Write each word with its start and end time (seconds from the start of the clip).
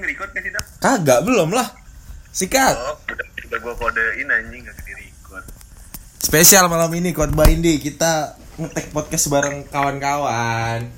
Nge-record 0.00 0.30
gak 0.36 0.42
sih, 0.44 0.52
Dak? 0.52 0.64
Kagak, 0.80 1.20
belum 1.24 1.50
lah. 1.52 1.68
Sikat. 2.36 2.76
Oh, 2.76 2.96
udah, 3.08 3.26
udah 3.48 3.58
gue 3.64 3.74
kodein 3.80 4.28
anjing 4.28 4.62
gak 4.68 4.76
di-record 4.84 5.44
Spesial 6.20 6.66
malam 6.68 6.90
ini 6.92 7.14
khotbah 7.16 7.48
Indi 7.48 7.78
kita 7.80 8.36
ngetek 8.60 8.92
podcast 8.92 9.30
bareng 9.30 9.68
kawan-kawan. 9.72 10.90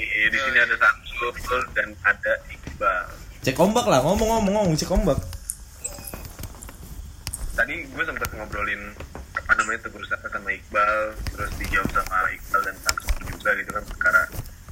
Iya, 0.00 0.26
di 0.32 0.38
sini 0.38 0.58
ada 0.58 0.76
Samsul 0.80 1.62
dan 1.76 1.94
ada 2.02 2.32
Iqbal 2.50 3.06
Cek 3.42 3.58
ombak 3.58 3.86
lah, 3.90 4.00
ngomong-ngomong 4.06 4.54
ngomong 4.54 4.74
cek 4.78 4.90
ombak. 4.90 5.18
Tadi 7.52 7.74
gue 7.84 8.04
sempet 8.06 8.32
ngobrolin 8.32 8.96
apa 9.36 9.52
namanya 9.58 9.84
tegur 9.84 10.00
sapa 10.08 10.24
sama 10.32 10.48
Iqbal 10.56 11.12
Terus 11.36 11.50
dijawab 11.60 11.90
sama 11.92 12.18
Iqbal 12.32 12.60
dan 12.64 12.76
Samsul 12.80 13.18
juga 13.28 13.50
gitu 13.60 13.70
kan 13.76 13.84
Perkara 13.84 14.22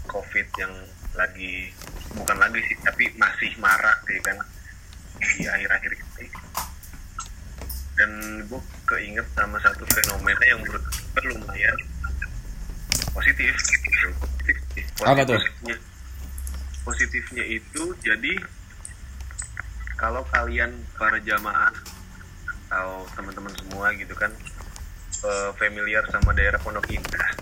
Covid 0.08 0.46
yang 0.56 0.72
lagi 1.20 1.68
Bukan 2.16 2.36
lagi 2.40 2.58
sih, 2.64 2.76
tapi 2.80 3.12
masih 3.20 3.52
marak 3.60 4.00
gitu 4.08 4.24
kan 4.24 4.40
Di 5.36 5.44
akhir-akhir 5.44 5.92
ini 5.92 6.26
dan 8.00 8.40
gue 8.48 8.60
keinget 8.88 9.28
sama 9.36 9.60
satu 9.60 9.84
fenomena 9.92 10.40
yang 10.48 10.56
menurut 10.64 10.80
gue 10.88 11.22
lumayan 11.36 11.76
positif 13.12 13.52
gitu. 13.52 14.08
positif 14.16 14.56
sih. 14.72 14.84
Apa 15.04 15.20
tuh? 15.28 15.36
positifnya 15.36 15.76
positifnya 16.80 17.44
itu 17.44 17.82
jadi 18.00 18.34
kalau 20.00 20.24
kalian 20.32 20.72
para 20.96 21.20
jamaah 21.20 21.76
atau 22.72 23.04
teman-teman 23.12 23.52
semua 23.60 23.92
gitu 23.92 24.16
kan 24.16 24.32
eh, 25.28 25.50
familiar 25.60 26.00
sama 26.08 26.32
daerah 26.32 26.56
Pondok 26.56 26.88
Indah 26.88 27.36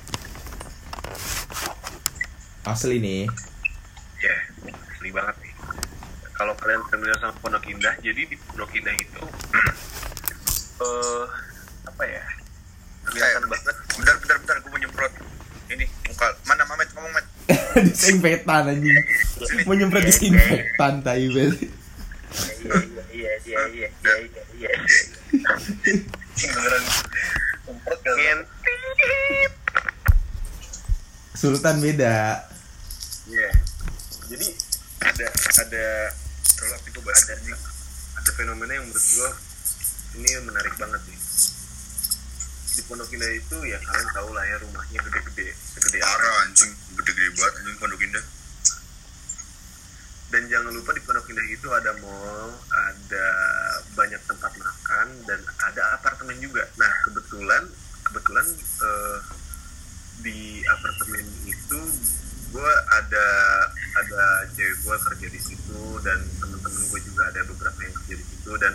Asli 2.66 3.00
nih. 3.00 3.24
Ya 4.18 4.34
asli 4.88 5.10
banget 5.10 5.36
nih 5.40 5.54
kalau 6.32 6.54
kalian 6.54 6.82
familiar 6.86 7.18
sama 7.18 7.34
Pondok 7.38 7.66
Indah 7.66 7.94
jadi 7.98 8.20
di 8.20 8.36
Pondok 8.36 8.70
Indah 8.72 8.94
itu 8.94 9.22
eh 10.84 11.24
apa 11.84 12.02
ya 12.04 12.24
kelihatan 13.04 13.42
Eh, 13.42 13.48
banget. 13.48 13.74
bentar 13.96 14.14
bentar 14.20 14.36
bentar 14.38 14.56
gue 14.58 14.68
mau 14.68 14.78
nyemprot. 14.78 15.12
Ini 15.68 15.84
muka 16.06 16.26
mana 16.44 16.62
Mamet 16.64 16.88
ngomong 16.92 17.10
Mamet. 17.10 17.26
Disinfektan 17.88 18.68
anjing. 18.68 18.96
Mau 19.64 19.74
nyemprot 19.74 20.04
disinfektan 20.04 21.00
tai 21.00 21.24
iya 21.24 21.48
iya 23.08 23.32
iya 23.42 23.58
iya 23.72 23.88
iya 24.54 24.70
iya 26.36 26.46
beneran. 26.46 26.82
Semprot 27.64 27.98
gak 27.98 28.14
Ngintip. 28.14 29.52
Sultan 31.32 31.76
beda. 31.80 32.44
Iya. 33.26 33.50
Jadi 34.28 34.48
ada 35.00 35.26
ada 35.64 35.86
kalau 36.60 36.76
itu 36.84 37.00
ada 37.00 37.34
ada 38.20 38.30
fenomena 38.36 38.72
yang 38.76 38.84
menurut 38.84 39.06
gua 39.16 39.30
ini 40.20 40.28
menarik 40.44 40.74
banget 40.76 41.00
nih. 41.08 41.20
Di 42.78 42.82
Pondok 42.84 43.08
Indah 43.10 43.32
itu 43.32 43.56
ya 43.64 43.80
kalian 43.80 44.08
tahu 44.12 44.28
lah 44.36 44.44
ya 44.44 44.56
rumahnya 44.62 45.00
gede-gede, 45.00 45.56
segede 45.56 45.98
apa. 46.04 46.12
parah 46.12 46.34
anjing 46.44 46.72
gede-gede 46.94 47.28
banget 47.34 47.54
anjing 47.58 47.76
pondok 47.82 48.02
indah 48.06 48.24
Dan 50.28 50.42
jangan 50.52 50.72
lupa 50.76 50.90
di 50.92 51.02
Pondok 51.02 51.26
Indah 51.32 51.46
itu 51.48 51.68
ada 51.72 51.90
mall, 52.04 52.52
ada 52.68 53.26
banyak 53.96 54.20
tempat 54.28 54.52
makan 54.60 55.06
dan 55.24 55.40
ada 55.64 55.82
apartemen 55.96 56.36
juga. 56.36 56.68
Nah 56.76 56.92
kebetulan 57.08 57.64
kebetulan 58.04 58.46
eh, 58.60 59.18
di 60.20 60.60
apartemen 60.68 61.24
itu 61.48 61.80
gue 62.48 62.72
ada 62.96 63.26
ada 63.98 64.46
cewek 64.54 64.76
gue 64.84 64.96
kerja 65.10 65.26
di 65.26 65.40
situ 65.42 65.80
dan 66.06 66.18
temen-temen 66.38 66.82
gue 66.90 67.00
juga 67.02 67.22
ada 67.30 67.40
beberapa 67.46 67.78
yang 67.82 67.94
kerja 68.02 68.14
di 68.14 68.26
situ 68.26 68.52
dan 68.62 68.72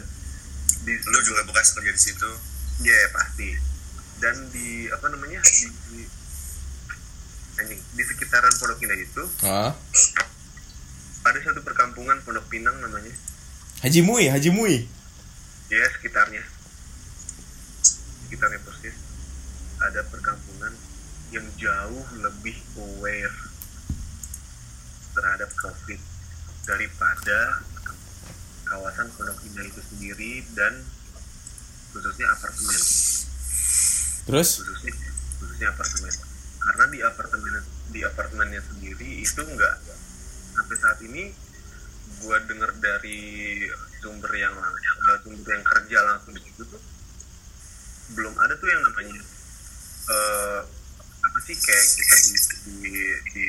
di 0.83 0.93
lu 0.99 1.19
juga 1.23 1.41
bekas 1.47 1.71
kerja 1.79 1.91
di 1.95 2.01
situ? 2.01 2.29
Ya 2.83 2.99
pasti. 3.15 3.55
Dan 4.19 4.35
di 4.51 4.87
apa 4.91 5.07
namanya 5.11 5.39
di, 5.43 5.67
di 5.91 6.01
anjing 7.59 7.79
di 7.79 8.03
sekitaran 8.03 8.51
Pondok 8.57 8.81
Indah 8.81 8.97
itu 8.97 9.23
Hah? 9.45 9.71
ada 11.23 11.39
satu 11.39 11.61
perkampungan 11.63 12.19
Pondok 12.27 12.47
Pinang 12.51 12.75
namanya. 12.83 13.13
Haji 13.83 13.99
Mui, 14.03 14.27
Haji 14.27 14.49
Mui. 14.51 14.87
ya 15.71 15.87
sekitarnya. 15.97 16.43
Sekitarnya 18.27 18.59
persis 18.63 18.95
ada 19.83 20.01
perkampungan 20.07 20.71
yang 21.33 21.43
jauh 21.57 22.05
lebih 22.21 22.55
aware 22.77 23.52
terhadap 25.13 25.49
covid 25.61 26.01
daripada 26.65 27.39
kawasan 28.65 29.07
Pondok 29.13 29.39
Indah 29.45 29.65
itu 29.67 29.81
sendiri 29.85 30.41
dan 30.57 30.73
khususnya 31.93 32.27
apartemen 32.33 32.81
Terus? 34.23 34.49
khususnya 34.63 34.93
khususnya 35.39 35.67
apartemen 35.69 36.13
karena 36.63 36.85
di 36.89 36.99
apartemen 37.03 37.53
di 37.93 37.99
apartemennya 38.01 38.61
sendiri 38.63 39.09
itu 39.21 39.41
enggak 39.45 39.75
sampai 40.55 40.75
saat 40.79 40.99
ini 41.05 41.29
gua 42.23 42.39
dengar 42.47 42.71
dari 42.79 43.61
sumber 43.99 44.31
yang 44.33 44.55
langsung 44.55 45.35
sumber 45.35 45.49
yang 45.53 45.65
kerja 45.67 45.97
langsung 46.07 46.33
di 46.33 46.41
situ 46.41 46.63
tuh 46.65 46.81
belum 48.15 48.33
ada 48.39 48.55
tuh 48.55 48.69
yang 48.71 48.81
namanya 48.83 49.19
eh 50.03 50.59
apa 51.23 51.37
sih 51.47 51.55
kayak 51.55 51.87
kita 51.87 52.15
di 52.19 52.35
di, 52.63 52.93
di 53.31 53.47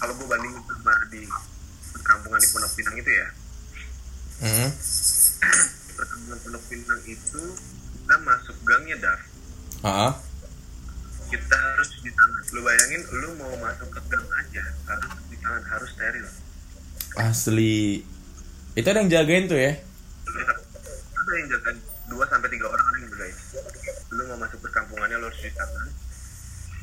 kalau 0.00 0.12
gue 0.12 0.26
banding 0.26 0.54
sama 0.64 0.94
di 1.08 1.22
perkampungan 1.92 2.40
di 2.40 2.48
Pondok 2.48 2.72
Pinang 2.74 2.96
itu 2.96 3.12
ya 3.12 3.28
Hmm. 4.40 4.70
di 4.72 5.92
perkampungan 6.00 6.38
Pondok 6.40 6.64
Pinang 6.66 7.02
itu 7.04 7.42
kita 7.92 8.16
masuk 8.18 8.56
gangnya 8.64 8.96
Daf 8.98 9.20
Ah. 9.80 10.12
kita 11.26 11.54
harus 11.54 11.88
cuci 11.90 12.10
tangan 12.10 12.42
lu 12.50 12.60
bayangin 12.60 13.02
lu 13.14 13.28
mau 13.36 13.52
masuk 13.58 13.88
ke 13.88 14.00
gang 14.08 14.26
aja 14.34 14.64
harus 14.86 15.08
cuci 15.14 15.36
tangan 15.38 15.62
harus 15.66 15.90
steril 15.90 16.26
Asli. 17.12 18.06
Itu 18.72 18.86
ada 18.86 19.02
yang 19.02 19.10
jagain 19.10 19.44
tuh 19.44 19.58
ya? 19.58 19.74
ada 21.10 21.32
yang 21.36 21.48
jaga 21.48 21.70
dua 22.06 22.24
sampai 22.24 22.48
tiga 22.48 22.66
orang 22.66 22.82
ada 22.82 22.96
yang 22.98 23.10
jagain 23.10 23.36
lu 24.10 24.22
mau 24.26 24.38
masuk 24.38 24.58
perkampungannya 24.60 25.16
lu 25.16 25.26
harus 25.26 25.38
cuci 25.38 25.52
tangan 25.52 25.88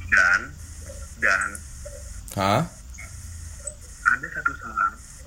dan 0.08 0.40
dan 1.18 1.50
Hah? 2.34 2.64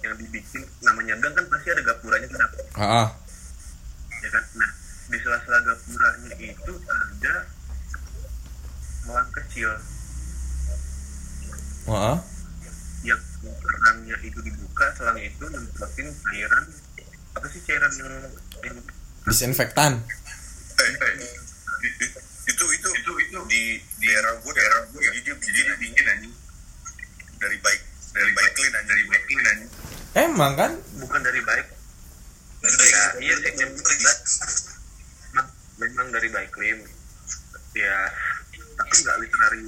Yang 0.00 0.14
dibikin 0.16 0.62
namanya 0.80 1.14
gang 1.18 1.34
kan 1.34 1.44
pasti 1.46 1.68
ada 1.68 1.82
gapuranya 1.82 2.26
kan? 2.26 2.40
Ah. 2.74 3.08
ya 4.18 4.28
kan? 4.30 4.44
Nah 4.54 4.70
di 5.06 5.16
sela-sela 5.18 5.58
gapuranya 5.60 6.32
itu 6.38 6.72
ada 6.80 7.34
selang 9.00 9.30
kecil. 9.34 9.70
Ah. 11.86 12.16
yang 13.00 13.16
kerannya 13.40 14.16
itu 14.22 14.38
dibuka 14.38 14.86
selang 14.94 15.16
itu 15.16 15.40
nyemprotin 15.42 16.06
cairan 16.22 16.64
apa 17.32 17.46
sih 17.48 17.60
cairan 17.64 17.88
yang, 17.94 18.12
yang 18.62 18.76
Disinfektan. 19.22 20.00
eh, 20.76 20.84
eh, 20.84 21.12
i- 21.80 22.14
itu 22.46 22.64
itu 22.70 22.88
itu 22.90 23.12
itu 23.18 23.38
di 23.48 23.62
di 23.96 24.06
daerah 24.06 24.36
gue 24.36 24.52
daerah 24.52 24.80
gue 24.86 25.00
jadi 25.02 25.18
dia 25.24 25.34
bikin 25.76 26.06
anjing. 26.06 26.34
Dari 27.36 27.56
baik 27.58 27.80
dari 28.12 28.30
baik 28.30 28.50
clean 28.52 28.72
anjing. 28.74 28.88
Dari 28.90 29.04
baik 29.06 29.22
clean 29.24 29.46
anjing 29.46 29.70
Emang 30.12 30.52
kan? 30.54 30.72
bukan 30.96 31.20
dari 31.20 31.40
baik. 31.40 31.66
Ya 32.60 33.02
iya 33.18 33.34
sih 33.36 33.52
memang 33.56 33.78
memang- 35.32 35.52
memang 35.78 36.06
dari 36.10 36.28
baik 36.28 36.50
klim 36.50 36.76
ya 37.72 37.96
tapi 38.74 38.94
nggak 38.98 39.16
literary 39.18 39.64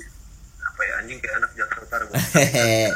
apa 0.61 0.81
ya 0.83 0.93
anjing 0.99 1.17
kayak 1.17 1.37
anak 1.39 1.51
gue 1.53 1.65
Hehehe. 2.37 2.93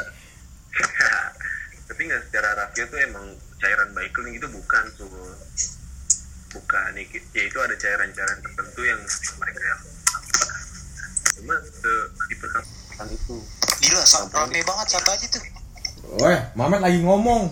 tapi 1.87 2.01
nggak 2.03 2.21
secara 2.25 2.49
rahasia 2.53 2.85
tuh 2.85 2.99
emang 2.99 3.25
cairan 3.57 3.89
baik 3.91 4.11
clean 4.11 4.35
itu 4.35 4.45
bukan 4.47 4.83
tuh 4.93 5.09
bukan. 6.51 6.87
Nih 6.93 7.05
ya 7.31 7.43
itu 7.43 7.57
ada 7.57 7.73
cairan-cairan 7.73 8.37
tertentu 8.39 8.81
yang 8.83 9.01
mereka 9.37 9.61
yang 9.63 9.81
cuma 11.33 11.55
se- 11.63 12.09
di 12.27 12.35
perkampungan 12.35 13.07
itu. 13.09 13.35
Gila, 13.79 14.03
sangat 14.03 14.29
rame 14.35 14.59
banget 14.61 14.87
siapa 14.89 15.09
aja 15.11 15.25
tuh? 15.27 15.41
Weh, 16.15 16.39
Mamet 16.55 16.79
lagi 16.79 17.03
ngomong. 17.03 17.51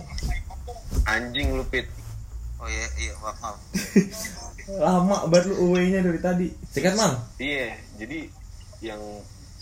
anjing 1.05 1.53
lu 1.53 1.61
pit 1.67 1.85
Oh 2.55 2.71
iya, 2.71 2.87
iya, 2.97 3.13
maaf, 3.19 3.37
maaf. 3.43 3.59
Lama 4.87 5.27
banget 5.27 5.53
lu 5.53 5.69
away-nya 5.69 6.01
dari 6.01 6.17
tadi. 6.17 6.47
Sikat, 6.71 6.95
Mang. 6.97 7.13
Iya, 7.37 7.77
jadi 7.99 8.31
yang 8.81 9.01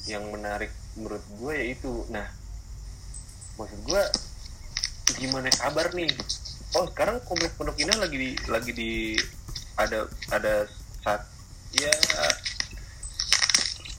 yang 0.07 0.23
menarik 0.29 0.71
menurut 0.95 1.19
gue 1.41 1.53
ya 1.57 1.65
itu. 1.73 2.05
Nah, 2.13 2.23
maksud 3.59 3.81
gue 3.83 4.03
gimana 5.19 5.51
kabar 5.51 5.91
nih? 5.91 6.07
Oh, 6.79 6.87
sekarang 6.87 7.19
komplek 7.27 7.51
Pondok 7.59 7.75
Indah 7.81 7.97
lagi 7.97 8.15
di 8.15 8.31
lagi 8.47 8.71
di 8.71 9.19
ada 9.75 10.07
ada 10.31 10.69
saat 11.01 11.27
ya 11.73 11.91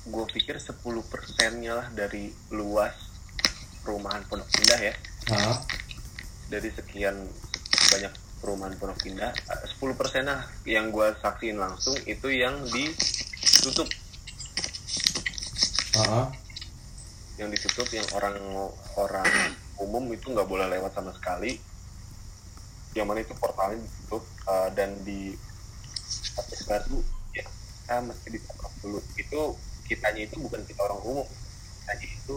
gue 0.05 0.25
pikir 0.31 0.61
10 0.61 0.81
persennya 1.11 1.81
lah 1.81 1.87
dari 1.91 2.31
luas 2.53 3.04
perumahan 3.85 4.25
Pondok 4.27 4.49
Indah 4.65 4.81
ya. 4.81 4.95
Hah? 5.31 5.61
dari 6.49 6.69
sekian 6.69 7.17
banyak 7.91 8.13
perumahan 8.41 8.77
Pondok 8.77 9.01
Indah 9.09 9.33
eh, 9.33 9.61
10 9.81 9.97
persen 9.97 10.29
lah 10.29 10.45
yang 10.69 10.93
gue 10.93 11.09
saksiin 11.21 11.57
langsung 11.57 11.97
itu 12.05 12.29
yang 12.33 12.65
ditutup. 12.69 13.89
Heeh. 15.95 16.27
yang 17.35 17.51
ditutup 17.51 17.91
yang 17.91 18.07
orang 18.15 18.39
orang 18.95 19.27
umum 19.83 20.07
itu 20.15 20.31
nggak 20.31 20.47
boleh 20.47 20.71
lewat 20.71 20.95
sama 20.95 21.11
sekali. 21.15 21.59
Yang 22.95 23.07
mana 23.11 23.21
itu 23.27 23.35
portalnya 23.35 23.83
ditutup 23.83 24.23
eh, 24.47 24.69
dan 24.79 24.91
di 25.03 25.35
Patis 26.35 26.63
Baru 26.67 26.99
ya 27.35 27.47
kita 27.47 27.97
mesti 28.07 28.29
ditangkap 28.31 28.73
dulu. 28.83 28.99
Itu 29.19 29.41
kitanya 29.91 30.23
itu 30.31 30.37
bukan 30.39 30.63
kita 30.63 30.81
orang 30.87 31.01
umum. 31.03 31.27
Kitanya 31.83 32.07
itu 32.07 32.35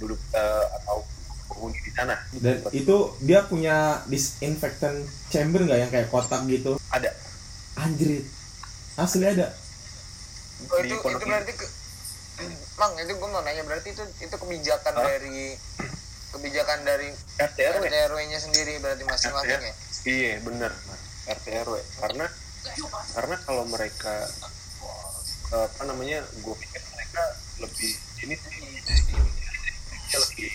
duduk 0.00 0.20
eh, 0.32 0.64
atau 0.80 1.04
penghuni 1.46 1.78
di 1.84 1.92
sana 1.92 2.16
Dan 2.32 2.64
itu 2.72 2.96
dia 3.20 3.44
punya 3.44 4.00
disinfectant 4.08 4.96
chamber 5.28 5.62
nggak 5.62 5.78
yang 5.78 5.90
kayak 5.92 6.08
kotak 6.08 6.40
gitu? 6.48 6.80
ada 6.90 7.12
Anjrit. 7.76 8.24
Asli 8.96 9.24
ada. 9.24 9.48
Oh, 10.68 10.76
itu 10.84 10.92
itu 10.92 11.24
berarti 11.24 11.52
ke, 11.56 11.66
Mang 12.76 12.92
itu 12.96 13.12
gue 13.12 13.28
mau 13.28 13.40
nanya 13.40 13.64
berarti 13.64 13.92
itu 13.92 14.04
itu 14.20 14.34
kebijakan 14.36 14.92
Hah? 14.96 15.04
dari 15.04 15.56
kebijakan 16.30 16.78
dari 16.84 17.08
RT 17.36 17.58
RW 17.58 17.82
RT 17.88 17.96
RW-nya 18.12 18.38
sendiri 18.38 18.76
berarti 18.80 19.04
masing-masing 19.08 19.60
ya. 19.60 19.72
iya 20.04 20.32
benar 20.40 20.72
Mas. 20.88 21.00
RT 21.40 21.46
RW 21.64 21.76
karena 22.00 22.26
karena 23.16 23.36
kalau 23.48 23.64
mereka 23.64 24.14
eh, 25.52 25.64
apa 25.68 25.82
namanya 25.88 26.20
gue 26.40 26.54
pikir 26.60 26.82
mereka 26.92 27.22
lebih 27.60 27.92
ini 28.24 28.34
sih 28.36 28.60
lebih 30.12 30.50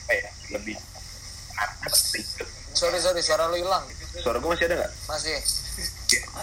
apa 0.00 0.12
ya 0.12 0.28
lebih. 0.52 0.76
Sorry 2.72 2.98
sorry 2.98 3.20
suara 3.20 3.46
lu 3.46 3.56
hilang. 3.56 3.84
suara 4.16 4.36
gue 4.36 4.48
masih 4.48 4.66
ada 4.66 4.76
nggak 4.76 4.92
Masih. 5.06 5.36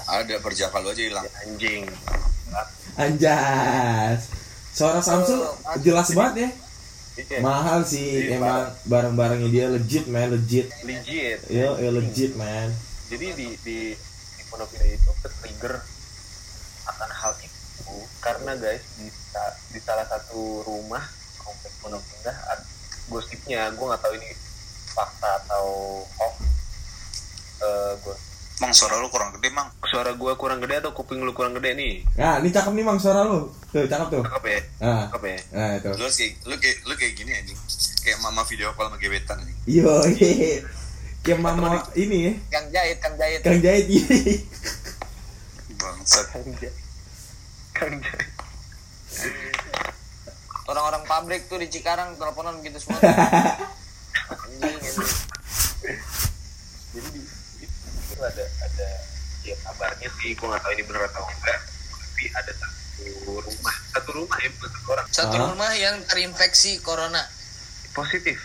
ada 0.08 0.36
perjaka 0.40 0.80
lu 0.80 0.88
aja 0.88 1.04
hilang 1.04 1.24
Ya, 1.24 1.32
anjing 1.44 1.84
Anjas. 2.98 4.22
Suara 4.72 5.02
Samsul 5.02 5.42
jelas 5.80 6.10
banget 6.12 6.36
ya. 6.40 6.50
Iya, 7.18 7.38
Mahal 7.42 7.82
sih 7.82 8.30
Iya, 8.30 8.38
emang 8.38 8.70
barang-barangnya 8.86 9.50
dia 9.50 9.66
legit 9.68 10.06
man, 10.06 10.30
legit. 10.30 10.70
legit 10.86 11.42
Yo, 11.50 11.74
yo 11.76 11.90
legit 11.92 12.38
man. 12.38 12.70
jadi 13.08 13.34
di 13.34 13.48
di 13.58 13.78
di 14.38 14.42
Pondok 14.46 14.70
Indah 14.72 14.86
itu 14.88 15.12
ke-trigger 15.18 15.82
akan 16.86 17.10
hal 17.12 17.34
itu 17.42 17.96
karena 18.20 18.54
guys 18.56 18.86
di, 18.96 19.10
di 19.68 19.80
salah 19.82 20.06
satu 20.06 20.62
rumah 20.62 21.02
komplek 21.48 21.72
Pondok 21.80 22.04
Indah 22.14 22.36
gosipnya 23.08 23.72
gue 23.72 23.86
nggak 23.86 24.02
tahu 24.02 24.14
ini 24.14 24.30
fakta 24.90 25.32
atau 25.42 25.66
hoax 26.14 26.36
Eh, 27.58 27.94
gua 28.00 28.14
mang 28.58 28.70
suara 28.70 28.98
lu 28.98 29.08
kurang 29.08 29.34
gede 29.34 29.50
mang 29.50 29.66
suara 29.84 30.12
gue 30.12 30.32
kurang 30.34 30.58
gede 30.60 30.78
atau 30.78 30.92
kuping 30.92 31.22
lu 31.22 31.32
kurang 31.32 31.54
gede 31.54 31.74
nih 31.74 32.06
Nah, 32.16 32.38
ini 32.38 32.50
cakep 32.50 32.70
nih 32.70 32.82
Mang 32.82 32.98
suara 32.98 33.22
lu. 33.22 33.50
Tuh, 33.70 33.86
cakep 33.86 34.08
tuh. 34.12 34.22
cakep 34.22 34.44
ya 34.46 34.60
Nah, 34.78 35.02
cakep 35.08 35.24
ya 35.24 35.38
nah 35.52 35.70
itu. 35.74 35.90
lu 35.92 36.06
kayak 36.08 36.32
lu 36.44 36.56
kayak 36.58 36.78
lu 36.84 36.94
kayak 36.94 37.14
gini 37.14 37.32
anjing 37.34 37.58
kayak 38.00 38.18
mama 38.20 38.42
video 38.44 38.70
call 38.74 38.90
sama 38.90 38.98
gebetan 38.98 39.38
anjing 39.38 39.58
hehe. 39.66 40.62
Kayak 41.22 41.40
mama 41.40 41.82
ini 41.94 42.18
ya. 42.24 42.34
Kang 42.50 42.68
Jahit, 42.70 42.98
Kang 42.98 43.16
Jahit. 43.16 43.42
Kang 43.42 43.60
Jahit 43.60 43.86
ini. 43.86 44.34
bangsat 45.76 46.26
Kang 46.32 46.48
Jai 46.56 46.72
Kang 47.74 47.94
Jai 47.98 48.26
Orang-orang 50.68 51.04
pabrik 51.04 51.48
tuh 51.48 51.58
di 51.58 51.68
Cikarang 51.68 52.16
teleponan 52.16 52.60
gitu 52.60 52.76
semua. 52.78 53.00
Anjing, 54.28 54.76
jadi 56.92 57.08
di 57.10 57.22
itu 57.62 58.16
ada 58.18 58.44
ada 58.44 58.88
ya 59.42 59.56
kabarnya 59.62 60.10
sih 60.18 60.34
gue 60.34 60.44
nggak 60.44 60.60
tahu 60.60 60.74
ini 60.74 60.84
benar 60.84 61.04
atau 61.08 61.24
enggak. 61.24 61.60
Tapi 61.88 62.24
ada 62.34 62.52
satu 62.52 63.08
rumah 63.40 63.76
satu 63.88 64.10
rumah 64.14 64.38
ya 64.38 64.50
bukan 64.52 64.70
satu 64.70 64.88
orang. 64.90 65.06
Satu 65.08 65.36
Ah. 65.36 65.44
rumah 65.48 65.72
yang 65.74 65.96
terinfeksi 66.04 66.82
corona, 66.82 67.24
positif. 67.94 68.36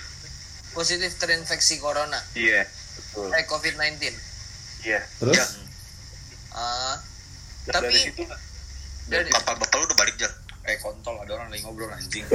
Positif 0.72 1.10
terinfeksi 1.16 1.76
corona, 1.76 2.20
iya 2.32 2.62
betul. 2.94 3.28
Eh 3.28 3.44
COVID-19. 3.44 4.14
iya. 4.82 5.00
Terus? 5.19 5.36
Ya, 5.36 5.44
dan 7.64 7.72
Tapi- 7.72 7.86
dari 7.88 7.98
situ 8.04 8.22
dari 9.04 9.28
bapak 9.28 9.56
bapak 9.56 9.76
lu 9.76 9.84
udah 9.84 9.98
balik 9.98 10.14
jar 10.16 10.30
eh 10.62 10.78
kontol 10.78 11.18
ada 11.18 11.32
orang 11.34 11.48
lagi 11.50 11.62
ngobrol 11.66 11.90
anjing 11.90 12.26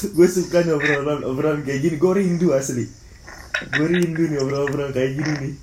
gue 0.00 0.28
suka 0.28 0.64
nih 0.64 0.72
obrolan 0.72 1.20
obrolan 1.28 1.60
kayak 1.60 1.80
gini. 1.84 1.96
Gue 2.00 2.12
rindu 2.16 2.56
asli. 2.56 2.88
Gue 3.76 3.86
rindu 3.88 4.32
nih 4.32 4.40
obrolan 4.40 4.92
kayak 4.96 5.12
gini 5.20 5.32
nih. 5.36 5.54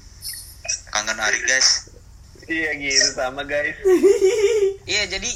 kangen 0.91 1.19
hari 1.21 1.39
guys 1.45 1.93
iya 2.49 2.73
gitu 2.75 3.15
sama 3.15 3.45
guys 3.47 3.77
Iya 4.91 5.03
jadi 5.07 5.31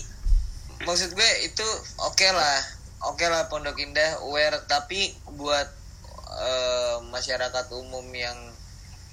maksud 0.83 1.15
gue 1.15 1.31
itu 1.47 1.67
oke 2.01 2.27
lah, 2.33 2.59
oke 3.07 3.23
lah 3.29 3.47
Pondok 3.47 3.79
Indah 3.79 4.19
aware 4.25 4.59
tapi 4.67 5.15
buat 5.37 5.69
eh, 6.35 6.95
masyarakat 7.13 7.65
umum 7.77 8.03
yang 8.11 8.35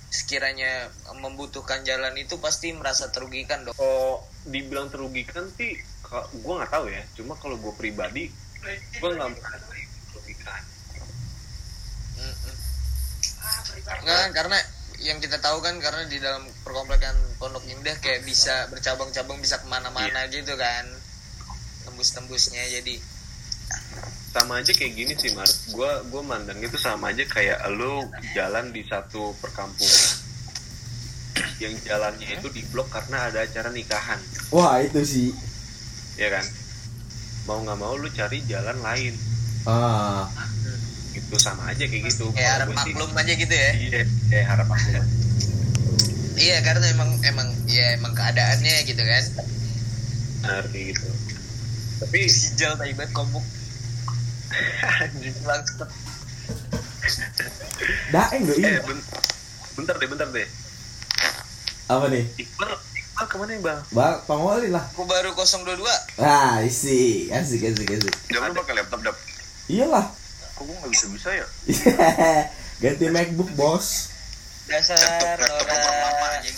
sekiranya 0.09 0.89
membutuhkan 1.21 1.85
jalan 1.85 2.17
itu 2.17 2.41
pasti 2.41 2.73
merasa 2.73 3.13
terugikan 3.13 3.61
dong. 3.69 3.77
kalau 3.77 4.25
dibilang 4.49 4.89
terugikan 4.89 5.45
sih 5.53 5.77
gue 6.09 6.55
nggak 6.57 6.73
tahu 6.73 6.89
ya 6.89 7.05
cuma 7.13 7.37
kalau 7.37 7.61
gue 7.61 7.73
pribadi 7.77 8.33
gue 8.97 9.11
nggak 9.13 9.31
merasa 9.37 9.69
itu 9.77 9.97
terugikan 10.13 10.63
Mm-mm. 12.19 12.55
Nggak, 14.05 14.27
karena 14.33 14.59
yang 14.99 15.19
kita 15.23 15.39
tahu 15.39 15.63
kan 15.63 15.79
karena 15.79 16.03
di 16.11 16.19
dalam 16.19 16.43
perkomplekan 16.67 17.15
Pondok 17.39 17.63
Indah 17.71 17.95
kayak 18.03 18.27
bisa 18.27 18.67
bercabang-cabang 18.73 19.39
bisa 19.39 19.63
ke 19.63 19.69
mana-mana 19.71 20.27
gitu 20.27 20.59
kan 20.59 20.85
tembus-tembusnya 21.87 22.67
jadi 22.81 22.99
sama 24.29 24.61
aja 24.61 24.71
kayak 24.71 24.93
gini 24.95 25.13
sih 25.19 25.35
Mar. 25.35 25.49
Gue 25.73 25.91
gue 26.09 26.23
mandang 26.23 26.61
itu 26.63 26.79
sama 26.79 27.11
aja 27.11 27.25
kayak 27.27 27.59
lo 27.75 28.07
jalan 28.37 28.71
di 28.71 28.87
satu 28.87 29.35
perkampungan. 29.43 30.09
Yang 31.59 31.75
jalannya 31.91 32.29
itu 32.39 32.47
diblok 32.55 32.87
karena 32.93 33.31
ada 33.31 33.43
acara 33.43 33.71
nikahan. 33.75 34.21
Wah, 34.55 34.79
itu 34.79 35.03
sih. 35.03 35.29
ya 36.19 36.31
kan? 36.35 36.47
Mau 37.47 37.63
nggak 37.63 37.79
mau 37.79 37.95
lu 37.95 38.11
cari 38.11 38.43
jalan 38.47 38.79
lain. 38.83 39.15
Ah, 39.67 40.27
itu 41.15 41.37
sama 41.39 41.75
aja 41.75 41.83
kayak 41.87 42.11
gitu. 42.11 42.31
Kayak 42.35 42.63
harap 42.63 42.69
maklum 42.75 43.11
aja 43.15 43.33
gitu 43.35 43.55
ya. 43.55 43.71
Iya 43.75 44.03
kayak 44.31 44.47
harap 44.47 44.67
maklum. 44.71 45.05
Iya 46.39 46.57
karena 46.63 46.87
emang 46.95 47.11
emang 47.27 47.49
ya 47.67 47.99
emang 47.99 48.15
keadaannya 48.15 48.87
gitu 48.87 49.03
kan. 49.03 49.25
Benar 50.43 50.65
kayak 50.71 50.85
gitu. 50.95 51.09
Tapi 51.99 52.19
hijau 52.31 52.73
taibat 52.79 53.11
komuk. 53.11 53.43
anjing 53.43 53.58
langsung 55.41 55.89
daeng 58.11 58.43
doi. 58.45 58.59
eh 58.59 58.81
ben- 58.81 59.07
bentar 59.75 59.95
deh 59.95 60.09
bentar 60.09 60.29
deh 60.29 60.49
Apa 61.87 62.05
nih? 62.09 62.25
Iqbal 62.37 62.69
Iqbal 62.69 63.25
ke 63.25 63.37
mana 63.37 63.51
ya 63.51 63.61
bang 63.63 63.81
Bang, 63.91 64.17
pangwali 64.25 64.69
lah. 64.69 64.85
aku 64.89 65.05
baru 65.05 65.33
022 65.33 65.81
Ah, 66.19 66.61
isi. 66.61 67.29
Asik, 67.29 67.65
asik, 67.65 67.89
asik. 67.91 68.15
jangan 68.29 68.53
lu 68.53 68.61
pakai 68.61 68.77
laptop 68.77 69.01
dap 69.03 69.17
Iyalah. 69.67 70.05
kok 70.53 70.63
gua 70.63 70.75
nggak 70.77 70.91
bisa 70.91 71.07
bisa 71.09 71.29
ya 71.33 71.47
Ganti 72.83 73.09
MacBook, 73.09 73.51
Bos. 73.55 74.13
dasar 74.67 74.95
laptop 75.35 75.65
laptop 75.65 75.95
lama 75.97 76.27
anjing 76.35 76.57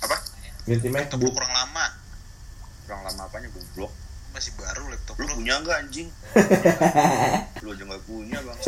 apa 0.00 0.16
Ganti 0.64 0.88
laptop 0.88 1.18
MacBook. 1.18 1.32
kurang 1.32 1.52
lama 1.52 1.84
kurang 2.82 3.00
lama 3.04 3.22
goblok 3.22 3.41
masih 4.42 4.58
baru 4.58 4.90
laptop 4.90 5.14
lu 5.22 5.38
punya 5.38 5.54
nggak 5.62 5.78
anjing? 5.86 6.10
Lu 7.62 7.70
aja 7.70 7.84
nggak 7.86 8.02
punya 8.10 8.42
bang. 8.42 8.58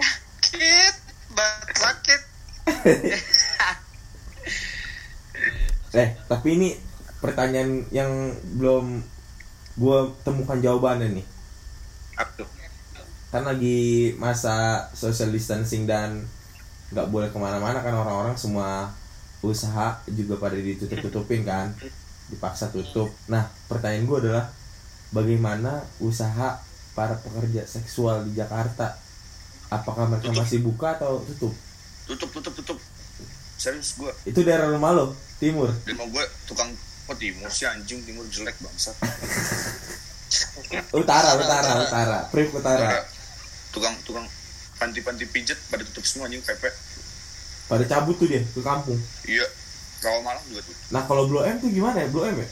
Sakit 0.00 0.94
banget 1.36 1.76
sakit. 1.76 2.20
Eh, 5.92 6.16
tapi 6.24 6.56
ini 6.56 6.72
pertanyaan 7.20 7.84
yang 7.92 8.32
belum 8.56 9.04
gue 9.76 9.98
temukan 10.24 10.56
jawabannya 10.56 11.20
nih. 11.20 11.26
apa 12.16 12.48
Kan 13.28 13.44
lagi 13.44 14.16
masa 14.16 14.88
social 14.96 15.28
distancing 15.36 15.84
dan 15.84 16.24
nggak 16.96 17.12
boleh 17.12 17.28
ke 17.28 17.36
mana-mana 17.36 17.84
kan 17.84 17.92
orang-orang 17.92 18.40
semua 18.40 18.88
usaha 19.44 20.00
juga 20.08 20.40
pada 20.40 20.56
ditutup-tutupin 20.56 21.44
kan, 21.44 21.76
dipaksa 22.32 22.72
tutup. 22.72 23.12
Nah, 23.26 23.46
pertanyaan 23.68 24.04
gue 24.04 24.18
adalah 24.18 24.48
bagaimana 25.10 25.70
usaha 25.98 26.56
para 26.92 27.14
pekerja 27.14 27.62
seksual 27.62 28.24
di 28.24 28.34
Jakarta? 28.34 28.96
Apakah 29.68 30.04
mereka 30.06 30.28
Tutup. 30.28 30.40
masih 30.40 30.58
buka 30.60 30.96
atau 30.96 31.20
tutup? 31.22 31.52
tutup 32.02 32.28
tutup 32.30 32.52
tutup 32.54 32.78
serius 33.54 33.94
gua 33.94 34.10
Itu 34.24 34.42
daerah 34.42 34.68
rumah 34.68 34.90
lo, 34.90 35.14
timur. 35.38 35.70
mau 35.94 36.04
gue 36.04 36.24
tukang 36.44 36.66
kok 37.02 37.14
timur 37.14 37.46
sih 37.46 37.64
anjing 37.64 38.02
timur 38.02 38.26
jelek 38.26 38.58
bangsat 38.58 38.92
Utara, 40.92 41.36
utara, 41.36 41.72
utara. 41.78 42.18
Priv 42.28 42.50
utara. 42.50 43.04
Tukang 43.70 43.94
tukang 44.02 44.26
panti-panti 44.76 45.24
pijet 45.26 45.56
pada 45.68 45.84
tutup 45.84 46.02
semua 46.02 46.26
anjing 46.26 46.42
pepe 46.42 46.68
Pada 47.64 47.84
cabut 47.86 48.18
tuh 48.18 48.26
dia 48.26 48.42
ke 48.42 48.60
kampung. 48.60 48.98
iya 49.24 49.46
rawa 50.02 50.18
malam 50.20 50.42
juga 50.50 50.60
tuh. 50.66 50.74
Nah 50.90 51.02
kalau 51.06 51.24
Blue 51.24 51.40
M 51.40 51.56
tuh 51.58 51.70
gimana 51.70 52.02
ya? 52.02 52.08
Blue 52.10 52.26
M 52.26 52.36
ya? 52.36 52.48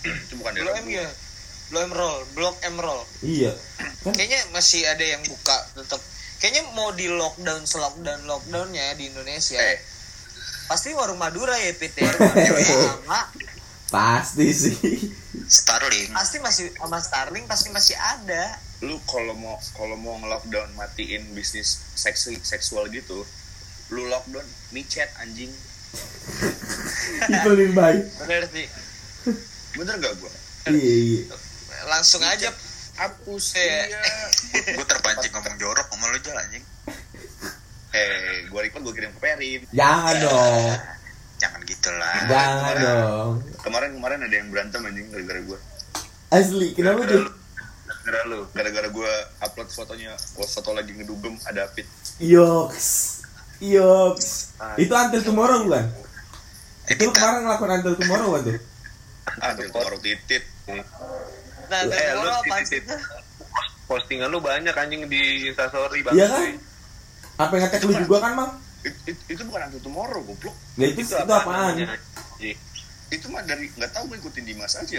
itu 0.00 0.32
bukan 0.40 0.52
Blok 0.56 0.76
M 0.80 0.86
ya? 0.88 1.06
Blok 1.70 1.82
M 1.86 1.92
roll. 1.92 2.18
Blok 2.34 2.56
M 2.64 2.76
roll. 2.76 3.02
Iya. 3.22 3.52
Kan? 4.02 4.12
Kayaknya 4.16 4.40
masih 4.50 4.82
ada 4.88 5.04
yang 5.04 5.22
buka 5.22 5.56
tetap 5.76 6.00
kayaknya 6.40 6.64
mau 6.72 6.90
di 6.90 7.06
lockdown 7.06 7.62
lockdown 7.62 8.20
lockdownnya 8.24 8.96
di 8.96 9.12
Indonesia 9.12 9.60
Eh. 9.60 9.76
pasti 10.66 10.94
warung 10.94 11.18
Madura 11.20 11.52
ya 11.58 11.74
Peter 11.76 12.06
sama 12.16 13.20
pasti 13.90 14.46
sih. 14.50 15.10
Starling. 15.50 16.14
Pasti 16.14 16.38
masih 16.38 16.70
sama 16.74 16.98
Starling 17.02 17.44
pasti 17.44 17.68
masih 17.70 17.98
ada. 17.98 18.56
Lu 18.80 18.96
kalau 19.04 19.34
mau 19.36 19.58
kalau 19.76 19.98
mau 19.98 20.16
nge-lockdown 20.16 20.72
matiin 20.74 21.26
bisnis 21.34 21.82
seksi 21.92 22.38
seksual 22.40 22.88
gitu 22.88 23.26
lu 23.90 24.06
lockdown 24.06 24.46
micet 24.70 25.10
anjing 25.18 25.50
Dibeliin 27.22 27.72
baik. 27.72 28.02
bener 28.20 28.44
sih 28.48 28.66
bener 29.72 29.94
gak 29.96 30.14
gua 30.16 30.30
Iya, 30.66 30.76
iya. 30.76 31.22
langsung 31.86 32.20
aja 32.20 32.50
hapus 32.96 33.44
Iya. 33.54 33.86
iya 33.90 34.00
Gue 34.72 34.84
terpancing 34.84 35.30
ngomong 35.30 35.56
jorok 35.56 35.86
sama 35.86 36.06
lu 36.06 36.18
jalan 36.20 36.42
anjing 36.42 36.64
eh 37.90 38.46
gua 38.48 38.60
record 38.60 38.82
gua 38.82 38.94
kirim 38.94 39.10
ke 39.10 39.20
Perin 39.20 39.60
Jangan 39.70 40.14
dong. 40.16 40.74
Jangan 41.36 41.60
gitu 41.64 41.90
lah 41.92 42.16
Jangan 42.24 42.74
dong. 42.78 43.30
kemarin 43.60 43.90
kemarin 43.94 44.18
ada 44.22 44.34
yang 44.36 44.48
berantem 44.48 44.80
anjing 44.82 45.06
gara-gara 45.08 45.40
gua 45.44 45.58
Asli, 46.30 46.68
kenapa 46.72 47.02
tuh? 47.04 47.26
gara-gara 48.00 48.22
lu 48.26 48.46
gara-gara 48.50 48.88
gua 48.88 49.10
upload 49.40 49.68
fotonya 49.68 50.14
gua 50.32 50.46
foto 50.46 50.70
lagi 50.70 50.92
ngedugem 50.92 51.34
ada 51.42 51.66
David 51.66 51.86
Yoks. 52.18 53.19
Yoks. 53.60 54.56
Itu 54.76 54.90
Until 54.90 55.22
Tomorrow 55.22 55.64
bukan? 55.64 55.84
Itu 56.86 57.04
kemarin 57.08 57.44
ngelakuin 57.44 57.72
Until 57.76 57.94
Tomorrow 57.94 58.28
kan 58.32 58.42
tuh? 58.42 58.58
dia 59.30 59.68
baru 59.70 59.94
titit 59.96 60.42
nah 60.66 60.82
Eh, 61.70 61.86
dari 61.86 62.10
lu 62.10 62.26
orang 62.26 62.42
apa 62.42 62.66
sih 62.66 62.82
postingan 63.86 64.26
lu 64.26 64.42
banyak 64.42 64.74
anjing 64.74 65.06
di 65.06 65.22
instastory 65.46 66.02
bang 66.02 66.12
Iya 66.12 66.26
kan? 66.26 66.42
Apa 67.38 67.52
yang 67.54 67.62
ngetek 67.64 67.80
lu 67.84 67.94
juga 67.96 68.16
kan, 68.18 68.32
Bang? 68.34 68.50
It- 68.82 69.00
it- 69.06 69.24
itu 69.28 69.42
bukan 69.44 69.70
Until 69.70 69.80
Tomorrow 69.80 70.20
goblok 70.24 70.56
Nah, 70.74 70.86
itu, 70.88 71.00
itu, 71.00 71.14
apaan? 71.14 71.78
namanya, 71.78 71.94
anjing? 71.94 72.58
itu 73.08 73.26
mah 73.28 73.42
dari 73.42 73.70
nggak 73.70 73.90
tahu 73.90 74.04
gue 74.08 74.18
ikutin 74.18 74.44
Dimas 74.44 74.72
aja 74.74 74.98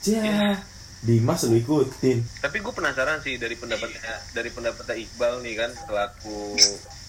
Cia. 0.00 0.58
Dimas 1.00 1.40
lu 1.44 1.54
ikutin. 1.56 2.18
tapi 2.40 2.56
gue 2.58 2.72
penasaran 2.72 3.18
sih 3.20 3.34
dari 3.34 3.54
pendapatnya 3.54 4.02
dari 4.32 4.46
pendapatnya 4.48 4.94
Iqbal 4.96 5.38
nih 5.40 5.54
kan 5.54 5.70
selaku 5.76 6.54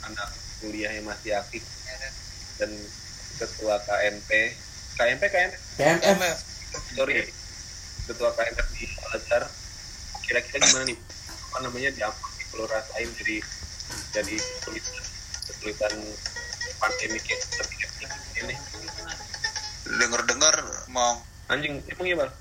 anak 0.04 0.30
kuliah 0.60 0.92
yang 0.94 1.08
masih 1.08 1.36
aktif. 1.36 1.64
Dan 2.60 2.72
ketua 3.40 3.80
KMP 3.88 4.52
KMP 5.00 5.24
KMP 5.32 5.56
KMF. 5.80 6.04
MF 6.04 6.38
sorry. 6.96 7.24
Ketua 8.08 8.30
KMP 8.36 8.60
di 8.76 8.86
Al-Azhar 9.08 9.44
kira-kira 10.26 10.62
gimana 10.62 10.86
nih? 10.86 10.98
Apa 11.50 11.58
namanya 11.66 11.90
di 11.96 12.02
apa 12.04 12.20
kalau 12.50 12.66
rasain 12.70 13.10
jadi 13.18 13.38
jadi 14.14 14.36
kesulitan 14.38 14.96
kesulitan 15.50 15.94
pandemi 16.78 17.18
kayak 17.22 17.42
seperti 17.46 17.76
ini 18.42 18.56
Denger-denger 19.90 20.56
mau 20.94 21.18
anjing 21.50 21.82
emang 21.90 22.06
ya 22.06 22.16
bang? 22.22 22.32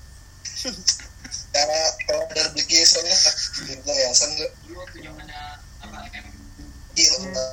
Cara 1.53 1.79
kalau 2.05 2.23
dari 2.29 2.49
beli 2.53 2.77
soalnya 2.85 3.17
gitu 3.65 3.89
ya 3.89 4.09
gila 4.65 4.85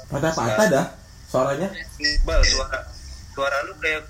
Patah-patah 0.09 0.67
dah 0.69 0.87
suaranya. 1.27 1.69
bal 2.23 2.41
suara 2.41 2.79
suara 3.31 3.57
lu 3.67 3.75
kayak 3.79 4.03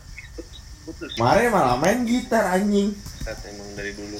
putus 0.85 1.11
Mare 1.17 1.49
malah 1.49 1.77
main 1.77 2.05
gitar 2.05 2.45
anjing. 2.53 2.93
Set, 3.25 3.37
emang 3.51 3.69
dari 3.75 3.91
dulu 3.91 4.15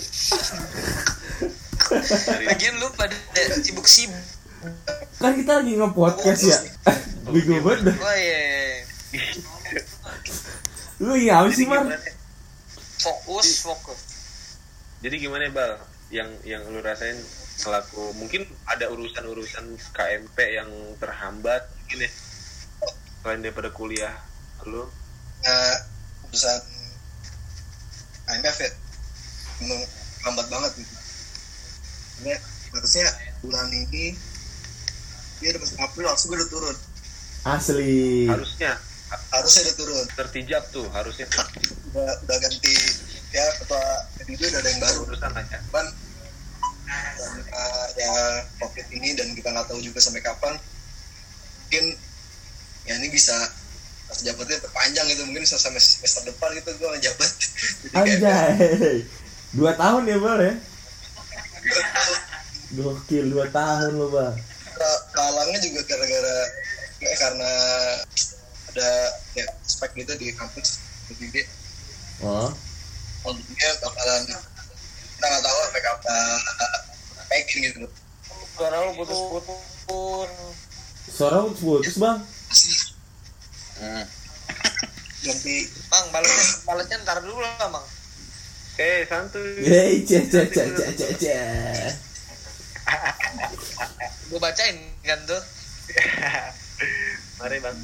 lagian 2.49 2.75
lu 2.77 2.89
pada 2.93 3.15
sibuk-sibuk 3.63 4.19
Kan 5.17 5.33
kita 5.39 5.63
lagi 5.63 5.79
nge-podcast 5.79 6.43
ya. 6.43 6.59
Bego 7.31 7.63
banget 7.63 7.81
dah. 7.87 7.97
oh 7.97 8.17
iya 8.17 8.41
Lu 10.99 11.13
iya 11.15 11.33
apa 11.39 11.51
sih, 11.51 11.67
Mar? 11.67 11.87
fokus 12.97 13.63
fokus 13.63 14.01
jadi 14.99 15.15
gimana 15.21 15.47
bal 15.55 15.79
yang 16.11 16.27
yang 16.43 16.67
lu 16.67 16.83
rasain 16.83 17.15
selaku 17.57 18.13
mungkin 18.21 18.45
ada 18.69 18.93
urusan-urusan 18.93 19.81
KMP 19.97 20.37
yang 20.61 20.71
terhambat 21.01 21.65
mungkin 21.83 22.05
ya 22.05 22.11
selain 23.25 23.41
daripada 23.43 23.73
kuliah. 23.73 24.15
Lu 24.69 24.85
nah 25.43 25.75
urusan 26.29 26.61
IMF 28.27 28.57
ya 28.61 28.71
lambat 30.27 30.47
banget 30.53 30.71
gitu. 30.79 30.95
Ini 32.23 32.33
harusnya 32.77 33.07
bulan 33.41 33.69
ini 33.73 34.13
dia 35.41 35.53
udah 35.53 35.61
masuk 35.61 35.79
April 35.81 36.07
langsung 36.09 36.29
gue 36.33 36.39
udah 36.41 36.51
turun. 36.51 36.77
Asli. 37.47 38.27
harusnya. 38.27 38.73
Harusnya 39.31 39.61
udah 39.71 39.77
turun. 39.79 40.07
Tertijab 40.19 40.63
tuh 40.75 40.87
harusnya. 40.91 41.27
Udah, 41.93 42.11
udah 42.27 42.37
ganti 42.41 42.75
ya 43.31 43.45
ketua 43.63 43.85
PBB 44.19 44.41
udah 44.51 44.61
ada 44.65 44.71
yang 44.71 44.83
baru. 44.83 44.99
Urusan 45.07 45.33
aja. 45.37 45.57
Cuman 45.71 45.87
karena 46.87 47.65
ya 47.95 48.15
covid 48.57 48.87
ini 48.91 49.13
dan 49.13 49.29
kita 49.33 49.49
nggak 49.49 49.67
tahu 49.67 49.81
juga 49.81 49.99
sampai 49.99 50.21
kapan 50.21 50.55
mungkin 51.61 51.85
ya 52.85 52.95
ini 52.97 53.09
bisa 53.09 53.35
masa 54.07 54.23
jabatnya 54.23 54.63
terpanjang 54.63 55.07
gitu 55.09 55.23
mungkin 55.25 55.43
sampai 55.43 55.77
semester 55.77 56.23
depan 56.25 56.55
gitu 56.55 56.71
gue 56.73 56.89
ngejabat 56.89 57.31
Anjay. 57.99 59.03
Dua 59.51 59.73
tahun 59.73 60.05
ya, 60.05 60.17
Bal 60.17 60.41
ya? 60.43 60.55
Gokil, 62.77 63.31
dua 63.31 63.47
tahun 63.49 63.95
lo, 63.95 64.11
Bang. 64.11 64.37
Ka- 64.77 65.03
kalangnya 65.11 65.59
juga 65.59 65.81
gara-gara 65.87 66.37
eh, 67.01 67.17
karena 67.17 67.51
ada 68.69 68.91
ya 69.33 69.45
spek 69.65 69.97
gitu 69.97 70.13
di 70.15 70.31
kampus 70.31 70.79
PBB 71.09 71.35
Oh. 72.21 72.49
dia 73.27 73.71
bakalan 73.81 74.23
kita 75.17 75.27
nggak 75.27 75.43
tahu 75.43 75.57
sampai 75.65 75.83
kapan 75.83 76.41
pekin 77.27 77.59
gitu 77.67 77.87
suara 78.57 78.77
lu 78.85 78.93
putus-putus 78.97 80.31
Suara 81.07 81.37
lu 81.49 81.53
putus, 81.57 81.97
Bang. 81.97 82.21
hmm. 83.81 84.05
nanti 85.27 85.55
bang 85.89 86.07
balasnya 86.13 86.45
balasnya 86.69 86.97
ntar 87.03 87.19
dulu 87.25 87.41
lah 87.41 87.57
bang 87.67 87.87
eh 88.77 89.01
santuy 89.09 89.65
Hei, 89.65 90.05
cia 90.05 90.21
cia 90.29 90.45
cia 90.53 90.65
cia 90.77 90.89
cia 90.93 91.09
cia. 91.17 91.45
gue 94.29 94.39
bacain 94.39 94.77
kan 95.03 95.21
tuh 95.25 95.43
mari 97.41 97.59
bang 97.59 97.79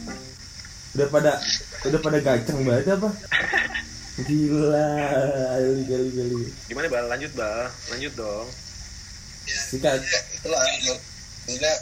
Udah 0.93 1.09
pada 1.09 1.33
udah 1.89 2.01
pada 2.05 2.19
gaceng 2.21 2.69
banget 2.69 2.93
apa? 2.93 3.09
Gila, 4.13 4.93
kali 5.89 6.11
kali. 6.13 6.45
gimana 6.69 6.87
bal? 6.93 7.09
Lanjut 7.09 7.33
bal. 7.33 7.65
Lanjut 7.97 8.13
dong. 8.13 8.45
Sikat. 9.49 10.05
ya 10.05 10.21
itulah 10.37 10.61
maksudnya 10.61 11.75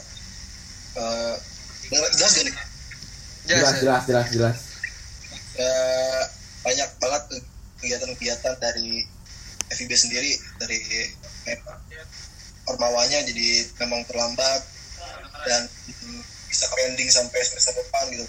eh 0.95 1.35
jelas 1.91 2.11
jelas 2.15 2.31
gak 2.31 2.43
nih? 2.47 2.55
Jelas, 3.51 3.73
jelas, 3.83 4.03
jelas, 4.07 4.27
jelas. 4.31 4.57
ya 5.59 5.75
banyak 6.63 6.89
banget 7.03 7.23
kegiatan-kegiatan 7.83 8.53
dari 8.63 9.03
FIB 9.75 9.91
sendiri 9.91 10.31
dari 10.55 10.79
eh, 11.51 11.59
ormawanya 12.71 13.27
jadi 13.27 13.67
memang 13.83 14.07
terlambat 14.07 14.61
dan 15.43 15.67
mm, 15.67 16.21
bisa 16.47 16.65
pending 16.71 17.11
sampai 17.11 17.39
semester 17.43 17.75
depan 17.75 18.03
gitu. 18.15 18.25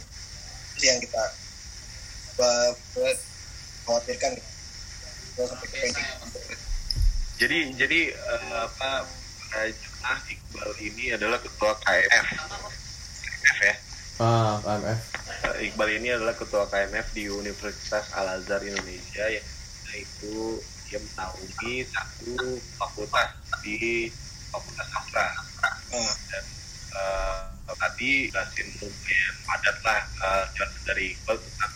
Itu 0.75 0.85
yang 0.91 0.99
kita 0.99 1.23
ba- 2.35 2.75
khawatirkan. 3.83 4.33
Kalau 5.33 5.47
sampai 5.49 5.67
ke 5.67 5.77
pending 5.81 6.09
jadi 7.35 7.59
jadi 7.75 8.01
eh, 8.13 8.57
apa 8.63 9.03
Rajunah 9.51 10.19
Iqbal 10.25 10.71
ini 10.79 11.11
adalah 11.11 11.37
ketua 11.37 11.73
KMF 11.81 12.27
KMF 13.19 13.59
ya 13.59 13.75
Ah, 14.21 14.55
KMF. 14.61 15.01
Eh, 15.51 15.67
Iqbal 15.67 15.89
ini 15.93 16.09
adalah 16.13 16.37
ketua 16.37 16.69
KMF 16.69 17.11
di 17.11 17.27
Universitas 17.27 18.07
Al 18.13 18.39
Azhar 18.39 18.63
Indonesia 18.63 19.25
ya 19.27 19.43
itu 19.93 20.61
dia 20.87 21.01
menaungi 21.03 21.83
satu 21.89 22.37
fakultas 22.77 23.33
di 23.61 24.07
Fakultas 24.49 24.87
Sastra 24.87 25.27
Ah. 25.93 26.15
dan 26.29 26.45
eh, 26.93 27.41
tadi 27.75 28.29
jelasin 28.29 28.69
lumayan 28.79 29.35
padat 29.43 29.77
lah 29.83 30.01
jelasin 30.53 30.83
dari 30.85 31.05
Iqbal 31.11 31.37
tentang 31.37 31.73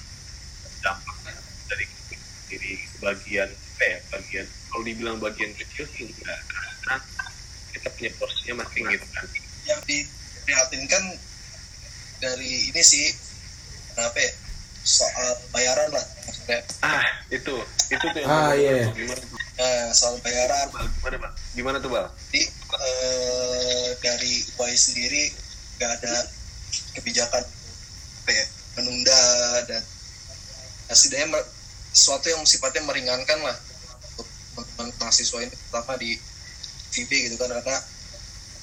bagian 3.00 3.48
apa 3.48 3.84
ya 3.84 3.98
bagian 4.12 4.46
kalau 4.72 4.82
dibilang 4.84 5.18
bagian 5.20 5.52
kecil 5.52 5.84
sih 5.92 6.08
enggak 6.08 6.40
kita 6.80 6.96
kita 7.76 7.88
punya 7.92 8.10
porsinya 8.16 8.54
masing 8.64 8.84
gitu 8.88 9.06
kan. 9.12 9.24
Yang 9.68 9.80
diprihatinkan 9.84 11.02
dari 12.24 12.72
ini 12.72 12.82
sih 12.82 13.12
kenapa 13.92 14.16
ya 14.16 14.32
soal 14.86 15.30
bayaran 15.50 15.88
lah 15.92 16.04
maksudnya. 16.24 16.60
Ah 16.80 17.04
itu 17.28 17.54
itu 17.90 18.04
tuh 18.06 18.20
yang 18.22 18.30
Ah, 18.30 18.54
iya. 18.54 18.86
gimana 18.94 19.18
tuh? 19.18 19.38
Nah, 19.56 19.88
soal 19.92 20.14
bayaran. 20.22 20.66
Bal? 20.70 20.86
gimana 20.86 21.16
bal? 21.18 21.32
Gimana 21.56 21.76
tuh 21.82 21.90
bal? 21.90 22.06
Jadi 22.30 22.42
eh, 22.54 23.88
dari 23.98 24.34
UI 24.56 24.74
sendiri 24.78 25.22
nggak 25.76 25.90
ada 26.00 26.14
kebijakan 26.96 27.44
apa 28.22 28.30
ya, 28.32 28.44
menunda 28.78 29.22
dan 29.68 29.82
ya, 30.88 30.94
setidaknya 30.94 31.40
sesuatu 31.96 32.28
yang 32.28 32.44
sifatnya 32.44 32.84
meringankan 32.84 33.40
lah 33.40 33.56
untuk 34.12 34.28
teman-teman 34.52 34.92
mahasiswa 35.00 35.40
ini 35.40 35.48
terutama 35.48 35.96
di 35.96 36.20
VB 36.92 37.10
gitu 37.32 37.36
kan 37.40 37.48
karena 37.56 37.76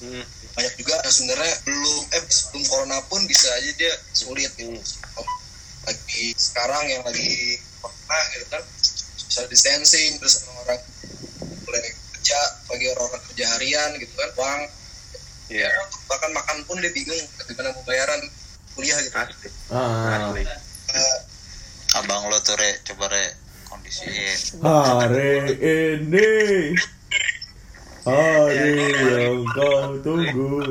hmm. 0.06 0.24
banyak 0.54 0.74
juga 0.78 0.94
yang 1.02 1.10
sebenarnya 1.10 1.54
belum 1.66 2.02
eh 2.14 2.22
sebelum 2.30 2.62
corona 2.70 2.98
pun 3.10 3.18
bisa 3.26 3.50
aja 3.58 3.70
dia 3.74 3.92
sulit 4.14 4.54
gitu. 4.54 4.78
Lagi 5.82 6.24
sekarang 6.38 6.86
yang 6.86 7.02
lagi 7.02 7.58
corona 7.82 8.18
gitu 8.38 8.46
kan 8.54 8.62
social 9.18 9.50
distancing 9.50 10.14
terus 10.22 10.46
orang-orang 10.46 10.78
mulai 11.66 11.82
kerja 12.14 12.38
bagi 12.70 12.86
orang-orang 12.94 13.22
kerja 13.34 13.44
harian 13.58 13.90
gitu 13.98 14.14
kan 14.14 14.30
uang. 14.38 14.62
Iya. 15.50 15.70
Bahkan 16.06 16.30
makan 16.30 16.58
pun 16.70 16.78
dia 16.78 16.94
bingung 16.94 17.18
bagaimana 17.42 17.74
mau 17.74 17.82
bayaran 17.82 18.22
kuliah 18.78 18.98
gitu. 19.02 19.14
Asli. 19.18 19.50
Ah. 19.74 20.22
asli. 20.22 20.42
Eh, 20.94 21.18
abang 21.94 22.26
lo 22.26 22.38
tuh 22.42 22.58
re. 22.58 22.70
Coba 22.82 23.06
re 23.06 23.24
kondisiin. 23.70 24.62
Hari 24.62 25.54
ini 25.62 26.28
Hari 28.04 28.72
yang 29.00 29.46
kau 29.54 29.96
tunggu. 30.02 30.68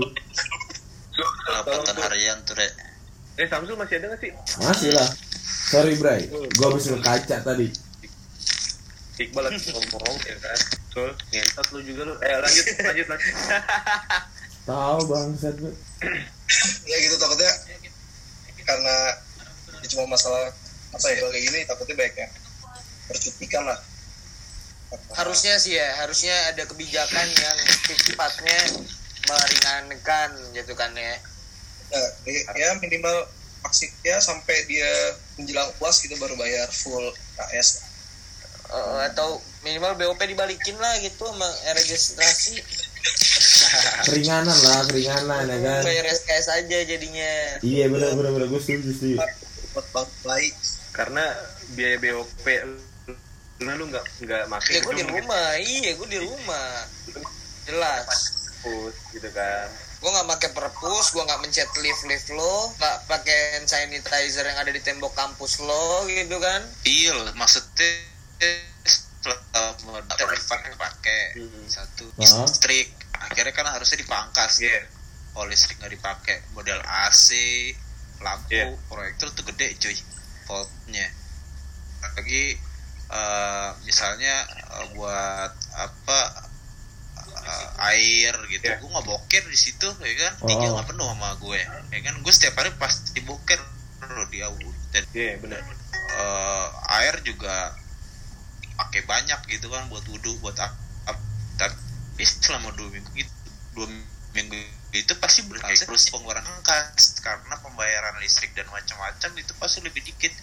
Pendapatan 1.15 1.97
harian 2.03 2.37
tuh 2.43 2.59
re. 2.59 2.67
Eh 3.39 3.47
Samsul 3.49 3.79
masih 3.79 3.97
ada 4.03 4.13
nggak 4.13 4.21
sih? 4.21 4.31
Masih 4.61 4.91
lah. 4.93 5.09
Sorry 5.73 5.97
Bray. 5.97 6.29
Gua 6.59 6.69
habis 6.69 6.85
ngekaca 6.91 7.41
tadi. 7.41 7.67
Iqbal 9.17 9.45
lagi 9.45 9.73
ngomong 9.73 10.17
ya 10.25 10.35
kan? 10.37 10.59
Sul 10.93 11.09
ngentot 11.33 11.67
lu 11.73 11.79
juga 11.81 12.01
lu. 12.11 12.13
Eh 12.21 12.37
lanjut 12.37 12.65
lanjut 12.83 13.07
lanjut. 13.09 13.35
Tahu 14.69 14.99
bangsat 15.11 15.55
gue 15.59 15.73
ya 16.87 16.97
gitu 17.01 17.15
takutnya. 17.17 17.51
Karena 18.63 18.95
ya 19.81 19.87
cuma 19.91 20.13
masalah 20.13 20.53
apa 20.93 21.05
ya 21.09 21.19
kayak 21.23 21.43
gini 21.43 21.59
takutnya 21.65 21.95
banyak 21.95 22.15
yang 22.19 22.31
tercutikan 23.07 23.63
lah. 23.65 23.79
Harusnya 25.11 25.57
sih 25.57 25.73
ya 25.73 25.89
harusnya 25.99 26.53
ada 26.53 26.63
kebijakan 26.63 27.27
yang 27.27 27.57
sifatnya 27.97 28.57
meringankan 29.25 30.29
gitu 30.53 30.73
kan 30.73 30.93
ya. 30.93 31.17
Ya, 31.89 32.01
di- 32.23 32.45
ya 32.53 32.69
minimal 32.77 33.25
maksud 33.61 33.89
ya 34.01 34.17
sampai 34.19 34.65
dia 34.65 34.89
menjelang 35.35 35.69
uas 35.79 35.97
gitu 35.97 36.13
baru 36.15 36.35
bayar 36.35 36.69
full 36.69 37.09
KS 37.35 37.89
Eh, 38.65 38.99
atau 39.05 39.37
minimal 39.61 39.93
BOP 39.93 40.17
dibalikin 40.19 40.73
lah 40.75 40.97
gitu 40.97 41.21
sama 41.23 41.45
registrasi. 41.71 42.57
Keringanan 44.03 44.57
lah 44.57 44.81
Keringanan 44.83 45.45
ya 45.45 45.57
kan. 45.59 45.81
Bayar 45.85 46.05
SKS 46.07 46.47
aja 46.49 46.77
jadinya. 46.81 47.31
Iya 47.61 47.85
bener 47.87 48.17
bener 48.17 48.31
bener. 48.33 48.47
Gue 48.49 48.57
setuju 48.57 49.21
buat 49.73 49.85
bank 49.89 50.09
baik 50.21 50.53
karena 50.93 51.25
biaya 51.73 51.97
BOP 51.97 52.45
lu 53.59 53.71
lu 53.73 53.85
nggak 53.87 54.05
nggak 54.21 54.43
makin 54.45 54.71
ya 54.71 54.79
gue 54.79 54.93
di 54.93 55.05
rumah 55.05 55.47
iya 55.57 55.91
gue 55.93 56.07
di 56.07 56.19
rumah 56.19 56.67
jelas 57.63 58.07
Pus, 58.59 58.95
gitu 59.11 59.29
kan 59.31 59.67
gue 59.99 60.09
nggak 60.09 60.27
pakai 60.29 60.49
perpus 60.51 61.05
gue 61.11 61.23
nggak 61.23 61.39
mencet 61.39 61.69
lift 61.79 62.03
lift 62.05 62.27
lo 62.29 62.71
nggak 62.75 62.95
pakai 63.07 63.37
hand 63.55 63.67
sanitizer 63.67 64.43
yang 64.43 64.59
ada 64.59 64.67
di 64.67 64.79
tembok 64.79 65.15
kampus 65.15 65.63
lo 65.63 66.03
gitu 66.05 66.37
kan 66.37 66.59
iya 66.83 67.15
maksudnya 67.33 67.87
setelah 68.83 69.71
modal 69.87 70.27
pakai 70.43 70.73
pakai 70.75 71.21
Hmm. 71.33 71.65
satu 71.65 72.03
Ah. 72.19 72.43
listrik 72.43 72.91
akhirnya 73.15 73.55
kan 73.55 73.65
harusnya 73.65 73.97
dipangkas 73.97 74.59
tuh. 74.59 74.67
Iya. 74.67 74.81
kalau 75.31 75.47
listrik 75.47 75.79
nggak 75.79 75.93
dipakai 75.95 76.37
model 76.51 76.77
AC 76.83 77.31
lampu 78.19 78.51
Iya. 78.51 78.75
proyektor 78.85 79.31
tuh 79.31 79.43
gede 79.49 79.73
cuy 79.79 79.95
voltnya 80.47 81.07
lagi 82.03 82.59
eh, 83.13 83.69
misalnya 83.87 84.35
eh, 84.49 84.85
buat 84.97 85.51
apa 85.77 86.19
eh, 87.43 87.67
air 87.93 88.33
gitu. 88.51 88.65
Iya. 88.65 88.77
gue 88.81 88.89
nggak 88.89 89.07
boker 89.07 89.43
di 89.49 89.57
situ 89.59 89.87
ya 89.87 90.13
kan? 90.23 90.33
Tiga 90.47 90.65
Oh. 90.67 90.71
nggak 90.79 90.87
penuh 90.93 91.07
sama 91.07 91.29
gue 91.39 91.59
ya 91.93 91.99
kan? 92.05 92.13
Gue 92.23 92.33
setiap 92.33 92.55
hari 92.59 92.71
pasti 92.79 93.19
boker 93.23 93.59
loh 94.03 94.27
di 94.27 94.43
dan 94.93 95.03
iya 95.15 95.39
benar. 95.39 95.63
eh, 96.13 96.67
air 97.01 97.15
juga 97.25 97.73
pakai 98.77 99.01
banyak 99.07 99.39
gitu 99.49 99.71
kan 99.71 99.87
buat 99.89 100.03
wudhu 100.05 100.37
buat 100.43 100.53
ap- 100.59 100.77
ap- 101.07 101.27
tapi 101.57 102.23
selama 102.25 102.69
dua 102.77 102.89
minggu 102.93 103.09
itu 103.15 103.33
dua 103.73 103.87
minggu 104.35 104.57
itu 104.93 105.13
pasti 105.17 105.41
terus 105.81 106.03
pengeluaran 106.13 106.45
angkas 106.45 107.17
karena 107.25 107.57
pembayaran 107.57 108.21
listrik 108.21 108.53
dan 108.53 108.69
macam-macam 108.69 109.31
itu 109.41 109.51
pasti 109.57 109.81
lebih 109.81 110.05
dikit. 110.05 110.33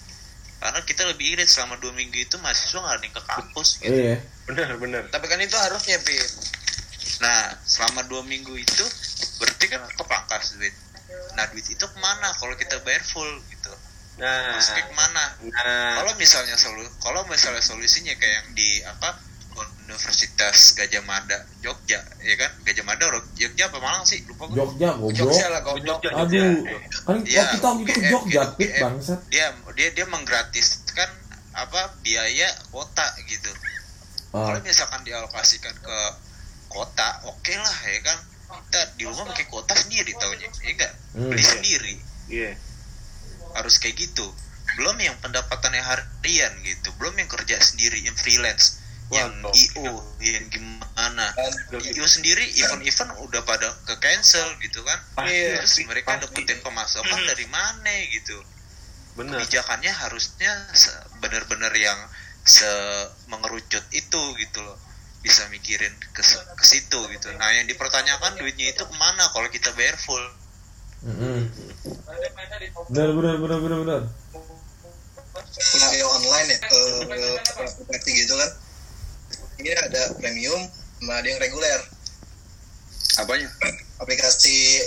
Karena 0.60 0.84
kita 0.84 1.08
lebih 1.08 1.38
irit 1.38 1.48
selama 1.48 1.80
dua 1.80 1.94
minggu 1.96 2.20
itu 2.20 2.36
mahasiswa 2.42 2.84
nggak 2.84 2.96
ada 2.98 3.04
yang 3.06 3.14
ke 3.16 3.22
kampus 3.24 3.68
gitu. 3.80 3.96
Iya. 3.96 4.16
Benar 4.44 4.70
benar. 4.76 5.02
Tapi 5.08 5.24
kan 5.30 5.40
itu 5.40 5.56
harusnya 5.56 5.96
Pip 6.04 6.28
nah 7.20 7.52
selama 7.68 8.00
dua 8.08 8.24
minggu 8.24 8.56
itu 8.56 8.84
berarti 9.36 9.68
kan 9.68 9.84
kepangkas 9.92 10.56
duit 10.56 10.72
nah 11.36 11.44
duit 11.52 11.68
itu 11.68 11.84
ke 11.84 11.98
mana 12.00 12.32
kalau 12.38 12.54
kita 12.56 12.80
bayar 12.86 13.02
full 13.02 13.28
gitu? 13.50 13.72
Nah. 14.20 14.56
Ke 14.60 14.94
mana? 14.94 15.36
Nah. 15.42 16.00
Kalau 16.00 16.12
misalnya 16.16 16.54
solu 16.54 16.86
kalau 17.02 17.26
misalnya 17.26 17.60
solusinya 17.64 18.14
kayak 18.14 18.34
yang 18.44 18.48
di 18.54 18.70
apa 18.86 19.16
Universitas 19.90 20.79
Gajah 20.79 21.03
Mada 21.03 21.38
Jogja 21.59 21.98
ya 22.22 22.35
kan? 22.38 22.50
Gajah 22.62 22.85
Mada 22.87 23.11
Jogja 23.35 23.66
apa 23.66 23.79
Malang 23.83 24.07
sih? 24.07 24.22
Lupa 24.22 24.46
gue 24.46 24.57
Jogja 24.57 24.94
goblok. 24.94 25.18
Jogja 25.18 25.46
lah 25.50 25.61
goblok. 25.61 25.98
Jogja, 25.98 26.11
Aduh. 26.14 26.62
Kan 27.03 27.16
Iya, 27.26 27.42
waktu 27.42 27.55
kita 27.59 27.66
waktu 27.66 27.83
itu 27.83 27.92
ke 27.92 28.03
Jogja 28.07 28.40
UGM. 28.40 28.57
Pit 28.57 28.70
bangsat. 28.79 29.18
Dia 29.26 29.46
dia 29.74 29.88
dia 29.90 30.07
menggratiskan 30.07 31.11
apa 31.50 31.81
biaya 32.00 32.48
kota 32.70 33.07
gitu. 33.26 33.50
Ah, 34.31 34.46
kalau 34.46 34.62
misalkan 34.62 35.03
dialokasikan 35.03 35.74
ke 35.74 35.98
kota 36.70 37.09
oke 37.26 37.53
lah 37.53 37.76
ya 37.85 38.00
kan? 38.00 38.18
Kita 38.50 38.81
di 38.94 39.05
rumah 39.07 39.26
pakai 39.26 39.46
kota 39.46 39.74
sendiri 39.74 40.14
taunya. 40.14 40.46
Ya 40.62 40.70
enggak 40.70 40.92
Hmm. 41.11 41.26
beli 41.26 41.42
sendiri. 41.42 41.94
Iya. 42.31 42.55
Harus 43.53 43.83
kayak 43.83 43.98
gitu. 43.98 44.26
Belum 44.79 44.94
yang 44.96 45.18
pendapatannya 45.18 45.83
harian 45.83 46.53
gitu. 46.62 46.94
Belum 46.96 47.12
yang 47.18 47.26
kerja 47.26 47.59
sendiri 47.59 47.98
yang 48.00 48.14
freelance 48.14 48.79
yang 49.11 49.33
gokil. 49.42 49.90
IO 49.90 49.94
yang 50.23 50.46
gimana? 50.46 51.27
Dan 51.70 51.83
IO 51.83 52.07
sendiri 52.07 52.46
event-event 52.55 53.11
udah 53.27 53.42
pada 53.42 53.66
ke 53.83 53.94
cancel 53.99 54.46
gitu 54.62 54.87
kan? 54.87 54.99
Pasti, 55.18 55.35
terus 55.35 55.66
pasti, 55.66 55.83
mereka 55.90 56.11
pasti. 56.14 56.23
dapetin 56.31 56.59
pemasukan 56.62 57.20
dari 57.27 57.46
mana 57.51 57.90
gitu? 58.14 58.38
Benar 59.18 59.42
kebijakannya 59.42 59.90
harusnya 59.90 60.51
benar-benar 61.18 61.75
yang 61.75 61.99
se 62.46 62.70
mengerucut 63.27 63.83
itu 63.90 64.23
gitu 64.38 64.59
loh. 64.62 64.79
Bisa 65.20 65.44
mikirin 65.53 65.92
ke, 66.14 66.23
ke 66.57 66.64
situ 66.64 67.01
gitu. 67.11 67.29
Nah 67.37 67.51
yang 67.53 67.66
dipertanyakan 67.66 68.38
duitnya 68.40 68.73
itu 68.73 68.83
ke 68.87 68.94
mana 68.96 69.27
kalau 69.35 69.51
kita 69.51 69.75
bayar 69.75 69.99
full? 69.99 70.23
Mm-mm. 71.05 71.51
Bener 72.94 73.11
bener 73.12 73.35
bener 73.42 73.59
bener 73.59 73.79
bener. 73.85 74.03
Skenario 75.51 76.07
online 76.09 76.49
ya 76.55 76.59
ke 76.62 76.79
ke 77.11 77.62
aplikasi 77.66 78.11
gitu 78.25 78.35
kan 78.38 78.51
ini 79.61 79.70
ada 79.77 80.03
premium 80.16 80.61
sama 80.99 81.20
ada 81.20 81.29
yang 81.29 81.40
reguler. 81.40 81.81
Apanya? 83.16 83.49
Aplikasi 84.03 84.81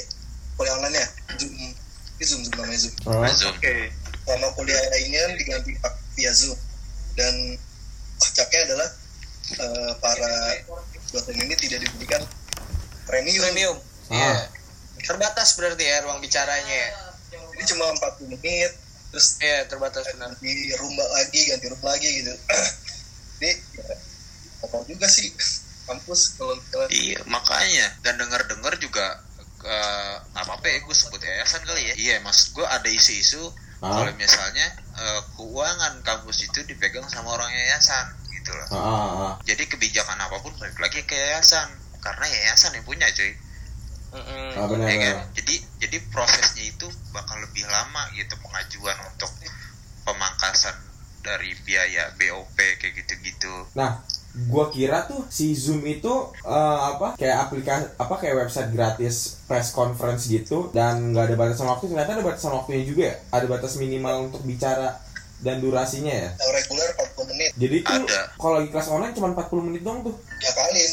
kuliah 0.58 0.74
online 0.78 0.98
ya 0.98 1.08
zoom. 1.38 1.54
Ini 1.54 2.24
zoom 2.26 2.42
zoom 2.42 2.54
namanya 2.58 2.80
zoom. 2.82 2.94
Zoom. 3.34 3.54
Oke. 3.54 3.76
Selama 4.26 4.48
kuliah 4.58 4.82
ini 5.00 5.16
kan 5.16 5.32
diganti 5.38 5.72
pak- 5.78 6.00
via 6.14 6.32
zoom. 6.34 6.58
Dan 7.14 7.58
kocaknya 8.18 8.60
adalah 8.72 8.90
eh, 9.54 9.92
para 10.02 10.34
dosen 11.14 11.38
ini 11.38 11.54
tidak 11.54 11.86
diberikan 11.86 12.22
premium, 13.06 13.42
premium. 13.44 13.78
Ah. 14.10 14.18
iya. 14.18 14.34
Terbatas 15.04 15.60
berarti 15.60 15.84
ya 15.84 16.00
ruang 16.08 16.24
bicaranya 16.24 16.74
ya? 16.74 16.90
Ini 17.54 17.64
cuma 17.70 17.92
40 17.92 18.34
menit 18.34 18.72
terus 19.14 19.38
iya 19.46 19.62
terbatas 19.70 20.10
benar. 20.10 20.34
ganti 20.34 20.74
room 20.74 20.96
lagi 20.98 21.42
ganti 21.46 21.66
room 21.70 21.84
lagi 21.86 22.10
gitu. 22.24 22.34
Jadi 23.38 23.52
ya, 23.78 23.94
apa 24.64 24.80
juga 24.88 25.06
sih 25.06 25.28
kampus 25.84 26.40
kalau 26.40 26.56
kalau 26.72 26.88
Iya, 26.88 27.20
makanya 27.28 27.92
dan 28.02 28.16
dengar-dengar 28.16 28.74
juga 28.80 29.20
eh, 29.62 30.16
apa 30.34 30.52
apa 30.56 30.66
ya 30.66 30.80
gue 30.80 30.92
sebut 30.92 31.20
yayasan 31.20 31.64
kali 31.64 31.84
ya. 31.84 31.94
Iya, 31.96 32.16
mas 32.24 32.52
gue 32.52 32.64
ada 32.64 32.88
isu-isu 32.88 33.52
Ah. 33.84 33.92
kalau 33.92 34.16
misalnya 34.16 34.68
eh, 34.96 35.22
keuangan 35.36 36.00
kampus 36.02 36.48
itu 36.48 36.64
dipegang 36.64 37.04
sama 37.06 37.36
orang 37.36 37.52
yayasan 37.52 38.16
gitu 38.32 38.56
loh. 38.56 38.68
ah, 38.72 38.80
ah, 38.80 39.12
ah. 39.28 39.34
Jadi 39.44 39.68
kebijakan 39.68 40.16
apa 40.18 40.40
pun 40.40 40.56
balik 40.56 40.80
lagi 40.80 41.04
ke 41.04 41.14
yayasan. 41.14 41.68
karena 42.00 42.28
yayasan 42.28 42.76
yang 42.76 42.84
punya 42.84 43.08
cuy 43.12 43.32
Mm-mm. 44.12 44.60
Ah, 44.60 44.68
benar, 44.68 44.88
ya 44.88 44.96
kan 45.00 45.16
benar. 45.24 45.28
jadi 45.34 45.56
jadi 45.80 45.98
prosesnya 46.12 46.64
itu 46.68 46.84
bakal 47.12 47.40
lebih 47.40 47.64
lama 47.64 48.04
gitu 48.12 48.36
pengajuan 48.40 49.00
untuk 49.08 49.32
pemangkasan 50.04 50.76
dari 51.24 51.56
biaya 51.64 52.12
BOP 52.14 52.56
kayak 52.56 52.94
gitu-gitu 52.94 53.72
Nah, 53.74 54.04
gua 54.34 54.66
kira 54.68 55.06
tuh 55.06 55.22
si 55.28 55.54
Zoom 55.54 55.82
itu 55.84 56.10
eh, 56.42 56.50
apa 56.90 57.14
kayak 57.14 57.38
aplikasi 57.44 57.86
apa 57.96 58.16
kayak 58.18 58.36
website 58.40 58.70
gratis 58.70 59.46
press 59.46 59.70
conference 59.70 60.26
gitu 60.26 60.70
dan 60.70 61.14
nggak 61.14 61.30
ada 61.30 61.36
batasan 61.38 61.68
waktu 61.68 61.86
ternyata 61.86 62.18
ada 62.18 62.26
batasan 62.26 62.52
waktunya 62.52 62.82
juga 62.82 63.04
ya. 63.08 63.16
Ada 63.32 63.46
batas 63.46 63.78
minimal 63.78 64.28
untuk 64.28 64.42
bicara 64.42 64.98
dan 65.40 65.60
durasinya 65.60 66.10
ya. 66.10 66.30
Yang 66.34 66.52
reguler 66.56 66.90
40 67.14 67.30
menit. 67.30 67.50
Jadi 67.54 67.76
tuh 67.80 67.94
Ada. 68.02 68.22
kalau 68.34 68.54
lagi 68.58 68.70
kelas 68.70 68.88
online 68.88 69.14
cuma 69.14 69.28
40 69.32 69.68
menit 69.68 69.82
doang 69.82 70.02
tuh. 70.02 70.16
Ya 70.40 70.52
kalin 70.52 70.92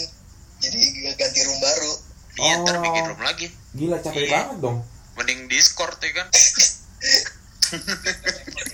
jadi 0.60 0.80
ganti 1.14 1.40
room 1.40 1.58
baru. 1.58 1.92
Iya 2.32 2.52
ntar 2.58 2.74
Oh. 2.74 2.82
bikin 2.82 3.04
room 3.08 3.22
lagi. 3.22 3.46
Gila 3.72 3.96
capek 3.98 4.20
Iya. 4.20 4.32
banget 4.34 4.56
dong. 4.60 4.78
Mending 5.14 5.40
Discord 5.46 5.96
ya 5.98 6.10
kan? 6.14 6.26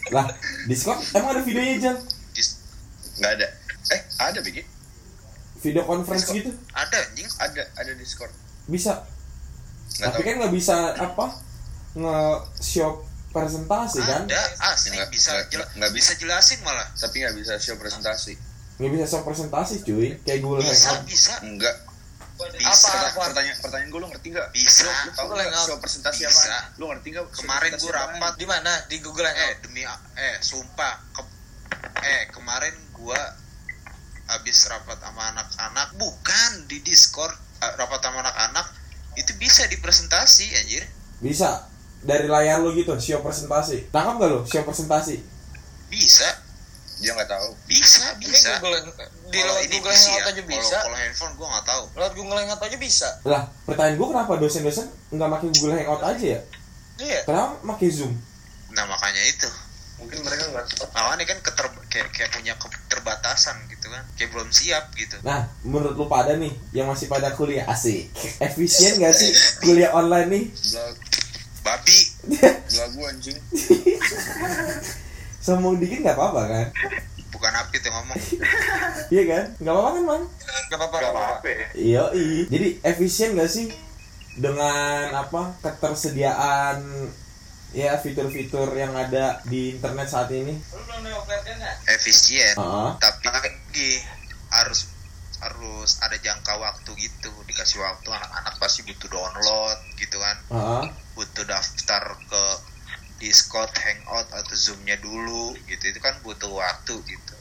Lah 0.08 0.26
Discord? 0.64 1.00
Emang 1.12 1.30
ada 1.32 1.42
videonya 1.42 1.76
Jan 1.78 1.96
Dis- 2.32 2.58
nggak 3.16 3.32
ada 3.32 3.46
eh 3.88 4.00
ada 4.18 4.38
bikin 4.40 4.64
video 5.58 5.82
conference 5.82 6.24
Discord. 6.24 6.36
gitu? 6.38 6.50
Ada 6.72 6.96
anjing. 7.04 7.28
Ada 7.36 7.62
ada 7.74 7.92
discord. 7.94 8.32
Bisa. 8.66 8.92
Nggak 9.88 10.06
tapi 10.06 10.20
tahu. 10.20 10.26
kan 10.26 10.34
nggak 10.38 10.54
bisa 10.54 10.76
apa 10.92 11.26
nge 11.94 12.16
show 12.60 12.90
presentasi 13.28 14.00
kan? 14.00 14.24
Ada 14.24 14.42
asli 14.66 14.92
Nggak- 14.92 15.10
bisa 15.10 15.30
nggak- 15.72 15.92
bisa. 15.92 16.12
jelasin 16.14 16.60
malah. 16.62 16.88
Tapi 16.92 17.16
nggak 17.20 17.34
bisa 17.34 17.52
show 17.56 17.76
presentasi. 17.76 18.34
Nggak 18.76 18.90
bisa 18.92 19.04
show 19.06 19.22
presentasi 19.22 19.74
cuy. 19.82 20.18
Kayak 20.20 20.40
Google 20.40 20.60
bisa 20.62 20.92
Hangout 20.92 21.04
bisa. 21.06 21.34
Enggak 21.40 21.76
bisa. 22.52 22.92
Apa? 22.92 23.32
pertanyaan 23.32 23.56
pertanyaan 23.58 23.88
gue 23.88 24.00
lu 24.00 24.08
ngerti 24.10 24.28
nggak? 24.28 24.48
Bisa. 24.52 24.84
lu, 24.84 24.92
lu 24.92 25.10
tahu 25.10 25.24
Google 25.24 25.36
nggak 25.38 25.48
Hangout. 25.48 25.66
show 25.66 25.78
presentasi 25.78 26.20
Bisa. 26.20 26.36
apa 26.52 26.60
lu 26.76 26.84
ngerti 26.86 27.08
nggak 27.08 27.24
show 27.24 27.36
kemarin 27.38 27.70
gue 27.72 27.92
rapat 27.94 28.32
di 28.36 28.46
mana? 28.46 28.72
Di 28.84 28.96
Google 29.00 29.24
eh 29.24 29.32
Hangout 29.32 29.58
demi 29.62 29.82
eh 30.14 30.36
sumpah. 30.38 30.94
Ke- 31.10 31.34
eh 31.98 32.22
kemarin 32.28 32.74
gua 32.92 33.16
habis 34.26 34.66
rapat 34.66 34.98
sama 34.98 35.22
anak-anak 35.34 35.88
bukan 35.94 36.50
di 36.66 36.82
Discord 36.82 37.34
eh, 37.62 37.72
rapat 37.78 38.00
sama 38.02 38.26
anak-anak 38.26 38.66
itu 39.16 39.32
bisa 39.40 39.64
dipresentasi 39.70 40.46
anjir. 40.60 40.84
Bisa. 41.22 41.64
Dari 42.06 42.28
layar 42.28 42.60
lo 42.60 42.70
gitu 42.76 42.92
show 43.00 43.24
presentasi. 43.24 43.88
Tangkap 43.88 44.20
gak 44.20 44.28
lo 44.28 44.38
show 44.44 44.62
presentasi? 44.62 45.24
Bisa. 45.88 46.28
Dia 46.96 47.12
nggak 47.12 47.28
tahu. 47.28 47.48
Bisa 47.68 48.16
bisa. 48.20 48.56
Google 48.60 48.80
di 49.28 49.40
lewat 49.42 49.68
ini 49.68 49.76
Google 49.80 49.92
Hangout 49.92 50.24
ya, 50.24 50.32
aja 50.32 50.42
bisa. 50.48 50.76
kalau 50.80 50.96
handphone 50.96 51.34
gua 51.36 51.48
nggak 51.56 51.66
tahu. 51.68 51.82
Lewat 51.92 52.12
Google 52.16 52.38
Hangout 52.40 52.62
aja 52.62 52.76
bisa. 52.80 53.08
Lah 53.28 53.42
pertanyaan 53.68 53.96
gue 54.00 54.08
kenapa 54.08 54.32
dosen-dosen 54.40 54.86
nggak 55.12 55.28
pakai 55.28 55.48
Google 55.52 55.74
Hangout 55.76 56.02
aja 56.04 56.24
ya? 56.24 56.40
Iya. 56.96 57.20
Kenapa 57.28 57.52
pakai 57.76 57.88
Zoom? 57.92 58.12
Nah 58.72 58.84
makanya 58.88 59.22
itu 59.28 59.48
mungkin 59.96 60.18
mereka 60.22 60.44
nggak 60.52 60.66
tahu 60.92 61.06
makanya 61.16 61.24
kan 61.32 61.38
keter 61.40 61.66
kayak, 61.88 62.08
kayak 62.12 62.30
punya 62.36 62.54
keterbatasan 62.60 63.56
gitu 63.72 63.88
kan. 63.88 64.04
Kayak 64.20 64.30
belum 64.36 64.48
siap 64.52 64.92
gitu. 64.92 65.16
Nah 65.24 65.48
menurut 65.64 65.96
lo 65.96 66.06
pada 66.06 66.36
nih 66.36 66.52
yang 66.76 66.86
masih 66.92 67.08
pada 67.08 67.32
kuliah 67.32 67.64
asik. 67.66 68.12
Efisien 68.38 69.00
gak 69.00 69.16
sih 69.16 69.32
kuliah 69.64 69.96
online 69.96 70.28
nih? 70.28 70.44
Babi. 71.64 71.98
Belah 72.36 72.88
gue 72.92 73.06
anjing. 73.08 73.38
Sombong 75.44 75.80
dikit 75.80 76.04
nggak 76.04 76.16
apa-apa 76.18 76.42
kan? 76.46 76.66
Bukan 77.32 77.52
Apit 77.56 77.82
yang 77.84 77.94
ngomong. 78.02 78.20
Iya 79.14 79.22
kan? 79.30 79.44
Nggak 79.62 79.72
apa-apa 79.72 79.90
kan 79.94 80.02
man 80.02 80.22
gak 80.66 80.78
apa-apa 80.82 80.96
nggak 80.98 81.12
gak 81.12 81.14
apa-apa. 81.14 81.48
Iya, 81.78 82.02
iya. 82.12 82.42
Jadi 82.50 82.68
efisien 82.82 83.38
gak 83.38 83.50
sih 83.50 83.70
dengan 84.36 85.14
apa 85.16 85.56
ketersediaan 85.64 87.08
ya 87.76 88.00
fitur-fitur 88.00 88.72
yang 88.72 88.96
ada 88.96 89.44
di 89.44 89.76
internet 89.76 90.08
saat 90.08 90.32
ini? 90.32 90.56
efisien. 91.92 92.56
Heeh. 92.56 92.90
tapi 92.96 93.28
lagi 93.28 93.92
harus 94.48 94.88
harus 95.44 96.00
ada 96.00 96.16
jangka 96.16 96.56
waktu 96.56 96.90
gitu. 96.96 97.28
Dikasih 97.44 97.84
waktu 97.84 98.08
anak-anak 98.08 98.56
pasti 98.56 98.80
butuh 98.88 99.12
download 99.12 99.78
gitu 100.00 100.16
kan. 100.16 100.36
Heeh. 100.48 100.84
butuh 101.12 101.44
daftar 101.44 102.16
ke 102.28 102.44
Discord, 103.20 103.72
Hangout 103.72 104.28
atau 104.32 104.56
Zoom-nya 104.56 104.96
dulu 104.96 105.52
gitu. 105.68 105.84
Itu 105.92 106.00
kan 106.00 106.16
butuh 106.24 106.48
waktu 106.48 106.96
gitu. 107.04 107.36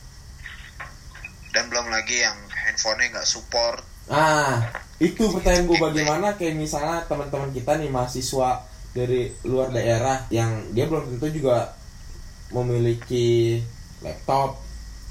Dan 1.56 1.72
belum 1.72 1.88
lagi 1.88 2.20
yang 2.20 2.36
handphonenya 2.52 3.20
nggak 3.20 3.28
support. 3.28 3.80
Nah, 4.12 4.60
itu 5.00 5.32
pertanyaan 5.32 5.66
gue 5.66 5.80
bagaimana 5.80 6.28
kayak 6.36 6.60
misalnya 6.60 7.08
teman-teman 7.08 7.50
kita 7.56 7.80
nih 7.80 7.88
mahasiswa 7.88 8.75
dari 8.96 9.28
luar 9.44 9.76
daerah 9.76 10.24
yang 10.32 10.72
dia 10.72 10.88
belum 10.88 11.20
tentu 11.20 11.28
juga 11.36 11.76
memiliki 12.56 13.60
laptop 14.00 14.64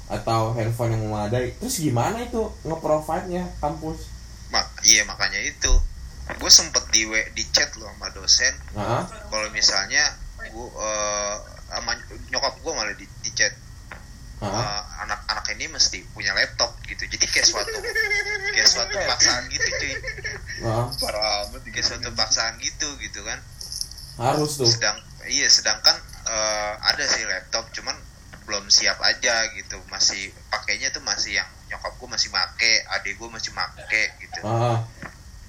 atau 0.09 0.57
handphone 0.57 0.97
yang 0.97 1.05
memadai. 1.05 1.53
Terus 1.61 1.77
gimana 1.77 2.25
itu 2.25 2.49
nge-provide-nya 2.65 3.45
kampus? 3.61 4.15
mak 4.53 4.67
iya 4.85 5.01
makanya 5.09 5.41
itu 5.41 5.73
gue 6.25 6.51
sempet 6.51 6.81
di 6.89 7.05
di 7.37 7.43
chat 7.53 7.69
loh 7.77 7.89
sama 7.93 8.09
dosen 8.13 8.53
Heeh. 8.73 9.03
kalau 9.29 9.47
misalnya 9.53 10.01
gue 10.41 10.67
eh, 10.69 11.35
sama 11.69 11.91
nyokap 12.29 12.53
gue 12.61 12.71
malah 12.73 12.95
di, 12.97 13.05
di 13.21 13.31
chat 13.33 13.53
Heeh. 14.41 14.53
eh, 14.53 14.81
anak-anak 15.05 15.45
ini 15.57 15.65
mesti 15.69 16.01
punya 16.13 16.33
laptop 16.33 16.77
gitu 16.85 17.05
jadi 17.09 17.25
kayak 17.29 17.45
suatu 17.45 17.77
kayak 18.53 18.69
suatu 18.69 18.95
paksaan 18.95 19.43
gitu 19.49 19.69
cuy 19.69 19.93
amat 20.65 21.61
kayak 21.69 21.85
suatu 21.85 22.09
paksaan 22.13 22.53
gitu 22.61 22.87
gitu 23.01 23.21
kan 23.21 23.37
Harus 24.15 24.59
tuh. 24.59 24.67
sedang 24.67 24.95
iya 25.27 25.49
sedangkan 25.49 25.97
eh, 26.29 26.73
ada 26.79 27.03
sih 27.03 27.25
laptop 27.25 27.67
cuman 27.75 27.95
belum 28.45 28.69
siap 28.69 29.01
aja 29.01 29.49
gitu 29.57 29.81
masih 29.89 30.29
pakainya 30.53 30.93
tuh 30.93 31.01
masih 31.01 31.41
yang 31.41 31.49
nyokap 31.65 31.97
gue 31.97 32.09
masih 32.13 32.29
make 32.29 32.73
adik 32.93 33.17
gue 33.17 33.29
masih 33.29 33.51
make 33.57 34.03
gitu 34.21 34.39
Heeh. 34.45 34.77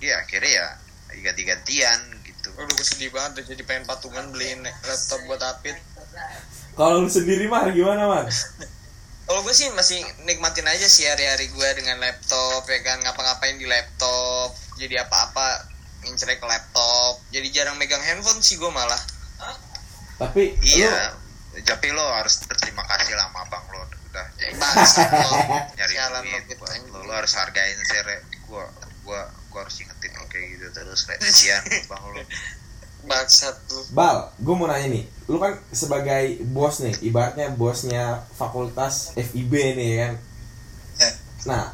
dia 0.00 0.14
akhirnya 0.24 0.50
ya 0.50 0.66
ganti-gantian 1.30 2.00
gitu 2.24 2.48
Aduh 2.56 2.72
gue 2.72 2.86
sedih 2.88 3.12
banget 3.12 3.44
jadi 3.44 3.62
pengen 3.68 3.84
patungan 3.84 4.32
beliin 4.32 4.64
laptop 4.64 5.20
buat 5.28 5.40
Apit 5.44 5.76
Kalau 6.76 7.04
lu 7.04 7.08
sendiri 7.08 7.48
mah 7.48 7.72
gimana, 7.72 8.04
Man? 8.04 8.28
Kalau 9.26 9.40
gue 9.42 9.54
sih 9.56 9.68
masih 9.72 10.00
nikmatin 10.28 10.68
aja 10.68 10.86
sih 10.88 11.04
hari-hari 11.08 11.52
gue 11.52 11.68
dengan 11.76 12.00
laptop 12.00 12.64
ya 12.68 12.80
kan 12.80 13.00
ngapa-ngapain 13.04 13.58
di 13.60 13.66
laptop 13.68 14.54
jadi 14.78 15.04
apa-apa 15.04 15.75
ngincernya 16.06 16.38
ke 16.38 16.46
laptop. 16.46 17.18
Jadi 17.34 17.46
jarang 17.50 17.76
megang 17.76 18.00
handphone 18.00 18.38
sih 18.38 18.54
gue 18.56 18.70
malah. 18.70 18.98
Tapi 20.16 20.56
iya. 20.64 21.12
tapi 21.64 21.92
lo 21.92 22.04
harus 22.04 22.40
berterima 22.48 22.84
kasih 22.88 23.16
lah 23.16 23.28
sama 23.28 23.44
abang 23.44 23.64
lo. 23.72 23.84
Udah 23.84 24.26
jadi 24.40 24.52
lo 24.56 25.32
nyari 25.76 25.94
lo, 26.32 26.38
duit 26.48 26.56
anjing. 26.56 26.88
lo, 26.88 26.98
lo 27.04 27.12
harus 27.12 27.32
hargain 27.36 27.76
sih 27.76 28.00
re. 28.04 28.24
Gua 28.48 28.64
gua 29.04 29.28
gua 29.52 29.60
harus 29.64 29.76
ingetin 29.84 30.12
lo 30.16 30.24
kayak 30.32 30.56
gitu 30.56 30.66
terus 30.72 31.04
re. 31.08 31.16
Kasihan 31.20 31.64
bang 31.90 32.04
lo. 32.12 32.22
Bangsat 33.06 33.54
tuh 33.70 33.86
Bal, 33.94 34.34
gue 34.34 34.54
mau 34.58 34.66
nanya 34.66 34.90
nih, 34.90 35.06
lu 35.30 35.38
kan 35.38 35.54
sebagai 35.70 36.42
bos 36.42 36.82
nih, 36.82 37.06
ibaratnya 37.06 37.54
bosnya 37.54 38.26
fakultas 38.34 39.14
FIB 39.14 39.78
nih 39.78 39.92
kan. 40.02 40.12
Eh. 41.06 41.14
Nah, 41.46 41.70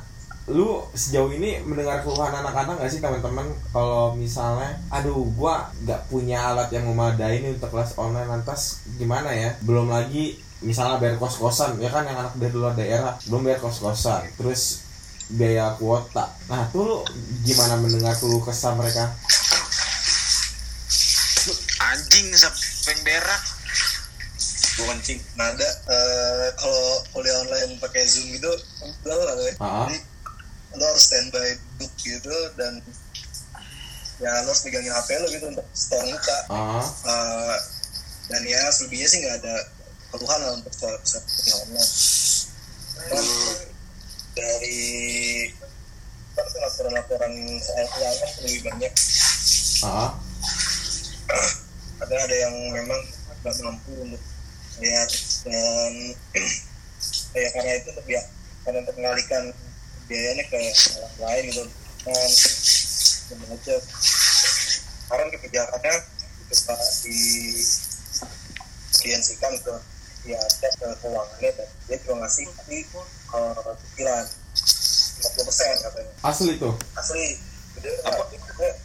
lu 0.51 0.83
sejauh 0.91 1.31
ini 1.31 1.63
mendengar 1.63 2.03
keluhan 2.03 2.35
anak-anak 2.35 2.83
gak 2.83 2.91
sih 2.91 2.99
teman-teman 2.99 3.47
kalau 3.71 4.11
misalnya, 4.19 4.75
aduh, 4.91 5.23
gua 5.39 5.71
nggak 5.87 6.11
punya 6.11 6.51
alat 6.51 6.67
yang 6.75 6.91
memadai 6.91 7.39
nih 7.39 7.55
untuk 7.55 7.71
kelas 7.71 7.95
online, 7.95 8.27
lantas 8.27 8.83
gimana 8.99 9.31
ya? 9.31 9.55
Belum 9.63 9.87
lagi 9.87 10.43
misalnya 10.63 10.99
bayar 10.99 11.19
kos-kosan, 11.19 11.79
ya 11.79 11.91
kan 11.91 12.03
yang 12.07 12.19
anak 12.19 12.35
dari 12.39 12.55
luar 12.55 12.75
daerah 12.75 13.15
belum 13.31 13.47
bayar 13.47 13.63
kos-kosan, 13.63 14.27
terus 14.35 14.83
biaya 15.31 15.79
kuota. 15.79 16.27
Nah, 16.51 16.67
tuh 16.75 16.83
lu 16.83 16.99
gimana 17.47 17.79
mendengar 17.79 18.19
keluh 18.19 18.43
kesah 18.43 18.75
mereka? 18.75 19.15
anjing 21.83 22.31
sampai 22.39 22.95
berak 23.03 23.43
gue 24.73 24.87
kencing 24.89 25.21
nada 25.37 25.69
eh, 25.91 26.49
kalau 26.57 26.87
kuliah 27.13 27.37
online 27.45 27.77
pakai 27.77 28.07
zoom 28.07 28.33
gitu 28.33 28.49
udah 29.05 29.17
lah 29.19 29.35
ya 29.37 29.53
Ah. 29.61 29.85
jadi 29.91 29.99
lo 30.77 30.83
harus 30.89 31.05
standby 31.05 31.49
duduk 31.77 31.93
gitu 32.01 32.37
dan 32.57 32.81
ya 34.23 34.31
lo 34.43 34.51
harus 34.51 34.63
pegangin 34.65 34.93
hp 34.95 35.09
lo 35.21 35.27
gitu 35.29 35.47
untuk 35.51 35.67
store 35.75 36.07
muka. 36.09 36.39
Ah, 36.49 36.83
Eh, 36.83 37.57
dan 38.31 38.43
ya 38.47 38.61
selebihnya 38.73 39.09
sih 39.11 39.19
nggak 39.21 39.37
ada 39.43 39.57
keluhan 40.15 40.41
lah 40.41 40.53
untuk 40.57 40.73
soal 40.73 40.97
kuliah 41.03 41.57
online. 41.67 41.93
Cuman 43.03 43.27
dari 44.33 44.81
laporan-laporan 46.33 47.33
soal 47.61 47.87
keuangan 47.93 48.31
lebih 48.47 48.61
banyak. 48.71 48.93
Ah, 49.85 50.11
ada 52.01 52.15
ada 52.17 52.37
yang 52.37 52.55
memang 52.73 53.01
nggak 53.43 53.55
mampu 53.67 53.93
untuk 54.01 54.23
bayar 54.79 55.09
dan 55.45 55.93
ya 57.43 57.49
karena 57.53 57.73
itu 57.77 57.89
untuk 57.93 58.07
ya 58.07 58.23
karena 58.63 58.79
untuk 58.87 58.97
mengalihkan 58.97 59.45
biayanya 60.13 60.45
ke 60.53 60.61
orang 61.01 61.17
lain 61.25 61.43
gitu. 61.49 61.65
Dan 62.05 62.29
dan 63.33 63.39
aja. 63.49 63.77
Sekarang 63.81 65.29
kebijakannya 65.33 65.95
coba 66.53 66.75
di 67.01 67.17
kliensikan 68.93 69.53
ke 69.57 69.75
ya 70.23 70.37
ada 70.39 70.69
ke 70.69 70.87
keuangannya 71.01 71.51
dan 71.57 71.69
dia 71.89 71.97
juga 71.99 72.15
ngasih 72.23 72.47
tapi 72.53 72.79
uh, 73.33 73.73
cicilan 73.81 74.25
50 75.23 75.49
persen 75.49 75.73
katanya. 75.81 76.13
Asli 76.23 76.53
tuh. 76.61 76.75
asli. 76.95 77.41
Gede 77.73 77.91
Apa? 78.05 78.23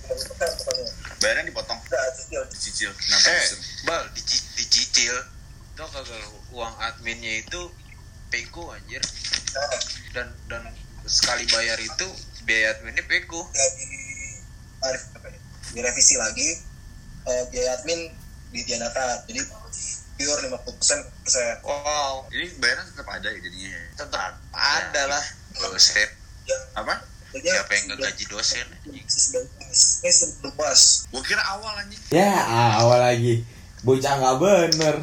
persen 0.08 0.50
pokoknya. 0.64 0.86
Bayaran 1.20 1.44
dipotong. 1.44 1.80
enggak 1.84 2.04
cicil 2.16 2.42
Dicicil. 2.48 2.92
Kenapa? 2.96 3.28
eh 3.36 3.46
bal 3.84 4.04
dici- 4.16 4.48
dicicil. 4.56 5.16
Tau 5.76 5.92
kagak 5.92 6.24
uang 6.56 6.74
adminnya 6.80 7.44
itu 7.44 7.62
pego 8.32 8.72
anjir. 8.72 9.04
Nah, 9.54 9.70
dan 10.16 10.28
dan 10.48 10.64
sekali 11.08 11.44
bayar 11.48 11.80
itu 11.80 12.08
biaya 12.44 12.76
adminnya 12.76 13.04
pego 13.04 13.42
ya 13.50 13.66
di 13.76 13.86
tarif 14.78 15.04
apa 15.16 15.28
ya, 15.28 15.40
direvisi 15.74 16.16
lagi 16.16 16.48
eh, 17.26 17.44
biaya 17.50 17.76
admin 17.76 18.12
ditiadakan 18.48 19.26
jadi 19.26 19.42
pure 20.18 20.40
50 20.50 20.78
persen 20.78 21.00
persen 21.22 21.56
wow 21.62 22.26
Ini 22.28 22.58
bayaran 22.58 22.86
tetap 22.88 23.08
ada 23.08 23.28
ya 23.28 23.40
jadinya. 23.40 23.70
ya? 23.70 23.82
tetap 23.96 24.32
ada 24.52 25.02
lah 25.08 25.24
dosen 25.54 26.10
yang 26.48 26.64
Apa? 26.76 26.94
jadi 27.28 27.48
siapa 27.54 27.72
yang 27.72 27.84
nggak 27.88 28.00
gaji 28.02 28.24
dosen 28.28 28.66
ini 28.86 29.04
sebelum 29.06 29.48
puas 30.56 31.06
Gua 31.08 31.22
kira 31.22 31.44
awal 31.46 31.76
anjing. 31.78 32.00
Ya 32.10 32.34
awal 32.78 33.00
lagi. 33.00 33.44
Bocah 33.84 34.14
nggak 34.16 34.36
bener. 34.40 34.96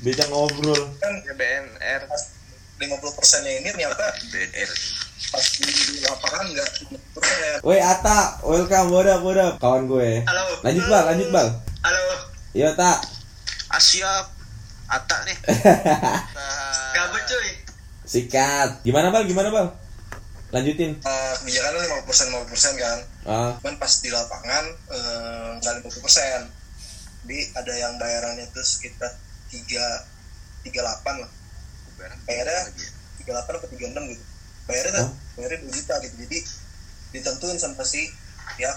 Bocah 0.00 0.26
ngobrol. 0.28 0.82
kan 0.96 1.12
ya 1.24 1.32
BNR 1.34 2.00
pas 2.06 2.22
50 2.78 3.16
persennya 3.16 3.52
ini 3.58 3.68
ternyata 3.68 4.06
BNR 4.28 4.70
pas 5.28 5.44
di, 5.54 5.68
lapangan 6.00 6.44
nggak 6.48 6.68
50 6.88 7.14
persen 7.14 7.54
Woi 7.60 7.76
Ata, 7.78 8.40
welcome, 8.42 8.88
bodap, 8.88 9.20
bodap. 9.20 9.52
Kawan 9.56 9.84
gue. 9.84 10.24
halo 10.24 10.42
Lanjut 10.60 10.84
bal, 10.86 11.02
lanjut 11.06 11.28
bal. 11.28 11.48
halo 11.82 12.02
Yo 12.50 12.72
tak. 12.72 13.04
Asyap 13.70 14.26
Ata 14.88 15.16
nih 15.22 15.36
gabut 16.96 17.22
cuy 17.22 17.50
Sikat. 18.02 18.82
Gimana 18.82 19.08
bal? 19.08 19.22
Gimana 19.22 19.48
bal? 19.48 19.66
Lanjutin. 20.50 20.98
uh, 20.98 21.34
kebijakannya 21.38 22.02
50 22.02 22.08
persen 22.10 22.26
50 22.28 22.50
persen 22.50 22.72
kan 22.74 22.98
Ah, 23.22 23.52
cuman 23.60 23.76
pas 23.76 23.92
di 24.00 24.08
lapangan 24.08 24.64
eh, 24.88 25.48
nggak 25.60 25.84
50 25.84 26.02
persen 26.02 26.40
jadi 27.22 27.38
ada 27.54 27.72
yang 27.76 27.94
bayarannya 28.00 28.48
itu 28.48 28.58
sekitar 28.58 29.12
3 29.52 30.66
38 30.66 30.74
lah 31.20 31.30
Bayaran 31.94 32.18
bayarnya 32.24 32.60
ya? 32.74 32.88
38 33.22 33.60
atau 33.60 33.68
36 33.68 34.10
gitu 34.10 34.24
bayarnya 34.66 35.02
Hah? 35.02 35.10
bayarnya 35.36 35.58
2 35.64 35.72
juta 35.72 35.94
gitu 36.02 36.14
jadi 36.20 36.38
ditentuin 37.10 37.58
sama 37.58 37.82
si 37.82 38.10
ya 38.56 38.70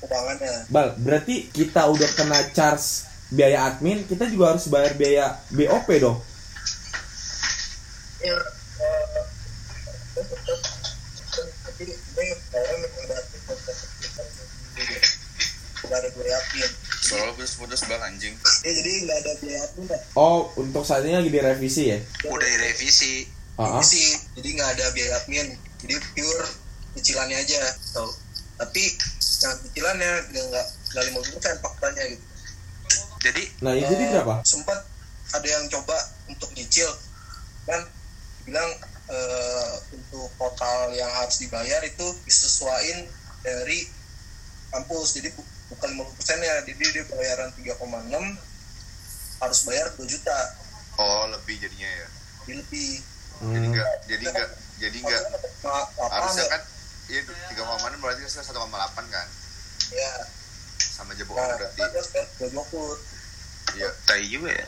keuangannya 0.00 0.66
bal, 0.68 0.88
berarti 0.98 1.50
kita 1.50 1.86
udah 1.86 2.10
kena 2.12 2.38
charge 2.50 3.06
biaya 3.30 3.64
admin, 3.66 4.04
kita 4.04 4.28
juga 4.28 4.52
harus 4.52 4.68
bayar 4.68 4.92
biaya 4.92 5.40
BOP 5.48 5.88
dong. 5.96 6.20
ya 8.20 8.36
nggak 15.82 15.98
ada 15.98 16.08
biaya 16.12 16.36
admin 16.38 16.70
Soalnya 17.02 17.34
putus-putus 17.34 17.82
bal 17.84 18.00
anjing. 18.00 18.34
ya 18.62 18.70
jadi 18.72 18.90
nggak 19.04 19.18
ada 19.18 19.32
biaya 19.42 19.60
admin 19.66 19.88
Oh, 20.14 20.48
untuk 20.56 20.86
saat 20.86 21.02
ini 21.02 21.14
lagi 21.14 21.30
direvisi 21.30 21.82
ya? 21.90 21.98
udah 22.24 22.48
direvisi 22.48 23.26
Ah, 23.54 23.62
ah. 23.62 23.68
Ini 23.70 23.84
sih 23.84 24.06
jadi 24.34 24.48
nggak 24.54 24.70
ada 24.72 24.84
biaya 24.90 25.12
admin. 25.18 25.48
Jadi 25.78 25.94
pure 26.12 26.46
cicilannya 26.92 27.36
aja 27.38 27.60
so, 27.74 28.04
tapi 28.54 28.82
yang 29.40 29.54
cicilannya 29.60 30.10
nggak 30.30 30.66
nggak 30.90 31.04
lima 31.06 31.18
persen 31.20 31.56
faktanya 31.58 32.02
gitu. 32.06 32.24
Jadi 33.22 33.42
Nah, 33.60 33.72
itu 33.72 33.86
jadi 33.88 34.04
Eh, 34.04 34.12
berapa? 34.14 34.34
sempat 34.42 34.78
ada 35.32 35.48
yang 35.48 35.64
coba 35.68 35.96
untuk 36.26 36.50
nyicil. 36.52 36.90
Kan 37.64 37.80
bilang 38.42 38.70
eh, 39.04 39.70
untuk 39.92 40.32
total 40.32 40.90
yang 40.92 41.10
harus 41.12 41.36
dibayar 41.38 41.80
itu 41.82 42.06
disesuaikan 42.24 43.04
dari 43.40 43.86
kampus. 44.68 45.14
Jadi 45.14 45.28
bu- 45.30 45.46
bukan 45.68 45.88
50 45.92 46.16
persennya. 46.16 46.54
Jadi 46.62 46.82
dia 46.88 47.04
bayaran 47.06 47.50
3,6 47.52 48.24
harus 49.38 49.58
bayar 49.62 49.86
2 49.92 50.06
juta. 50.06 50.38
Oh, 50.94 51.26
lebih 51.28 51.56
jadinya 51.58 51.88
ya. 51.88 52.08
jadi 52.42 52.58
lebih 52.58 52.88
Hmm. 53.42 53.58
enggak 53.58 53.90
jadi 54.06 54.24
enggak 54.30 54.48
jadi 54.78 54.96
enggak 55.02 55.22
Ma- 55.66 55.86
apa 55.98 56.14
harusnya 56.14 56.46
kan 56.46 56.62
iya 57.10 57.20
tiga 57.26 57.62
koma 57.66 57.86
enam 57.90 57.98
berarti 57.98 58.20
kan 58.22 58.30
satu 58.46 58.58
koma 58.62 58.78
delapan 58.78 59.04
kan? 59.10 59.26
Ya 59.90 60.12
sama 60.78 61.10
aja 61.12 61.24
nah, 61.24 61.28
bohong 61.28 61.50
berarti. 61.58 61.78
dia 61.82 62.02
sekarang 62.06 62.30
20 62.54 63.76
iya. 63.78 63.88
Tai 64.06 64.24
juga 64.30 64.50
ya? 64.54 64.66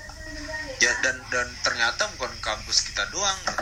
Ya 0.82 0.92
dan 1.06 1.16
dan 1.30 1.48
ternyata 1.62 2.02
bukan 2.18 2.32
kampus 2.42 2.90
kita 2.90 3.06
doang 3.14 3.38
ya. 3.46 3.54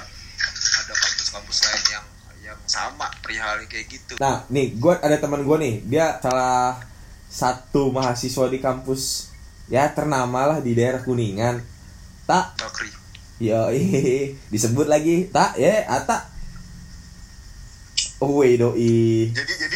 ada 0.72 0.94
kampus-kampus 0.96 1.58
lain 1.68 1.84
yang 1.92 2.06
yang 2.42 2.60
sama 2.66 3.06
perihal 3.22 3.60
kayak 3.70 3.86
gitu. 3.86 4.18
Nah, 4.18 4.42
nih, 4.50 4.74
gua 4.82 4.98
ada 4.98 5.14
teman 5.14 5.46
gua 5.46 5.62
nih, 5.62 5.78
dia 5.86 6.18
salah 6.18 6.80
satu 7.30 7.94
mahasiswa 7.94 8.50
di 8.50 8.58
kampus. 8.58 9.30
Ya 9.70 9.86
ternama 9.94 10.50
lah 10.50 10.58
di 10.58 10.74
daerah 10.74 11.00
Kuningan. 11.06 11.62
Tak, 12.26 12.58
Bakri 12.58 13.01
yo 13.42 13.74
disebut 14.54 14.86
lagi 14.86 15.26
tak 15.34 15.58
ya, 15.58 15.82
ata. 15.90 16.30
Oh, 18.22 18.38
doi. 18.38 19.34
jadi 19.34 19.52
jadi 19.66 19.71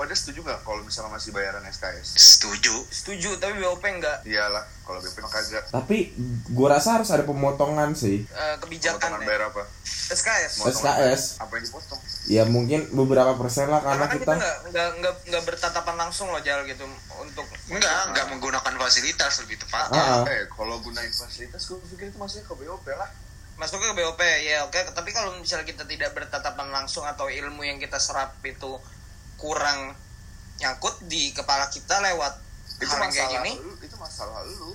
pada 0.00 0.16
setuju 0.16 0.40
nggak 0.40 0.64
kalau 0.64 0.80
misalnya 0.80 1.12
masih 1.12 1.28
bayaran 1.36 1.60
SKS 1.68 2.16
setuju. 2.16 2.72
Setuju 2.88 3.36
tapi 3.36 3.60
BOP 3.60 3.84
enggak 3.84 4.24
iyalah 4.24 4.64
kalau 4.88 4.96
BP 5.04 5.20
mah 5.20 5.28
kagak. 5.28 5.64
Tapi 5.68 6.16
gua 6.56 6.80
rasa 6.80 6.96
harus 6.96 7.12
ada 7.12 7.28
pemotongan 7.28 7.92
sih. 7.92 8.24
Eh, 8.24 8.56
kebijakan 8.64 8.96
potongan 8.96 9.20
ya. 9.20 9.26
bayar 9.28 9.42
apa? 9.52 9.62
SKS 9.84 10.64
Potongan 10.64 10.96
SKS. 11.04 11.22
apa 11.44 11.52
yang 11.52 11.64
dipotong? 11.68 12.00
Ya 12.32 12.42
mungkin 12.48 12.80
beberapa 12.96 13.36
persen 13.36 13.68
lah 13.68 13.84
karena 13.84 14.08
karena 14.08 14.08
kan 14.08 14.16
kita 14.24 14.32
nggak 14.40 14.56
nggak 14.72 14.88
nggak 15.04 15.14
nggak 15.28 15.44
bertatapan 15.44 15.96
langsung 16.00 16.32
loh 16.32 16.40
jal 16.40 16.64
gitu. 16.64 16.88
Untuk 17.20 17.44
enggak 17.68 17.92
enggak 18.08 18.26
menggunakan 18.32 18.72
fasilitas 18.80 19.44
lebih 19.44 19.60
tepat 19.60 19.92
Ah, 19.92 20.24
ah. 20.24 20.32
eh 20.32 20.48
kalau 20.48 20.80
gunain 20.80 21.12
fasilitas 21.12 21.60
gue 21.68 21.76
pikir 21.92 22.08
itu 22.08 22.16
maksudnya 22.16 22.48
ke 22.48 22.56
BOP 22.56 22.88
lah. 22.96 23.12
Masuk 23.60 23.76
ke 23.76 23.92
BOP 23.92 24.20
ya 24.48 24.64
oke. 24.64 24.80
Tapi 24.96 25.12
kalau 25.12 25.36
misalnya 25.36 25.68
kita 25.68 25.84
tidak 25.84 26.16
bertatapan 26.16 26.72
langsung 26.72 27.04
atau 27.04 27.28
ilmu 27.28 27.68
yang 27.68 27.76
kita 27.76 28.00
serap 28.00 28.40
itu 28.40 28.80
kurang 29.40 29.96
nyangkut 30.60 31.00
di 31.08 31.32
kepala 31.32 31.72
kita 31.72 32.04
lewat 32.04 32.36
itu 32.80 32.88
hal 32.88 33.00
yang 33.00 33.12
kayak 33.12 33.28
masalah 33.28 33.44
gini. 33.44 33.52
lu 33.60 33.72
itu 33.80 33.96
masalah 33.96 34.40
lu. 34.44 34.70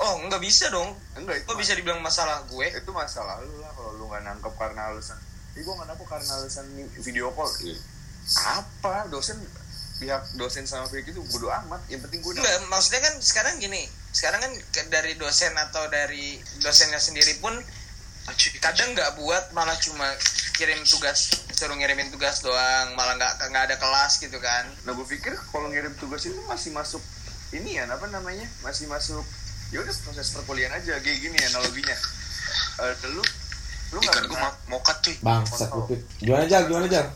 Oh 0.00 0.14
nggak 0.28 0.40
bisa 0.40 0.72
dong. 0.72 0.96
Enggak 1.16 1.44
itu 1.44 1.48
kok 1.48 1.58
bisa 1.60 1.72
dibilang 1.76 2.00
masalah 2.00 2.40
gue? 2.48 2.66
Itu 2.72 2.92
masalah 2.92 3.40
lu 3.44 3.60
lah 3.60 3.72
kalau 3.76 3.90
lu 4.00 4.04
nggak 4.08 4.22
nangkep 4.24 4.52
karena 4.56 4.92
alasan. 4.92 5.18
Ih 5.56 5.60
gue 5.60 5.74
nggak 5.76 5.88
nangkep 5.92 6.08
karena 6.08 6.32
alasan 6.40 6.64
video 7.00 7.32
call. 7.36 7.48
Iya. 7.60 7.76
apa? 8.56 9.04
Dosen 9.12 9.36
pihak 10.00 10.40
dosen 10.40 10.64
sama 10.64 10.88
pihak 10.88 11.12
itu 11.12 11.20
bodo 11.28 11.52
amat. 11.52 11.84
Yang 11.92 12.08
penting 12.08 12.20
gue 12.24 12.32
Enggak, 12.40 12.64
maksudnya 12.72 13.00
kan 13.04 13.14
sekarang 13.20 13.54
gini. 13.60 13.84
Sekarang 14.12 14.40
kan 14.40 14.52
dari 14.88 15.12
dosen 15.20 15.52
atau 15.52 15.84
dari 15.92 16.40
dosennya 16.64 17.00
sendiri 17.00 17.36
pun 17.44 17.52
kadang 18.60 18.96
nggak 18.96 19.20
buat 19.20 19.52
malah 19.52 19.76
cuma 19.76 20.08
kirim 20.56 20.80
tugas 20.86 21.44
suruh 21.52 21.76
ngirimin 21.76 22.08
tugas 22.08 22.40
doang 22.40 22.96
malah 22.96 23.14
nggak 23.20 23.32
nggak 23.52 23.64
ada 23.72 23.76
kelas 23.76 24.22
gitu 24.22 24.38
kan. 24.40 24.64
Nah 24.88 24.96
gue 24.96 25.06
pikir 25.06 25.36
kalau 25.52 25.68
ngirim 25.68 25.92
tugas 26.00 26.24
itu 26.24 26.40
masih 26.48 26.72
masuk 26.72 27.02
ini 27.52 27.76
ya 27.76 27.84
apa 27.86 28.08
namanya? 28.08 28.48
Masih 28.64 28.88
masuk 28.88 29.22
ya 29.72 29.84
udah 29.84 29.94
proses 30.06 30.32
perkuliahan 30.32 30.74
aja 30.76 30.96
kayak 31.04 31.18
gini 31.20 31.36
analoginya. 31.52 31.96
Eh 32.80 32.94
lu 33.12 33.22
lu 33.92 33.98
nggak 34.00 34.24
gue 34.26 34.38
mau 34.72 34.80
cut 34.80 34.98
cuy. 35.04 35.14
Bangsat 35.20 35.70
Upit. 35.70 36.00
Gimana 36.18 36.48
Jal? 36.48 36.66
Gimana 36.66 36.88
Jal? 36.88 37.06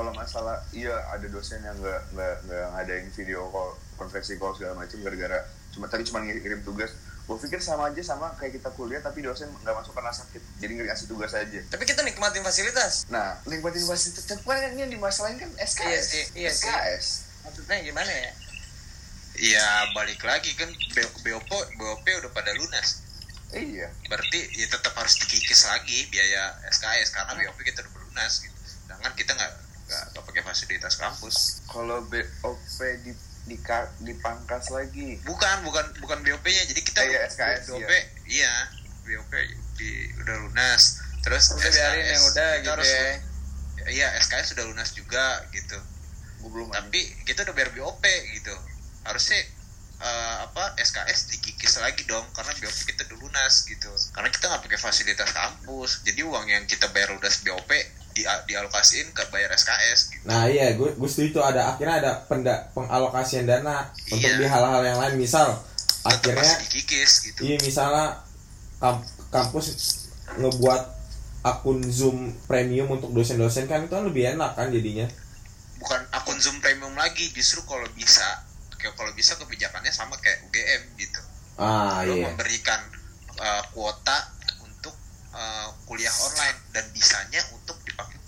kalau 0.00 0.16
masalah 0.16 0.62
iya 0.72 0.94
ada 1.10 1.26
dosen 1.28 1.60
yang 1.60 1.76
nggak 1.76 2.00
nggak 2.14 2.34
nggak 2.46 2.66
ngadain 2.72 3.08
video 3.12 3.50
call 3.50 3.74
konferensi 3.98 4.38
call 4.38 4.54
segala 4.56 4.80
macam 4.80 4.96
gara-gara 5.02 5.44
cuma 5.76 5.86
tadi 5.90 6.02
cuma 6.06 6.24
ngirim 6.24 6.62
tugas 6.64 6.94
gue 7.30 7.38
pikir 7.46 7.62
sama 7.62 7.94
aja 7.94 8.02
sama 8.02 8.34
kayak 8.42 8.58
kita 8.58 8.74
kuliah 8.74 8.98
tapi 8.98 9.22
dosen 9.22 9.46
nggak 9.62 9.70
masuk 9.70 9.94
karena 9.94 10.10
sakit. 10.10 10.42
Jadi 10.58 10.70
nggak 10.74 10.86
ngasih 10.90 11.06
tugas 11.06 11.30
aja. 11.30 11.60
Tapi 11.70 11.86
kita 11.86 12.02
nikmatin 12.02 12.42
fasilitas. 12.42 13.06
Nah 13.06 13.38
nikmatin 13.46 13.86
fasilitas. 13.86 14.26
Tapi 14.26 14.42
kan 14.42 14.74
yang 14.74 14.90
dimasalahin 14.90 15.38
kan 15.38 15.50
SKS 15.62 16.06
Iya 16.10 16.24
iya. 16.34 16.50
SKS 16.50 17.06
maksudnya 17.46 17.86
gimana 17.86 18.10
ya? 18.10 18.32
Ya 19.38 19.68
balik 19.94 20.18
lagi 20.26 20.58
kan 20.58 20.74
BOP 20.90 21.46
BOP 21.78 22.06
udah 22.18 22.30
pada 22.34 22.50
lunas. 22.58 23.06
Iya. 23.54 23.94
Berarti 24.10 24.50
ya 24.58 24.66
tetap 24.66 24.90
harus 24.98 25.14
dikikis 25.22 25.70
lagi 25.70 26.10
biaya 26.10 26.58
SKS 26.66 27.14
karena 27.14 27.38
BOP 27.46 27.62
kita 27.62 27.86
udah 27.86 27.92
berlunas 27.94 28.42
gitu. 28.42 28.58
Sedangkan 28.66 29.14
kita 29.14 29.38
nggak 29.38 29.52
nggak 29.86 30.22
pakai 30.26 30.42
fasilitas 30.42 30.98
kampus. 30.98 31.62
Kalau 31.70 32.02
BOP 32.10 32.78
di 33.06 33.14
di 33.50 33.58
dipangkas 34.06 34.70
lagi. 34.70 35.18
Bukan 35.26 35.66
bukan 35.66 35.84
bukan 35.98 36.18
BOP 36.22 36.46
nya 36.46 36.62
jadi 36.70 36.80
kita 36.86 37.00
iya, 37.02 37.26
SKS, 37.26 37.74
BOP 37.74 37.90
iya. 38.30 38.54
BOP 39.02 39.32
di 39.74 39.90
udah 40.22 40.36
lunas. 40.46 41.02
Terus 41.20 41.50
udah 41.58 41.70
biarin 41.70 42.06
yang 42.06 42.24
udah 42.30 42.50
gitu 42.62 42.70
harus 42.70 42.90
ya. 42.90 43.02
Iya 43.90 44.08
SKS 44.22 44.54
sudah 44.54 44.64
lunas 44.70 44.94
juga 44.94 45.42
gitu. 45.50 45.78
Gue 46.40 46.50
belum 46.54 46.70
tapi 46.70 47.00
kita 47.26 47.42
udah 47.42 47.54
bayar 47.58 47.70
BOP 47.74 48.04
gitu. 48.32 48.54
Harusnya 49.02 49.40
eh, 50.00 50.36
apa 50.46 50.78
SKS 50.78 51.34
dikikis 51.34 51.82
lagi 51.82 52.06
dong 52.06 52.24
karena 52.30 52.54
BOP 52.54 52.78
kita 52.86 53.02
udah 53.10 53.18
lunas 53.18 53.66
gitu. 53.66 53.90
Karena 54.14 54.30
kita 54.30 54.46
nggak 54.46 54.62
pakai 54.62 54.78
fasilitas 54.78 55.34
kampus 55.34 56.06
jadi 56.06 56.22
uang 56.22 56.46
yang 56.46 56.64
kita 56.70 56.86
bayar 56.94 57.18
udah 57.18 57.28
BOP 57.42 57.99
di 58.10 58.22
dialokasiin 58.22 59.10
ke 59.10 59.22
bayar 59.28 59.50
SKS 59.50 60.00
gitu. 60.10 60.24
Nah 60.24 60.46
iya, 60.46 60.72
gue 60.72 60.92
gue 60.92 61.08
setuju 61.08 61.38
tuh 61.38 61.44
ada 61.44 61.70
akhirnya 61.70 61.96
ada 61.98 62.12
penda, 62.24 62.68
pengalokasian 62.70 63.44
dana 63.44 63.86
untuk 64.06 64.18
Iya. 64.20 64.36
di 64.36 64.46
hal-hal 64.46 64.82
yang 64.82 64.98
lain. 64.98 65.14
Misal 65.16 65.48
Tetap 66.00 66.16
akhirnya 66.16 66.54
dikikis 66.64 67.12
gitu 67.22 67.40
iya 67.42 67.60
misalnya 67.60 68.24
kam- 68.76 69.04
kampus 69.28 69.66
ngebuat 70.32 70.82
akun 71.42 71.80
Zoom 71.84 72.32
premium 72.44 72.88
untuk 72.88 73.12
dosen-dosen 73.12 73.64
kan 73.64 73.84
itu 73.84 73.92
kan 73.92 74.04
lebih 74.04 74.28
enak 74.30 74.52
kan 74.54 74.68
jadinya. 74.68 75.04
bukan 75.76 76.00
akun 76.10 76.36
Zoom 76.36 76.60
premium 76.60 76.92
lagi 76.92 77.32
justru 77.32 77.64
kalau 77.64 77.84
bisa 77.92 78.24
kayak 78.76 78.92
kalau 78.92 79.12
bisa 79.12 79.36
kebijakannya 79.36 79.88
sama 79.88 80.16
kayak 80.20 80.44
UGM 80.44 80.82
gitu 80.96 81.20
Ah 81.56 82.00
lo 82.04 82.16
iya. 82.16 82.28
memberikan 82.28 82.80
uh, 83.36 83.64
kuota 83.72 84.28
untuk 84.60 84.92
uh, 85.32 85.68
kuliah 85.84 86.12
online 86.22 86.56
dan 86.72 86.84
bisanya 86.92 87.40
untuk 87.52 87.79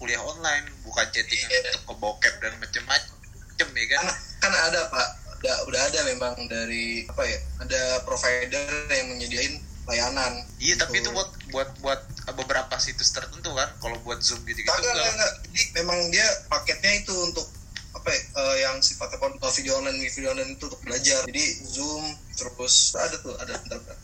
kuliah 0.03 0.19
online 0.19 0.67
bukan 0.83 1.07
chattingan 1.15 1.47
untuk 1.47 1.83
ke 1.87 1.95
bokep 2.03 2.35
dan 2.43 2.53
macem-macem 2.59 3.69
ya 3.71 3.87
kan 3.95 4.03
kan 4.03 4.51
kan 4.51 4.53
ada 4.67 4.91
pak 4.91 5.09
udah 5.39 5.57
udah 5.71 5.81
ada 5.87 6.01
memang 6.11 6.35
dari 6.51 7.07
apa 7.07 7.23
ya 7.23 7.39
ada 7.63 8.03
provider 8.03 8.67
yang 8.91 9.15
menyediain 9.15 9.63
layanan 9.87 10.43
iya 10.59 10.75
tapi 10.75 10.99
Gitu. 10.99 11.07
itu 11.07 11.11
buat 11.15 11.31
buat 11.55 11.71
buat 11.79 12.01
uh, 12.27 12.35
beberapa 12.35 12.75
situs 12.83 13.15
tertentu 13.15 13.55
kan 13.55 13.71
kalau 13.79 13.95
buat 14.03 14.19
zoom 14.19 14.43
gitu 14.43 14.59
gitu 14.63 14.71
enggak 14.75 14.91
enggak, 14.91 15.15
enggak. 15.15 15.33
Jadi 15.47 15.63
memang 15.79 15.99
dia 16.11 16.27
paketnya 16.51 16.93
itu 16.99 17.15
untuk 17.23 17.47
apa 17.93 18.09
ya, 18.11 18.19
eh, 18.19 18.57
yang 18.67 18.83
sifatnya 18.83 19.23
eh, 19.23 19.53
video 19.63 19.73
online 19.79 19.99
video 20.11 20.31
online 20.35 20.59
itu 20.59 20.65
untuk 20.67 20.83
belajar 20.83 21.23
jadi 21.31 21.45
zoom 21.63 22.05
terus 22.35 22.97
ada 22.99 23.15
tuh 23.23 23.39
ada 23.39 23.55
bentar, 23.63 23.79
bentar. 23.79 23.97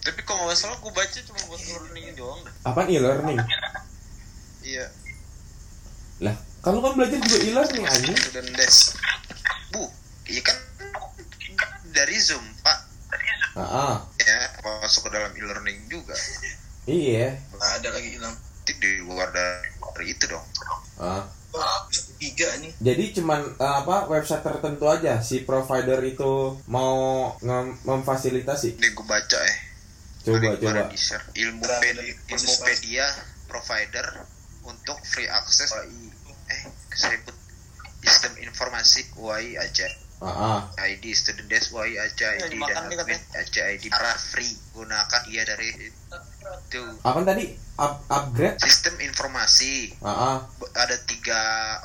tapi 0.00 0.20
kalau 0.24 0.48
nggak 0.48 0.56
salah 0.56 0.78
gue 0.80 0.92
baca 0.94 1.18
cuma 1.20 1.40
buat 1.50 1.60
learning 1.60 2.16
doang. 2.16 2.40
Apaan 2.64 2.88
e-learning? 2.88 3.36
iya 4.64 4.88
Lah, 6.18 6.32
kalau 6.60 6.80
kan 6.80 6.96
belajar 6.96 7.18
juga 7.18 7.38
e-learning 7.38 7.84
anjing. 7.84 8.16
student 8.16 8.50
desk 8.54 8.96
bu 9.68 9.84
iya 10.26 10.40
kan 10.40 10.56
dari 11.90 12.16
zoom 12.16 12.42
pak 12.60 12.78
Ah, 13.52 13.62
ah. 13.62 13.94
ya 14.16 14.36
masuk 14.60 15.08
ke 15.08 15.10
dalam 15.10 15.32
e-learning 15.32 15.78
juga 15.86 16.12
iya. 16.84 17.40
Nah, 17.52 17.70
ada 17.74 17.88
lagi 17.90 18.12
hilang 18.12 18.32
Nanti 18.32 18.72
di 18.76 18.98
luar 19.00 19.30
dari, 19.30 19.62
dari 19.94 20.06
itu 20.10 20.24
dong 20.26 20.44
Ah. 20.96 21.22
tiga 22.16 22.48
nih 22.58 22.72
Jadi 22.76 23.04
cuman 23.14 23.40
eh, 23.54 23.74
apa 23.80 24.04
website 24.06 24.42
tertentu 24.42 24.84
aja 24.86 25.20
si 25.20 25.40
provider 25.40 26.00
itu 26.02 26.56
mau 26.66 27.32
memfasilitasi. 27.82 28.76
ini 28.76 28.88
gue 28.90 29.06
baca 29.06 29.38
ya 29.38 29.56
Coba 30.22 30.58
coba. 30.58 30.90
ilmu 31.32 31.62
Berapa 31.62 31.80
pedi, 31.80 31.96
dari 31.96 32.10
ilmupedia 32.28 33.06
provider 33.46 34.06
untuk 34.66 34.98
free 35.02 35.26
access 35.26 35.70
UI 35.72 36.10
eh 36.46 36.62
sebut 36.90 37.34
sistem 38.00 38.32
informasi 38.38 39.06
UI 39.14 39.54
aja 39.56 39.86
Ah, 40.16 40.32
ah. 40.32 40.60
ID 40.80 41.12
student 41.12 41.44
desk 41.44 41.70
UI 41.70 41.94
aja 41.94 42.32
Ya, 42.32 42.40
ID 42.42 42.50
dimakan 42.50 42.88
dan 42.88 42.96
admin 42.96 43.20
aja 43.32 43.62
ID 43.68 43.84
cara 43.86 44.16
free 44.16 44.48
gunakan 44.72 45.22
iya 45.28 45.44
dari 45.44 45.68
itu 45.76 46.82
Apa 47.02 47.20
tadi 47.22 47.52
Up- 47.76 48.00
upgrade? 48.08 48.56
sistem 48.58 48.96
informasi 48.98 49.92
Ah, 50.00 50.08
ah. 50.08 50.36
ada 50.74 50.96
tiga 51.02 51.36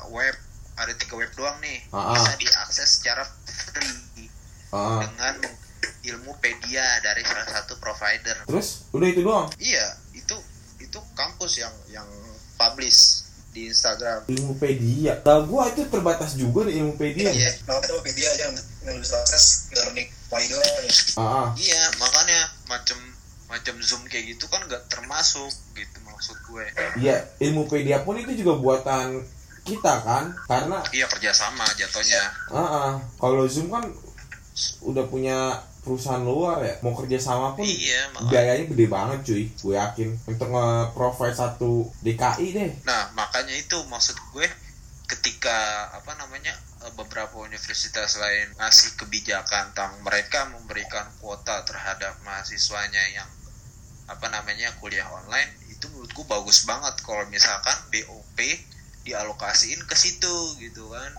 web 0.08 0.32
ada 0.72 0.96
tiga 0.96 1.14
web 1.14 1.28
doang 1.32 1.60
nih 1.60 1.84
Ah, 1.90 2.08
ah. 2.08 2.14
bisa 2.14 2.32
diakses 2.38 2.88
secara 2.96 3.28
free 3.44 4.32
Ah, 4.70 4.80
ah. 4.80 4.98
dengan 5.04 5.34
ilmupedia 6.02 6.86
dari 6.98 7.22
salah 7.22 7.44
satu 7.46 7.76
provider 7.76 8.36
Terus 8.44 8.88
udah 8.90 9.06
itu 9.06 9.20
doang. 9.20 9.46
iya 9.58 9.92
itu 10.12 10.34
itu 10.78 10.98
kampus 11.12 11.60
yang 11.60 11.74
yang 11.88 12.08
publish 12.62 13.26
di 13.52 13.68
Instagram 13.68 14.24
Ilmupedia. 14.30 15.20
Tahu 15.20 15.40
gua 15.50 15.68
itu 15.68 15.84
terbatas 15.90 16.38
juga 16.38 16.70
di 16.70 16.78
Ilmupedia. 16.80 17.28
iya 17.34 17.50
nah 17.68 17.76
itu 17.82 17.94
media 18.06 18.28
aja 18.32 18.44
yang 18.86 18.98
akses 19.02 19.68
learning 19.74 20.08
Ah, 20.32 21.20
ah. 21.20 21.48
iya 21.60 21.82
makanya 22.00 22.40
macam 22.64 22.96
macam 23.52 23.76
zoom 23.84 24.00
kayak 24.08 24.32
gitu 24.32 24.48
kan 24.48 24.64
nggak 24.64 24.88
termasuk 24.88 25.52
gitu 25.76 25.98
maksud 26.08 26.32
gue 26.48 26.64
Iya, 26.96 27.28
Ilmupedia 27.36 28.00
pun 28.00 28.16
itu 28.16 28.32
juga 28.32 28.56
buatan 28.56 29.20
kita 29.62 29.92
kan 30.00 30.32
karena 30.48 30.80
iya 30.96 31.04
kerjasama 31.04 31.68
jatuhnya 31.76 32.22
ah, 32.48 32.58
ah. 32.64 32.92
kalau 33.20 33.44
Zoom 33.44 33.68
kan 33.68 33.84
udah 34.80 35.04
punya 35.06 35.60
perusahaan 35.82 36.22
luar 36.22 36.62
ya 36.62 36.74
mau 36.86 36.94
kerja 36.94 37.18
sama 37.18 37.58
pun 37.58 37.66
iya 37.66 38.06
biayanya 38.30 38.70
gede 38.70 38.86
banget 38.86 39.18
cuy. 39.26 39.44
Gue 39.58 39.74
yakin. 39.74 40.14
Untuk 40.30 40.48
nge-provide 40.54 41.34
satu 41.34 41.90
DKI 42.06 42.46
deh. 42.54 42.70
Nah 42.86 43.10
makanya 43.18 43.52
itu 43.58 43.76
maksud 43.90 44.14
gue 44.30 44.46
ketika 45.10 45.90
apa 45.92 46.14
namanya 46.16 46.54
eh, 46.86 46.92
beberapa 46.94 47.42
universitas 47.42 48.16
lain 48.16 48.54
ngasih 48.56 48.94
kebijakan 48.96 49.74
tentang 49.74 49.98
mereka 50.06 50.46
memberikan 50.54 51.10
kuota 51.18 51.66
terhadap 51.66 52.14
mahasiswanya 52.22 53.02
yang 53.12 53.28
apa 54.06 54.26
namanya 54.30 54.70
kuliah 54.78 55.06
online 55.10 55.50
itu 55.66 55.90
menurutku 55.90 56.22
bagus 56.30 56.62
banget. 56.62 56.94
Kalau 57.02 57.26
misalkan 57.26 57.76
BOP 57.90 58.38
dialokasiin 59.02 59.82
ke 59.82 59.98
situ 59.98 60.62
gitu 60.62 60.86
kan 60.94 61.10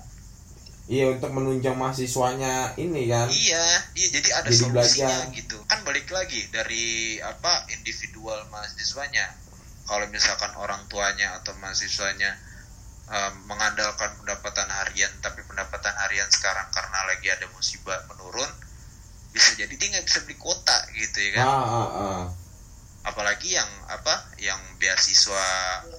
iya 0.92 1.16
untuk 1.16 1.32
menunjang 1.32 1.80
mahasiswanya 1.80 2.76
ini 2.76 3.08
kan 3.08 3.32
iya 3.32 3.66
iya 3.96 4.08
jadi 4.12 4.30
ada 4.44 4.50
Jadi 4.52 4.60
solusinya 4.60 5.16
belajar. 5.32 5.38
gitu 5.40 5.58
kan 5.64 5.80
balik 5.88 6.08
lagi 6.12 6.44
dari 6.52 7.18
apa 7.24 7.72
individual 7.72 8.44
mahasiswanya 8.52 9.32
kalau 9.88 10.04
misalkan 10.12 10.52
orang 10.60 10.84
tuanya 10.92 11.40
atau 11.40 11.56
mahasiswanya 11.60 12.36
em, 13.08 13.34
mengandalkan 13.48 14.12
pendapatan 14.20 14.68
harian 14.68 15.12
tapi 15.24 15.40
pendapatan 15.48 15.96
harian 16.04 16.28
sekarang 16.28 16.68
karena 16.76 17.00
lagi 17.08 17.28
ada 17.32 17.48
musibah 17.56 18.04
menurun 18.12 18.52
bisa 19.32 19.56
jadi 19.56 19.72
dia 19.72 19.88
nggak 19.98 20.06
bisa 20.06 20.20
beli 20.28 20.36
kuota 20.36 20.78
gitu 20.94 21.18
ya 21.32 21.32
kan 21.42 21.48
ah, 21.48 21.64
ah, 21.64 21.90
ah. 21.96 22.22
Apalagi 23.04 23.56
yang 23.56 23.68
apa 23.92 24.32
yang 24.40 24.60
beasiswa 24.80 25.48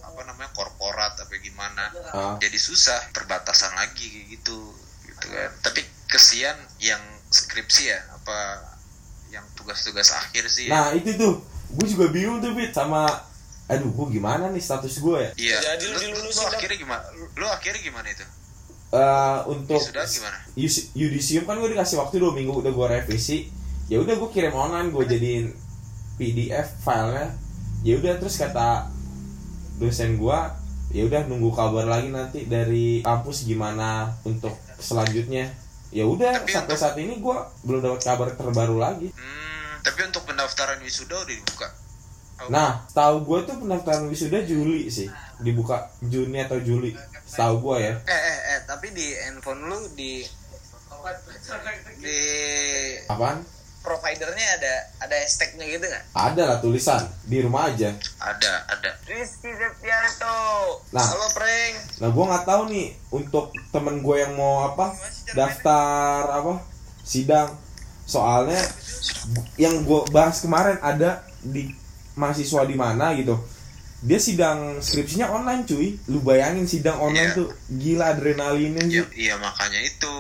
apa 0.03 0.21
namanya 0.25 0.49
korporat 0.57 1.21
apa 1.21 1.37
gimana 1.37 1.93
Ah. 2.11 2.37
jadi 2.41 2.57
susah 2.57 3.13
perbatasan 3.13 3.77
lagi 3.77 4.29
gitu 4.33 4.73
gitu 5.05 5.27
kan. 5.29 5.51
Tapi 5.61 5.85
kesian 6.09 6.57
yang 6.81 7.01
skripsi 7.29 7.93
ya 7.93 8.01
apa 8.09 8.65
yang 9.29 9.45
tugas-tugas 9.53 10.15
akhir 10.15 10.49
sih 10.49 10.69
ya. 10.69 10.73
nah 10.73 10.87
itu 10.97 11.13
tuh. 11.15 11.45
Gue 11.75 11.87
juga 11.91 12.07
bingung 12.09 12.39
tuh 12.39 12.55
Bit 12.55 12.71
sama 12.73 13.05
aduh 13.65 13.89
gue 13.91 14.07
gimana 14.21 14.53
nih 14.53 14.61
status 14.61 15.01
gue 15.01 15.17
ya? 15.19 15.31
Iya. 15.35 15.59
Jadi 15.75 15.85
lu 15.91 15.97
lu, 15.99 16.09
lu, 16.25 16.31
lu 16.31 16.43
akhirnya 16.47 16.79
gimana 16.79 17.05
lu, 17.17 17.25
lu 17.35 17.47
akhirnya 17.49 17.81
gimana 17.83 18.09
itu? 18.09 18.25
Eh, 18.95 19.39
untuk 19.51 19.81
sudah 19.83 20.07
gimana? 20.07 20.39
Yudisium 20.95 21.45
kan 21.45 21.59
gue 21.59 21.69
dikasih 21.69 21.99
waktu 21.99 22.23
dua 22.23 22.31
minggu 22.31 22.63
udah 22.63 22.73
gue 22.73 22.87
revisi. 22.87 23.51
Ya 23.91 23.99
udah 24.01 24.15
gue 24.17 24.31
kirim 24.31 24.55
online 24.55 24.89
gue 24.95 25.05
jadiin 25.05 25.47
PDF 26.17 26.81
filenya 26.83 27.35
ya 27.85 28.01
udah 28.01 28.17
terus 28.17 28.41
kata 28.41 28.89
dosen 29.77 30.17
gue 30.17 30.39
ya 30.95 31.03
udah 31.11 31.27
nunggu 31.27 31.51
kabar 31.51 31.91
lagi 31.91 32.09
nanti 32.15 32.47
dari 32.47 33.03
kampus 33.03 33.45
gimana 33.45 34.15
untuk 34.23 34.55
selanjutnya. 34.79 35.51
Ya 35.95 36.07
udah 36.07 36.43
sampai 36.47 36.75
saat 36.75 36.99
ini 36.99 37.19
gue 37.23 37.37
belum 37.67 37.83
dapat 37.83 38.01
kabar 38.03 38.29
terbaru 38.35 38.79
lagi. 38.79 39.11
Hmm, 39.15 39.75
tapi 39.83 40.07
untuk 40.07 40.27
pendaftaran 40.27 40.79
wisuda 40.83 41.19
udah 41.19 41.35
dibuka? 41.35 41.69
Oh, 42.43 42.51
nah 42.51 42.83
tahu 42.91 43.23
gue 43.23 43.39
tuh 43.47 43.57
pendaftaran 43.63 44.07
wisuda 44.11 44.43
Juli 44.43 44.91
sih. 44.91 45.07
Dibuka 45.43 45.91
Juni 46.03 46.43
atau 46.43 46.59
Juli 46.63 46.95
tahu 47.31 47.55
gue 47.63 47.77
ya. 47.91 47.95
Eh 48.07 48.23
eh 48.23 48.39
eh 48.55 48.59
tapi 48.67 48.91
di 48.95 49.07
handphone 49.27 49.67
lu 49.67 49.79
di 49.95 50.23
di 51.99 52.19
apaan 53.11 53.43
providernya 53.85 54.47
ada 54.57 54.75
ada 55.05 55.15
hashtagnya 55.21 55.69
gitu 55.69 55.85
nggak? 55.85 56.05
Ada 56.17 56.43
lah 56.49 56.59
tulisan 56.59 57.05
di 57.29 57.45
rumah 57.45 57.69
aja. 57.69 57.93
Ada 58.17 58.53
ada. 58.73 58.91
Rizky 59.05 59.53
Septianto. 59.53 60.41
Nah. 60.97 61.05
halo 61.05 61.29
prank 61.37 62.01
Nah 62.01 62.09
gue 62.09 62.25
nggak 62.25 62.45
tahu 62.49 62.63
nih 62.73 62.89
untuk 63.13 63.53
temen 63.69 64.01
gue 64.01 64.17
yang 64.17 64.33
mau 64.33 64.73
apa 64.73 64.97
daftar 65.37 66.25
apa 66.33 66.65
sidang. 67.05 67.53
Soalnya 68.05 68.61
yang 69.61 69.85
gue 69.85 70.01
bahas 70.09 70.41
kemarin 70.41 70.81
ada 70.81 71.21
di 71.45 71.69
mahasiswa 72.17 72.65
di 72.65 72.77
mana 72.77 73.13
gitu. 73.13 73.37
Dia 74.05 74.21
sidang 74.21 74.81
skripsinya 74.81 75.33
online 75.33 75.65
cuy. 75.65 75.97
Lu 76.09 76.21
bayangin 76.21 76.65
sidang 76.65 77.01
online 77.01 77.33
Iya. 77.33 77.39
tuh 77.41 77.49
gila 77.69 78.05
adrenalinnya 78.13 78.85
iya, 78.89 79.05
sih 79.05 79.29
iya 79.29 79.35
makanya 79.41 79.81
itu 79.81 80.13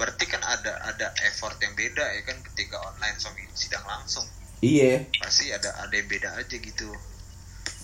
berarti 0.00 0.24
kan 0.24 0.40
ada 0.40 0.80
ada 0.88 1.12
effort 1.28 1.60
yang 1.60 1.76
beda 1.76 2.00
ya 2.16 2.24
kan 2.24 2.40
ketika 2.40 2.80
online 2.80 3.20
sama 3.20 3.36
sidang 3.52 3.84
langsung. 3.84 4.24
Iya. 4.64 5.04
Pasti 5.20 5.52
ada 5.52 5.76
ada 5.76 5.92
yang 5.92 6.08
beda 6.08 6.40
aja 6.40 6.56
gitu. 6.56 6.88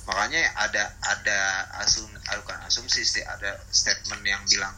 Makanya 0.09 0.41
ada 0.57 0.97
ada 1.05 1.39
asum 1.85 2.09
ah, 2.25 2.41
bukan 2.41 2.57
asumsi 2.65 3.05
sih 3.05 3.21
ada 3.21 3.61
statement 3.69 4.25
yang 4.25 4.41
bilang 4.49 4.73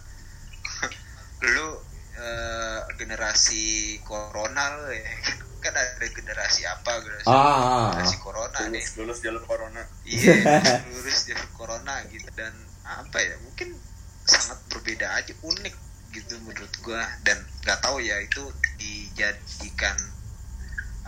lu 1.55 1.79
eh, 2.19 2.81
generasi 2.99 3.99
corona 4.03 4.75
lu 4.83 4.91
ya. 4.91 5.07
Kan 5.63 5.75
ada 5.75 6.07
generasi 6.07 6.67
apa 6.67 7.03
generasi, 7.03 7.27
Ah. 7.31 7.95
generasi 7.95 8.17
corona 8.19 8.59
nih. 8.67 8.83
lulus 8.83 8.91
lulus 8.99 9.19
jalur 9.23 9.43
corona. 9.47 9.83
Iya 10.03 10.59
lurus 10.91 11.31
dari 11.31 11.47
corona 11.55 12.03
gitu. 12.11 12.31
Dan 12.35 12.51
apa 12.83 13.19
ya 13.23 13.39
mungkin 13.47 13.79
sangat 14.27 14.59
berbeda 14.75 15.07
aja 15.19 15.35
unik 15.39 15.75
gitu 16.13 16.35
menurut 16.45 16.73
gua. 16.85 17.05
Dan 17.25 17.41
nggak 17.65 17.81
tahu 17.85 18.01
ya 18.01 18.17
itu 18.23 18.43
dijadikan 18.79 19.97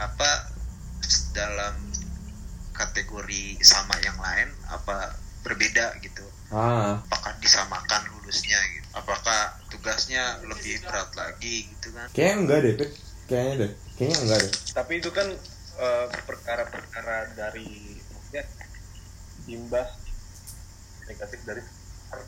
apa 0.00 0.50
dalam 1.34 1.76
kategori 2.72 3.60
sama 3.60 3.92
yang 4.00 4.16
lain 4.16 4.48
apa 4.72 5.14
berbeda 5.44 5.96
gitu. 6.00 6.24
Ah. 6.50 7.00
Apakah 7.06 7.36
disamakan 7.38 8.02
lulusnya 8.16 8.58
gitu? 8.74 8.88
Apakah 8.96 9.60
tugasnya 9.70 10.40
lebih 10.48 10.80
berat 10.84 11.12
lagi 11.14 11.68
gitu 11.70 11.88
kan? 11.94 12.08
Kayaknya 12.12 12.36
enggak 12.40 12.58
deh 12.60 12.74
Pit. 12.76 12.90
kayaknya 13.30 13.54
deh. 13.54 13.72
Kayaknya 13.94 14.18
enggak 14.24 14.38
deh. 14.42 14.52
Tapi 14.74 14.92
itu 14.98 15.10
kan 15.12 15.28
eh, 15.80 16.06
perkara-perkara 16.26 17.16
dari 17.36 18.00
maksudnya 18.10 18.44
imbas 19.48 19.88
negatif 21.08 21.40
dari 21.42 21.62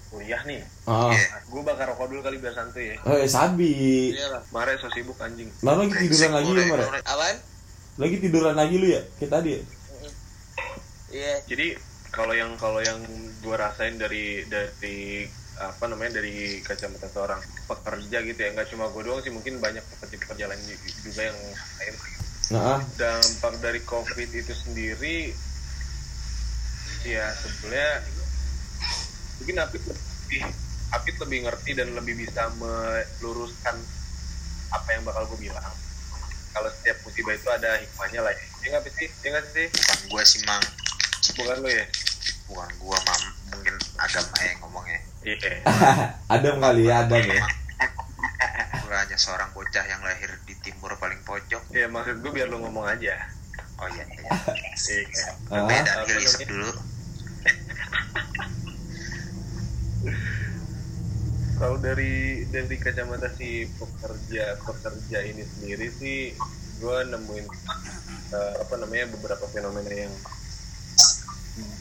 kuliah 0.09 0.43
nih 0.43 0.61
ah 0.85 1.09
Iya. 1.09 1.43
gue 1.45 1.63
bakar 1.63 1.87
rokok 1.89 2.07
dulu 2.07 2.21
kali 2.21 2.37
biar 2.37 2.53
santuy 2.53 2.93
ya 2.93 2.97
eh 3.03 3.27
sabi 3.27 3.73
Iya 4.11 4.27
lah. 4.31 4.43
Mare 4.51 4.77
so 4.77 4.87
sibuk 4.89 5.19
anjing 5.19 5.49
Nah, 5.61 5.75
lagi 5.75 5.93
tiduran 5.97 6.33
lagi 6.33 6.51
lu, 6.51 6.61
Mare? 6.67 6.85
Apaan? 7.03 7.37
Lagi 7.95 8.17
tiduran 8.19 8.55
lagi 8.55 8.75
lu 8.77 8.87
ya? 8.89 9.03
Kayak 9.17 9.31
tadi 9.33 9.51
ya? 9.51 9.61
Iya. 11.13 11.35
jadi 11.45 11.67
kalau 12.09 12.33
yang 12.33 12.57
kalau 12.57 12.79
yang 12.79 12.97
gue 13.39 13.53
rasain 13.55 13.97
dari 13.97 14.45
dari 14.47 15.29
apa 15.55 15.85
namanya 15.85 16.19
dari 16.19 16.61
kacamata 16.61 17.05
seorang 17.07 17.37
pekerja 17.63 18.19
gitu 18.23 18.39
ya 18.39 18.51
nggak 18.51 18.69
cuma 18.69 18.89
gue 18.89 19.03
doang 19.03 19.21
sih 19.21 19.29
mungkin 19.29 19.59
banyak 19.59 19.85
pekerja-pekerja 19.87 20.45
lain 20.47 20.63
juga 21.03 21.23
yang 21.23 21.39
lain 21.79 21.95
Nah, 22.51 22.77
ah. 22.77 22.81
dampak 22.95 23.55
dari 23.61 23.81
covid 23.81 24.29
itu 24.29 24.53
sendiri 24.53 25.33
ya 27.03 27.33
sebenarnya 27.35 27.93
mungkin 29.43 29.59
Apit 29.59 29.83
lebih 29.83 30.41
Apit 30.95 31.17
lebih 31.19 31.39
ngerti 31.51 31.71
dan 31.75 31.89
lebih 31.99 32.15
bisa 32.15 32.47
meluruskan 32.63 33.75
apa 34.71 34.89
yang 34.95 35.03
bakal 35.03 35.27
gue 35.35 35.51
bilang. 35.51 35.67
Kalau 36.53 36.69
setiap 36.71 37.01
musibah 37.03 37.35
itu 37.35 37.49
ada 37.51 37.81
hikmahnya 37.81 38.21
lah 38.23 38.33
ya 38.37 38.45
Ya 38.63 38.67
nggak 38.79 38.93
sih? 38.95 39.09
Ya 39.25 39.29
nggak 39.35 39.47
sih? 39.51 39.67
Bukan 39.73 39.99
gua 40.13 40.23
sih 40.23 40.41
mang. 40.47 40.63
Bukan 41.35 41.57
lo 41.59 41.69
ya? 41.73 41.87
Bukan 42.47 42.71
gua 42.79 42.99
mam. 43.03 43.23
Mungkin 43.51 43.75
agama 43.99 44.37
yang 44.47 44.59
ngomongnya. 44.63 45.01
Iya. 45.27 45.53
Adam 46.39 46.63
kali 46.63 46.87
ya, 46.87 47.03
Adam 47.03 47.25
ya. 47.27 47.43
Gua 48.87 48.97
hanya 49.03 49.19
seorang 49.19 49.51
bocah 49.57 49.85
yang 49.89 50.05
lahir 50.07 50.31
di 50.47 50.55
timur 50.63 50.95
paling 51.01 51.19
pojok. 51.27 51.67
Ya 51.75 51.91
maksud 51.91 52.23
gue 52.23 52.31
biar 52.31 52.47
lo 52.47 52.63
ngomong 52.63 52.87
aja. 52.87 53.17
Oh 53.83 53.89
iya 53.91 54.05
iya. 54.07 54.31
Iya 54.79 55.27
Ah, 55.51 55.67
beda 55.67 55.91
namanya? 56.07 56.47
dulu 56.47 56.71
kalau 61.63 61.79
dari 61.79 62.43
dari 62.51 62.75
kacamata 62.75 63.31
si 63.39 63.71
pekerja 63.79 64.59
pekerja 64.67 65.19
ini 65.23 65.47
sendiri 65.47 65.87
sih 65.95 66.35
gue 66.83 66.97
nemuin 67.07 67.47
eh, 68.35 68.55
apa 68.67 68.75
namanya 68.83 69.07
beberapa 69.15 69.47
fenomena 69.47 69.95
yang 69.95 70.11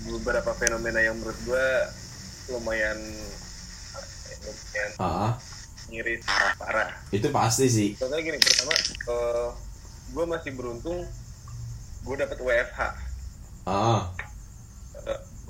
beberapa 0.05 0.53
fenomena 0.53 1.01
yang 1.01 1.17
menurut 1.17 1.39
gue 1.49 1.67
lumayan 2.53 2.93
lumayan 4.45 4.91
ah, 5.01 5.33
miris 5.89 6.21
parah. 6.29 6.53
Parah 6.61 6.91
itu 7.09 7.27
pasti 7.33 7.65
sih. 7.65 7.89
contohnya 7.97 8.21
gini 8.21 8.37
pertama 8.37 8.77
gue 10.13 10.25
masih 10.29 10.51
beruntung 10.53 11.09
gue 12.05 12.15
dapat 12.21 12.37
WFH 12.37 12.81
Ah, 13.61 14.09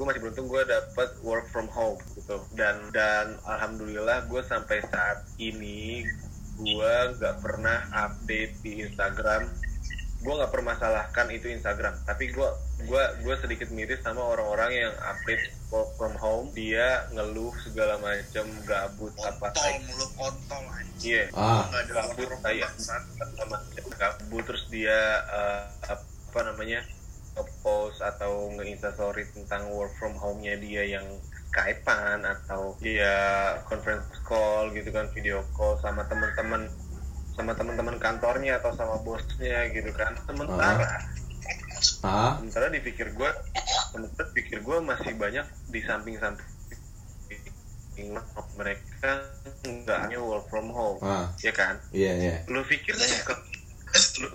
gue 0.02 0.10
masih 0.10 0.22
beruntung 0.26 0.50
gue 0.50 0.66
dapat 0.66 1.14
work 1.22 1.46
from 1.54 1.70
home 1.70 2.02
gitu. 2.18 2.42
Dan 2.58 2.90
dan 2.90 3.38
alhamdulillah 3.46 4.26
gue 4.26 4.42
sampai 4.42 4.82
saat 4.90 5.30
ini 5.38 6.02
gue 6.58 6.94
nggak 7.22 7.38
pernah 7.38 7.86
update 7.94 8.66
di 8.66 8.82
Instagram. 8.82 9.46
Gue 10.26 10.34
nggak 10.42 10.50
permasalahkan 10.50 11.30
itu 11.30 11.54
Instagram 11.54 11.94
tapi 12.10 12.34
gue 12.34 12.50
gue 12.90 13.04
gue 13.22 13.36
sedikit 13.46 13.70
miris 13.70 14.02
sama 14.02 14.26
orang-orang 14.26 14.90
yang 14.90 14.94
update 15.06 15.54
work 15.70 15.94
from 16.02 16.18
home. 16.18 16.50
Dia 16.58 17.06
ngeluh 17.14 17.54
segala 17.62 18.02
macam 18.02 18.50
gabut 18.66 19.14
apa 19.22 19.54
kontol 19.54 19.86
mulu 19.86 20.08
kontol 20.18 20.64
anjing. 20.82 21.14
Iya. 21.14 21.24
Ah, 21.38 21.70
nggak 21.70 21.82
ada 21.86 21.94
gabut 21.94 22.30
kayak 22.42 22.74
gabut 24.02 24.44
terus 24.50 24.66
dia 24.74 24.98
eh, 25.30 25.64
apa 25.94 26.40
namanya 26.42 26.82
post 27.64 28.04
atau 28.04 28.52
nge-instastory 28.58 29.24
tentang 29.32 29.72
work 29.72 29.94
from 29.96 30.18
home-nya 30.20 30.60
dia 30.60 31.00
yang 31.00 31.06
Skypean 31.52 32.24
atau 32.24 32.80
dia 32.80 33.12
conference 33.68 34.08
call 34.24 34.72
gitu 34.72 34.88
kan 34.88 35.12
video 35.12 35.44
call 35.52 35.76
sama 35.84 36.08
teman-teman 36.08 36.72
sama 37.36 37.52
teman-teman 37.56 38.00
kantornya 38.00 38.60
atau 38.60 38.72
sama 38.76 39.00
bosnya 39.04 39.68
gitu 39.72 39.92
kan. 39.92 40.16
Sementara 40.24 41.04
ah, 42.08 42.40
sementara 42.40 42.72
dipikir 42.72 43.12
gue 43.12 43.32
sementara 43.92 44.28
pikir 44.32 44.64
gue 44.64 44.78
masih 44.80 45.12
banyak 45.20 45.44
di 45.68 45.80
samping-samping 45.84 46.48
mereka 48.56 49.12
nggak 49.68 50.00
hanya 50.08 50.20
work 50.24 50.48
from 50.48 50.72
home 50.72 51.04
ah, 51.04 51.28
ya 51.44 51.52
kan? 51.52 51.76
Iya 51.92 52.12
iya. 52.16 52.36
lu 52.48 52.64
pikir 52.64 52.96
tukang 52.96 53.44
lu, 54.24 54.30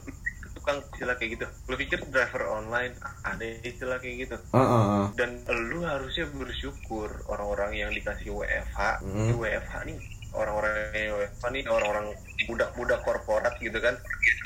tukang 0.67 0.83
istilah 0.83 1.15
kayak 1.15 1.31
gitu 1.39 1.47
lu 1.71 1.75
pikir 1.79 2.03
driver 2.11 2.43
online 2.51 2.99
ada 3.23 3.47
istilah 3.63 4.03
kayak 4.03 4.27
gitu 4.27 4.37
ah, 4.51 4.59
ah. 4.59 5.03
dan 5.15 5.39
lu 5.71 5.87
harusnya 5.87 6.27
bersyukur 6.35 7.07
orang-orang 7.31 7.79
yang 7.79 7.91
dikasih 7.95 8.35
WFH. 8.35 9.07
Ini 9.07 9.31
WFH 9.39 9.75
nih 9.87 9.99
orang-orang 10.35 10.75
yang 10.91 11.15
WFH 11.23 11.45
nih 11.55 11.63
orang-orang 11.71 12.07
budak-budak 12.51 12.99
korporat 13.07 13.55
gitu 13.63 13.79
kan 13.79 13.95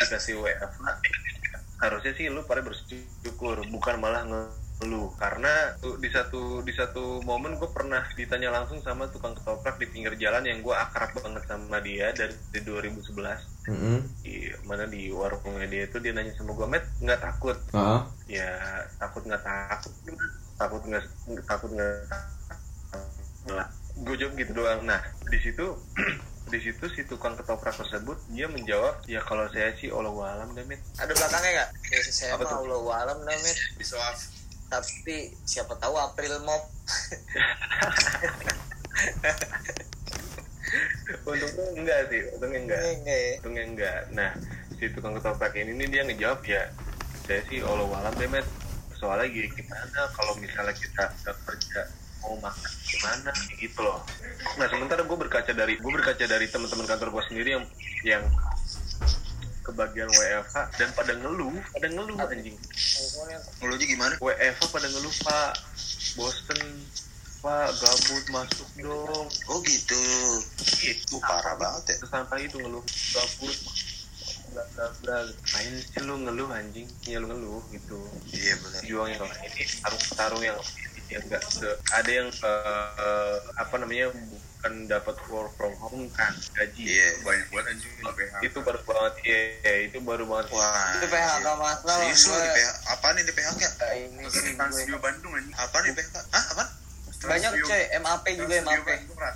dikasih 0.05 0.45
WFH 0.45 0.85
harusnya 1.81 2.13
sih 2.13 2.29
lu 2.29 2.45
pada 2.45 2.61
bersyukur 2.61 3.65
bukan 3.73 3.97
malah 3.97 4.29
ngeluh 4.81 5.13
karena 5.15 5.77
tuh 5.77 6.01
di 6.01 6.09
satu 6.09 6.65
di 6.65 6.73
satu 6.73 7.21
momen 7.21 7.61
gue 7.61 7.69
pernah 7.69 8.01
ditanya 8.17 8.49
langsung 8.49 8.81
sama 8.81 9.05
tukang 9.09 9.37
ketoprak 9.37 9.77
di 9.77 9.85
pinggir 9.85 10.17
jalan 10.17 10.41
yang 10.43 10.65
gue 10.65 10.73
akrab 10.73 11.13
banget 11.15 11.45
sama 11.45 11.79
dia 11.81 12.17
dari, 12.17 12.33
dari 12.49 12.65
2011 12.65 13.69
Mm-mm. 13.69 13.99
di 14.25 14.49
mana 14.65 14.89
di 14.89 15.13
warungnya 15.13 15.69
dia 15.69 15.85
itu 15.85 16.01
dia 16.01 16.17
nanya 16.17 16.33
sama 16.33 16.57
gue 16.57 16.65
met 16.65 16.85
nggak 16.99 17.21
takut 17.21 17.61
Ah, 17.71 18.09
ya 18.25 18.57
takut 18.97 19.21
nggak 19.23 19.45
takut 19.45 19.93
takut 20.57 20.81
nggak 20.83 21.05
takut 21.45 21.71
nggak 21.71 23.69
gue 24.01 24.15
jawab 24.17 24.33
gitu 24.35 24.53
doang 24.55 24.81
nah 24.83 25.01
di 25.29 25.39
situ 25.39 25.77
di 26.51 26.59
situ 26.59 26.85
si 26.91 27.05
tukang 27.05 27.37
ketoprak 27.37 27.77
tersebut 27.77 28.17
dia 28.33 28.49
menjawab 28.49 29.05
ya 29.05 29.21
kalau 29.23 29.45
saya 29.53 29.71
sih 29.77 29.93
Allah 29.93 30.11
alam 30.35 30.51
deh 30.51 30.65
Mit." 30.67 30.81
Ada 30.99 31.13
belakangnya 31.13 31.51
nggak? 31.53 31.69
Ya, 31.87 32.01
saya 32.03 32.35
Apa 32.35 32.43
mah? 32.43 32.59
Allah 32.59 32.81
alam 33.07 33.19
namanya. 33.23 33.55
bisa 33.79 33.95
Tapi 34.71 35.35
siapa 35.43 35.75
tahu 35.77 35.99
April 35.99 36.39
Mop. 36.47 36.63
untungnya 41.27 41.67
enggak 41.75 42.01
sih 42.11 42.23
untungnya 42.37 42.61
enggak 42.63 42.81
ya. 42.83 43.31
untungnya 43.43 43.65
enggak 43.67 44.01
nah 44.15 44.31
si 44.79 44.85
tukang 44.95 45.15
ketoprak 45.19 45.53
ini 45.59 45.73
nih 45.77 45.87
dia 45.91 46.03
ngejawab 46.07 46.41
ya 46.47 46.63
saya 47.27 47.41
sih 47.51 47.59
Allah 47.63 47.87
alam 48.01 48.15
deh 48.19 48.29
Met 48.31 48.47
soalnya 48.99 49.27
gini 49.33 49.49
gimana 49.57 50.01
kalau 50.13 50.37
misalnya 50.37 50.75
kita 50.77 51.05
nggak 51.09 51.37
kerja 51.49 51.81
mau 52.21 52.37
makan 52.37 52.73
gimana 52.85 53.33
gitu 53.57 53.81
loh 53.81 54.01
nah 54.61 54.67
sementara 54.69 55.03
gue 55.03 55.19
berkaca 55.19 55.53
dari 55.57 55.75
gue 55.81 55.91
berkaca 55.91 56.25
dari 56.29 56.47
teman-teman 56.53 56.87
kantor 56.87 57.09
gue 57.17 57.23
sendiri 57.33 57.49
yang 57.57 57.65
yang 58.05 58.23
kebagian 59.65 60.09
WFH 60.09 60.57
dan 60.81 60.89
pada 60.97 61.13
ngeluh 61.17 61.55
pada 61.77 61.89
ngeluh 61.93 62.17
anjing. 62.17 62.57
Ngeluhnya 63.61 63.87
gimana? 63.87 64.15
WFH 64.19 64.63
pada 64.73 64.89
ngeluh 64.89 65.15
pak. 65.25 65.53
Bosen 66.17 66.61
pak. 67.45 67.69
Gabut 67.79 68.25
masuk 68.33 68.69
dong. 68.81 69.29
Oh 69.49 69.59
gitu. 69.65 70.03
Itu 70.85 71.17
parah 71.21 71.57
banget 71.57 71.97
ya. 71.97 72.09
Sampai 72.09 72.49
itu 72.49 72.57
ngeluh. 72.61 72.85
Gabut 73.13 73.59
bla 74.51 74.65
bla 74.75 74.87
bla. 75.03 75.17
Main 75.55 75.75
sih 75.79 76.01
lu 76.03 76.15
ngeluh 76.27 76.49
anjing? 76.51 76.89
Ya 77.07 77.23
lu 77.23 77.31
ngeluh 77.31 77.63
gitu. 77.71 77.99
Iya 78.35 78.55
benar 78.59 78.83
juang 78.83 79.09
yang 79.15 79.23
ini 79.47 79.65
tarung 79.83 80.05
tarung 80.19 80.43
yang 80.43 80.59
ya 81.11 81.19
enggak 81.21 81.43
se- 81.45 81.79
ada 81.91 82.07
yang 82.09 82.29
eh, 82.31 83.37
apa 83.57 83.75
namanya 83.77 84.15
bukan 84.15 84.75
dapat 84.87 85.17
work 85.27 85.51
from 85.55 85.75
home 85.75 86.07
kan 86.11 86.31
gaji 86.53 86.85
Iya. 86.87 87.09
banyak 87.21 87.47
banget 87.49 87.67
anjing 87.73 87.93
itu 88.41 88.59
baru 88.61 88.79
banget 88.81 89.15
iya 89.23 89.39
iya, 89.59 89.75
itu 89.85 89.99
baru 90.01 90.25
banget 90.25 90.47
Wah. 90.53 90.95
Itu 90.95 91.07
PHK 91.09 91.47
masalah. 91.57 91.97
Serius 91.99 92.23
lu 92.23 92.33
di 92.33 92.39
gue- 92.39 92.55
PHK? 92.55 92.77
Apaan 92.89 93.15
ini 93.15 93.23
di 93.23 93.33
PHK? 93.33 93.63
Ini 93.91 94.23
sih 94.29 94.53
gue. 94.71 94.71
Studio 94.71 94.99
Bandung 94.99 95.33
anjing 95.33 95.55
Apaan 95.55 95.83
di 95.83 95.93
PHK? 95.93 96.17
Apaan? 96.31 96.69
Trans 97.11 97.31
Banyak 97.31 97.53
coy, 97.63 97.83
MAP 97.99 98.25
juga 98.35 98.55
MAP. 98.63 98.89
Eh 98.89 99.01
bukan 99.03 99.31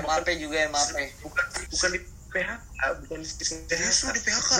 MAP 0.00 0.28
juga 0.38 0.56
MAP. 0.66 0.96
bukan 1.20 1.44
bukan 1.68 1.88
di 1.90 2.00
PHK 2.30 2.80
bukan 3.00 3.18
di 3.20 3.28
lu 3.94 4.10
di 4.10 4.20
PHK? 4.20 4.52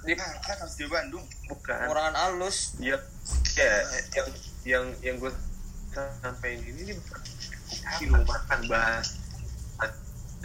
Di 0.00 0.12
PHK 0.14 0.48
Studio 0.68 0.88
Bandung 0.88 1.24
bukan 1.46 1.76
pengurangan 1.80 2.14
alus. 2.28 2.74
ya 2.78 2.98
ya 3.54 3.70
yang 4.12 4.28
yang 4.64 4.84
yang 5.00 5.16
gue 5.98 6.06
sampai 6.22 6.62
ini 6.62 6.80
nih 6.86 6.94
bukan 6.94 7.20
di 7.98 8.06
rumah 8.06 8.38
kan 8.46 8.60
bahas 8.70 9.18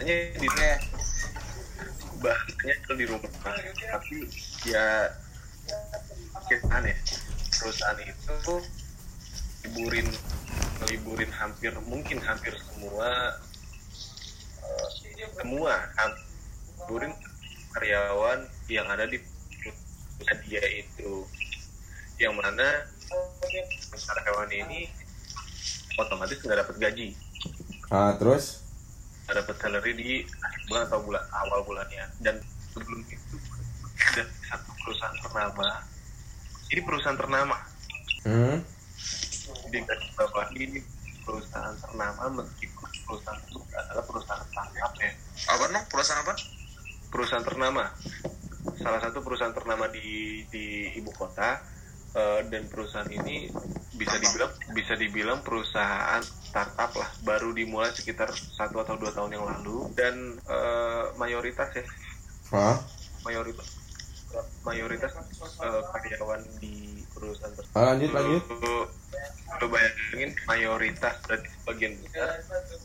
hanya 0.02 0.14
di 0.34 0.48
Oke. 0.50 0.72
bahasanya 2.18 2.74
itu 2.74 2.92
di 2.98 3.06
rumah 3.06 3.30
tapi 3.86 4.16
ya 4.66 5.14
kesan 6.50 6.90
ya 6.90 6.96
perusahaan 7.54 7.98
itu 8.02 8.54
liburin 9.62 10.08
liburin 10.90 11.30
hampir 11.30 11.70
mungkin 11.86 12.18
hampir 12.18 12.58
semua 12.58 13.38
eh, 14.58 15.30
semua 15.38 15.74
liburin 16.82 17.14
karyawan 17.78 18.42
yang 18.66 18.90
ada 18.90 19.06
di 19.06 19.22
perusahaan 20.18 20.42
dia 20.50 20.62
itu. 20.82 21.22
Yang 22.18 22.34
mana 22.38 22.68
karyawan 23.94 24.50
ini 24.50 25.03
otomatis 25.98 26.38
nggak 26.42 26.58
dapat 26.66 26.76
gaji. 26.78 27.08
Ah 27.90 28.14
terus? 28.18 28.64
Nggak 29.24 29.36
dapat 29.44 29.54
salary 29.60 29.92
di 29.94 30.10
bulan 30.68 30.82
atau 30.88 31.00
bulan 31.02 31.24
awal 31.30 31.60
bulannya. 31.64 32.04
Dan 32.20 32.40
sebelum 32.72 33.00
itu 33.06 33.36
ada 34.14 34.24
satu 34.50 34.70
perusahaan 34.84 35.16
ternama. 35.22 35.68
Ini 36.72 36.80
perusahaan 36.82 37.18
ternama. 37.18 37.56
Hmm? 38.24 38.56
Di 39.70 39.78
garis 39.84 40.10
bawah 40.16 40.48
ini 40.56 40.80
perusahaan 41.24 41.76
ternama 41.80 42.42
meskipun 42.42 42.90
perusahaan 43.06 43.40
itu 43.44 43.58
adalah 43.72 44.04
perusahaan 44.04 44.44
startup 44.50 44.92
ya. 44.98 45.10
Apa 45.50 45.64
dong? 45.70 45.84
Perusahaan 45.88 46.22
apa? 46.24 46.34
perusahaan 47.14 47.46
ternama. 47.46 47.94
Salah 48.82 48.98
satu 48.98 49.22
perusahaan 49.22 49.54
ternama 49.54 49.86
di 49.86 50.42
di 50.50 50.90
ibu 50.98 51.14
kota 51.14 51.62
eh, 52.14 52.40
dan 52.48 52.62
perusahaan 52.70 53.10
ini 53.10 53.50
bisa 53.94 54.16
dibilang 54.18 54.52
bisa 54.74 54.94
dibilang 54.94 55.38
perusahaan 55.42 56.22
startup 56.22 56.94
lah. 56.94 57.10
Baru 57.22 57.50
dimulai 57.54 57.90
sekitar 57.94 58.30
satu 58.32 58.82
atau 58.82 58.94
dua 58.98 59.10
tahun 59.10 59.36
yang 59.36 59.44
lalu. 59.46 59.90
Dan 59.94 60.38
eh, 60.38 61.04
mayoritas 61.18 61.70
ya. 61.74 61.84
Ah 62.54 62.78
mayoritas 63.24 63.68
mayoritas 64.66 65.12
eh, 65.62 65.82
karyawan 65.94 66.42
di 66.60 67.02
perusahaan 67.14 67.54
tersebut. 67.54 67.76
Ah, 67.78 67.94
lanjut 67.94 68.10
lanjut. 68.12 68.42
Lu, 68.60 68.76
bayangin 69.64 70.36
mayoritas 70.44 71.16
berarti 71.24 71.48
sebagian 71.48 71.96
besar 72.04 72.36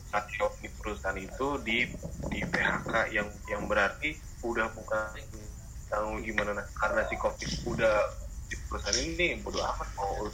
karyawan 0.08 0.54
di 0.64 0.68
perusahaan 0.80 1.18
itu 1.20 1.46
di 1.60 1.78
di 2.32 2.40
PHK 2.46 2.94
yang 3.12 3.28
yang 3.52 3.68
berarti 3.68 4.16
udah 4.40 4.70
bukan 4.72 5.12
tahu 5.92 6.22
gimana 6.24 6.56
nah, 6.56 6.66
karena 6.78 7.04
si 7.10 7.18
covid 7.20 7.50
udah 7.68 7.96
perusahaan 8.70 8.96
ini 8.96 9.26
bodo 9.40 9.58
amat 9.60 9.88
mau 9.92 10.30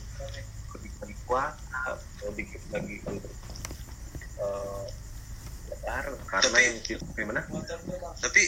ketika 0.70 0.96
lagi 1.02 1.16
puasa 1.24 1.80
mau 2.20 2.30
dikit 2.30 2.62
lagi 2.68 2.96
untuk 3.02 3.32
eh, 4.36 4.84
lebaran 5.66 6.14
karena 6.22 6.44
Tapi- 6.46 6.62
yang 6.62 6.76
gimana 7.10 7.40
Tapi 8.18 8.42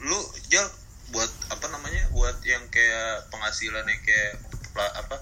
lu 0.00 0.18
Jal 0.46 0.64
buat 1.10 1.26
apa 1.48 1.66
namanya? 1.68 2.06
Buat 2.10 2.38
yang 2.42 2.62
kayak 2.68 3.28
penghasilan 3.28 3.82
yang 3.82 4.00
kayak 4.00 4.38
pela- 4.70 4.94
apa? 4.96 5.16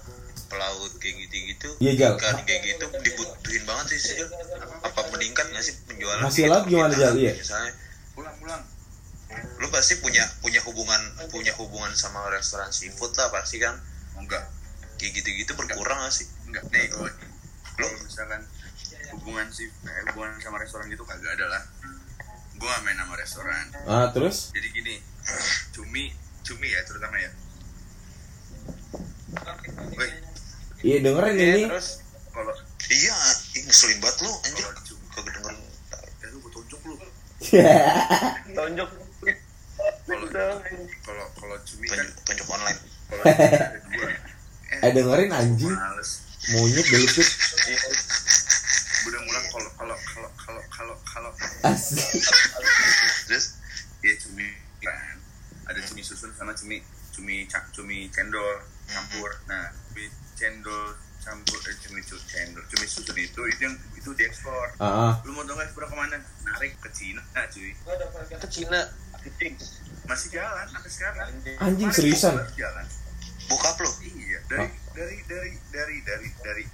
pelaut 0.45 0.89
kayak 0.97 1.13
gitu-gitu 1.21 1.69
Iya, 1.77 1.93
Jal. 1.95 2.13
ikan 2.15 2.41
kayak 2.41 2.61
gitu 2.63 2.85
dibutuhin 2.99 3.61
banget 3.65 3.85
sih 3.91 4.01
sih 4.03 4.17
apa 4.81 5.01
meningkat 5.09 5.45
nggak 5.45 5.61
sih 5.61 5.77
penjualan 5.85 6.17
Masih 6.19 6.41
gitu? 6.41 6.51
laut 6.51 6.65
gimana, 6.65 6.89
Jal? 6.91 7.13
Iya. 7.13 7.33
misalnya 7.35 7.71
pulang 8.13 8.33
pulang 8.37 8.61
lu 9.61 9.67
pasti 9.69 10.01
punya 10.01 10.25
punya 10.41 10.57
hubungan 10.65 11.01
punya 11.29 11.53
hubungan 11.61 11.93
sama 11.93 12.25
restoran 12.33 12.73
seafood 12.73 13.13
lah 13.13 13.29
pasti 13.29 13.61
kan? 13.61 13.77
Enggak. 14.17 14.49
Kayak 14.97 15.21
gitu-gitu 15.21 15.53
berkurang 15.53 16.01
gak 16.01 16.13
sih? 16.13 16.25
Enggak. 16.49 16.65
Nih. 16.73 16.89
Kalau 16.89 17.07
kalau 17.77 17.89
misalkan 18.03 18.41
hubungan 19.13 19.47
sih 19.53 19.69
eh, 19.69 20.03
hubungan 20.11 20.33
sama 20.41 20.57
restoran 20.57 20.89
gitu 20.89 21.05
kagak 21.05 21.37
ada 21.37 21.45
lah. 21.45 21.63
Gue 22.57 22.67
gak 22.67 22.81
main 22.83 22.97
sama 22.97 23.15
restoran. 23.15 23.65
Ah 23.85 24.09
terus? 24.09 24.49
Jadi 24.51 24.67
gini 24.73 24.95
cumi 25.71 26.11
cumi 26.41 26.67
ya 26.73 26.81
terutama 26.89 27.15
ya? 27.21 27.31
Woi, 29.93 30.09
iya 30.81 30.97
dengerin 31.05 31.35
Oke, 31.37 31.45
ini. 31.45 31.63
terus? 31.69 32.01
Kalau 32.33 32.53
iya 32.89 33.15
ngeselin 33.61 33.97
banget 34.01 34.17
lu 34.25 34.31
anjir. 34.33 34.65
Kagak 35.13 35.31
denger 35.37 35.53
ya 36.19 36.27
lu 36.33 36.37
gue 36.41 36.51
tunjuk 36.51 36.81
lu. 36.89 36.95
Tonjok 38.57 38.89
kalau 41.03 41.25
kalau 41.33 41.55
cumi 41.63 41.85
kan 41.87 41.97
tunjuk, 42.25 42.47
online. 42.49 42.79
kalau 43.07 43.23
cumi 43.23 43.55
ada 43.55 43.79
dua. 43.85 44.07
Eh 44.69 44.91
dengerin 44.93 45.33
anjing. 45.33 45.73
Monyet 46.53 46.85
delupit 46.85 47.27
udah 48.99 49.21
mulai 49.25 49.43
kalau 49.49 49.69
kalau 49.73 49.97
kalau 49.97 50.29
kalau 50.37 50.61
kalau 50.69 50.95
kalau 51.01 51.31
asik. 51.65 52.05
Terus? 53.25 53.57
Ya 54.05 54.13
cumi 54.21 54.45
kan. 54.79 55.17
Ada 55.65 55.79
cumi 55.89 56.05
susun 56.05 56.29
sama 56.37 56.53
cumi 56.53 56.85
cumi 57.09 57.49
ca- 57.49 57.65
cumi 57.73 58.13
cendol 58.13 58.61
campur. 58.85 59.29
Nah 59.49 59.73
cumi 59.89 60.05
cendol 60.37 60.93
campur 61.19 61.59
eh, 61.65 61.75
cumi 61.81 61.99
cu- 62.05 62.21
cendol 62.29 62.61
cumi 62.69 62.85
susun 62.85 63.17
itu 63.17 63.41
itu 63.49 63.61
yang 63.65 63.75
itu 63.91 64.09
diekspor 64.15 64.71
ah 64.79 65.11
ah. 65.11 65.13
lu 65.27 65.35
mau 65.35 65.43
gak 65.43 65.65
ekspor 65.65 65.83
ke 65.83 65.95
mana? 65.97 66.15
Narik 66.45 66.77
ke 66.79 66.89
Cina 66.93 67.19
cuy 67.51 67.73
ke 68.37 68.47
Cina. 68.47 68.79
Masih 70.09 70.29
jalan 70.33 70.65
sampai 70.73 70.91
sekarang. 70.91 71.27
Anjing, 71.61 71.91
seriusan? 71.93 72.33
masih 72.33 72.57
jalan. 72.65 72.85
Bokap 73.49 73.77
lu? 73.81 73.89
Iya 74.05 74.39
dari 74.49 74.69
dari 74.93 75.17
dari 75.25 75.55
dari 75.69 75.97
dari 76.01 76.29
dari 76.41 76.65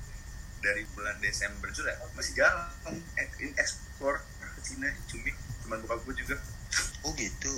dari 0.64 0.82
bulan 0.96 1.20
Desember 1.20 1.70
juga 1.76 1.94
masih 2.16 2.34
jalan. 2.40 2.96
Eh, 3.20 3.28
ini 3.44 3.52
ekspor 3.60 4.24
ke 4.40 4.60
Cina 4.64 4.90
cumi 5.12 5.32
teman 5.62 5.84
bokap 5.84 6.00
gue 6.08 6.16
juga. 6.24 6.36
Oh 7.04 7.12
gitu. 7.20 7.56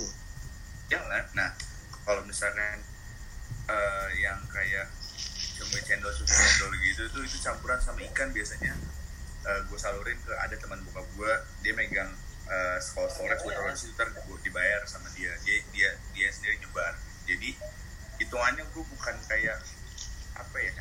Jalan. 0.90 1.24
Nah 1.38 1.54
kalau 2.02 2.26
misalkan 2.26 2.82
eh, 3.70 4.08
yang 4.18 4.42
kayak 4.50 4.90
cumi 5.58 5.78
cendol 5.86 6.10
susu 6.14 6.30
cendol 6.30 6.74
gitu 6.82 7.02
itu 7.06 7.18
itu 7.22 7.38
campuran 7.42 7.78
sama 7.78 8.02
ikan 8.12 8.34
biasanya. 8.34 8.74
Eh, 9.46 9.60
gue 9.70 9.78
salurin 9.78 10.18
ke 10.26 10.34
ada 10.34 10.54
teman 10.58 10.82
bokap 10.90 11.06
gue 11.14 11.32
dia 11.62 11.72
megang 11.78 12.10
uh, 12.48 12.76
sekolah 12.80 13.10
storage 13.12 13.42
gue 13.44 13.52
taruh 13.52 13.72
di 13.72 13.78
situ 13.78 13.92
ntar 13.94 14.08
gue 14.10 14.38
dibayar 14.42 14.80
sama 14.88 15.08
dia. 15.14 15.32
Dia 15.44 15.56
dia 15.70 15.90
dia 16.16 16.28
sendiri 16.32 16.58
nyebar. 16.64 16.96
Jadi 17.28 17.54
hitungannya 18.18 18.64
gue 18.72 18.84
bukan 18.96 19.16
kayak 19.28 19.58
apa 20.34 20.56
ya? 20.58 20.72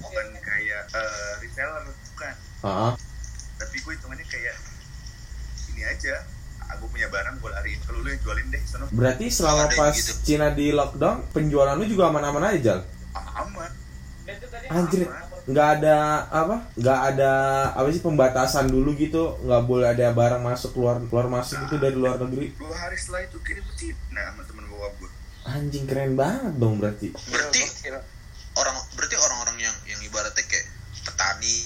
Bukan 0.00 0.26
kayak 0.40 0.82
eh, 0.94 1.32
reseller 1.44 1.84
bukan. 1.84 2.34
Ah 2.64 2.68
ah. 2.90 2.92
tapi 3.58 3.76
gue 3.82 3.92
hitungannya 3.98 4.26
kayak 4.26 4.56
ini 5.74 5.82
aja. 5.84 6.24
Aku 6.76 6.84
punya 6.92 7.08
barang 7.08 7.40
gue 7.40 7.48
lariin 7.48 7.80
kalau 7.88 8.04
lu 8.04 8.12
yang 8.12 8.20
jualin 8.20 8.46
deh 8.52 8.60
sono. 8.68 8.86
Berarti 8.92 9.32
selama 9.32 9.72
Ada 9.72 9.76
pas 9.76 9.96
gitu. 9.96 10.12
Cina 10.20 10.52
di 10.52 10.68
lockdown 10.68 11.32
penjualan 11.32 11.72
lu 11.80 11.88
juga 11.88 12.12
aman-aman 12.12 12.52
aja 12.52 12.58
Jal? 12.60 12.80
Aman. 13.16 13.72
Anjir 14.68 15.08
nggak 15.48 15.68
ada 15.80 16.28
apa 16.28 16.56
nggak 16.76 17.00
ada 17.14 17.32
apa 17.72 17.88
sih 17.88 18.04
pembatasan 18.04 18.68
dulu 18.68 18.92
gitu. 19.00 19.40
Nggak 19.42 19.62
boleh 19.64 19.88
ada 19.88 20.12
barang 20.12 20.44
masuk 20.44 20.76
keluar 20.76 21.00
keluar 21.08 21.26
masuk 21.32 21.56
gitu 21.64 21.80
dari 21.80 21.96
luar 21.96 22.20
negeri. 22.20 22.52
dua 22.60 22.76
hari 22.76 22.96
setelah 23.00 23.24
itu 23.24 23.40
kirim 23.40 23.64
ke 23.64 23.74
Cina 23.80 24.22
sama 24.28 24.44
temen 24.44 24.64
bokap 24.68 24.92
gue 25.00 25.10
anjing 25.48 25.84
keren 25.88 26.12
banget 26.12 26.52
dong 26.60 26.76
berarti. 26.76 27.08
Berarti 27.32 27.60
orang 28.58 28.76
berarti 28.98 29.16
orang-orang 29.16 29.56
yang 29.64 29.76
yang 29.88 30.00
ibaratnya 30.04 30.44
kayak 30.44 30.66
petani 31.08 31.56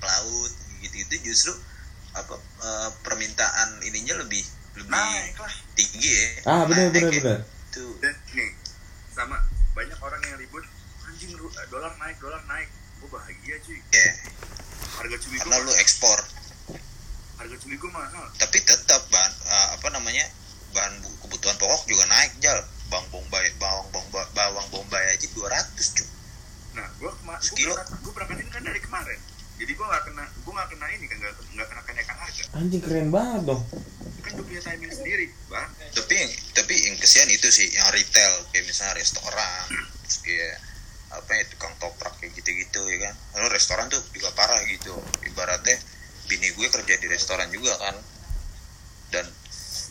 pelaut 0.00 0.52
gitu-gitu 0.80 1.32
justru 1.32 1.52
apa 2.14 2.40
eh, 2.40 2.90
permintaan 3.04 3.84
ininya 3.84 4.24
lebih 4.24 4.40
lebih 4.80 4.90
naik 4.90 5.36
lah. 5.36 5.52
tinggi 5.76 6.10
ya. 6.10 6.28
Ah 6.48 6.62
benar 6.64 6.88
benar 6.94 7.10
benar. 7.12 7.38
tuh 7.74 7.92
dan 8.00 8.14
nih 8.32 8.50
sama 9.12 9.36
banyak 9.74 9.98
orang 9.98 10.22
yang 10.22 10.38
ribut 10.38 10.62
dolar 11.68 11.92
naik 11.96 12.16
dolar 12.18 12.42
naik. 12.44 12.68
Gue 12.98 13.08
bahagia 13.10 13.56
cuy. 13.60 13.78
Ya 13.90 14.08
harga 14.94 15.16
cumi 15.18 15.34
gue 15.34 15.42
karena 15.42 15.58
lu 15.60 15.72
ekspor. 15.76 16.18
Harga 17.34 17.56
cumi 17.58 17.74
gue 17.74 17.90
mahal. 17.90 18.26
Tapi 18.38 18.58
tetap 18.62 19.02
bahan 19.10 19.32
eh, 19.44 19.68
apa 19.74 19.88
namanya 19.90 20.24
bahan 20.70 20.94
bu- 21.02 21.18
kebutuhan 21.20 21.56
pokok 21.58 21.82
juga 21.84 22.04
naik 22.06 22.32
jal. 22.38 22.58
Bawang 22.86 23.08
bombay 23.10 23.48
bawang 23.56 23.88
bombay 23.90 24.22
bawang 24.32 24.68
bombay 24.70 25.04
aja 25.10 25.26
200 25.26 25.96
cuy. 25.98 26.08
Nah 26.74 26.86
gue 26.94 27.10
kemarin 27.10 27.42
gue 27.78 28.12
berangkatin 28.12 28.48
kan 28.48 28.62
dari 28.62 28.80
kemarin. 28.80 29.18
Jadi 29.54 29.70
gue 29.70 29.86
nggak 29.86 30.04
kena 30.04 30.24
gue 30.26 30.52
nggak 30.52 30.68
kena 30.70 30.86
ini 30.90 31.04
kan 31.06 31.16
nggak 31.18 31.34
nggak 31.54 31.68
kena 31.68 31.82
kenaikan 31.82 32.16
harga. 32.18 32.44
Anjing 32.54 32.82
keren 32.82 33.08
banget 33.10 33.42
dong. 33.46 33.62
Kan 34.22 34.30
gue 34.34 34.44
punya 34.44 34.62
timing 34.62 34.90
sendiri 34.90 35.26
bang. 35.46 35.70
Tapi 35.94 36.16
tapi 36.54 36.74
yang 36.86 36.96
kesian 36.98 37.28
itu 37.30 37.48
sih 37.50 37.66
yang 37.70 37.86
retail. 37.90 38.34
Kayak 38.50 38.64
misalnya 38.66 38.94
restoran 38.98 39.64
terus 40.04 40.18
kayak 40.20 40.54
apa 41.14 41.30
ya 41.34 41.44
tukang 41.50 41.74
toprak 41.78 42.14
kayak 42.18 42.34
gitu-gitu 42.36 42.80
ya 42.90 42.98
kan. 43.10 43.14
Lalu 43.38 43.54
restoran 43.54 43.86
tuh 43.88 44.02
juga 44.10 44.30
parah 44.34 44.60
gitu. 44.66 44.94
Ibaratnya 45.26 45.76
bini 46.26 46.50
gue 46.52 46.68
kerja 46.68 46.94
di 46.98 47.06
restoran 47.08 47.48
juga 47.54 47.74
kan. 47.78 47.96
Dan 49.10 49.26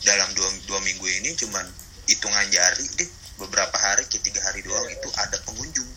dalam 0.03 0.30
dua, 0.36 0.49
dua 0.67 0.80
minggu 0.84 1.07
ini 1.07 1.32
cuman 1.39 1.63
hitungan 2.07 2.45
jari 2.51 2.86
deh 2.99 3.09
beberapa 3.39 3.76
hari 3.80 4.03
ke 4.11 4.19
tiga 4.19 4.43
hari 4.43 4.61
doang 4.61 4.86
itu 4.91 5.09
ada 5.15 5.38
pengunjung. 5.47 5.89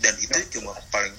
Dan 0.00 0.16
itu 0.16 0.58
cuma 0.58 0.72
paling 0.88 1.12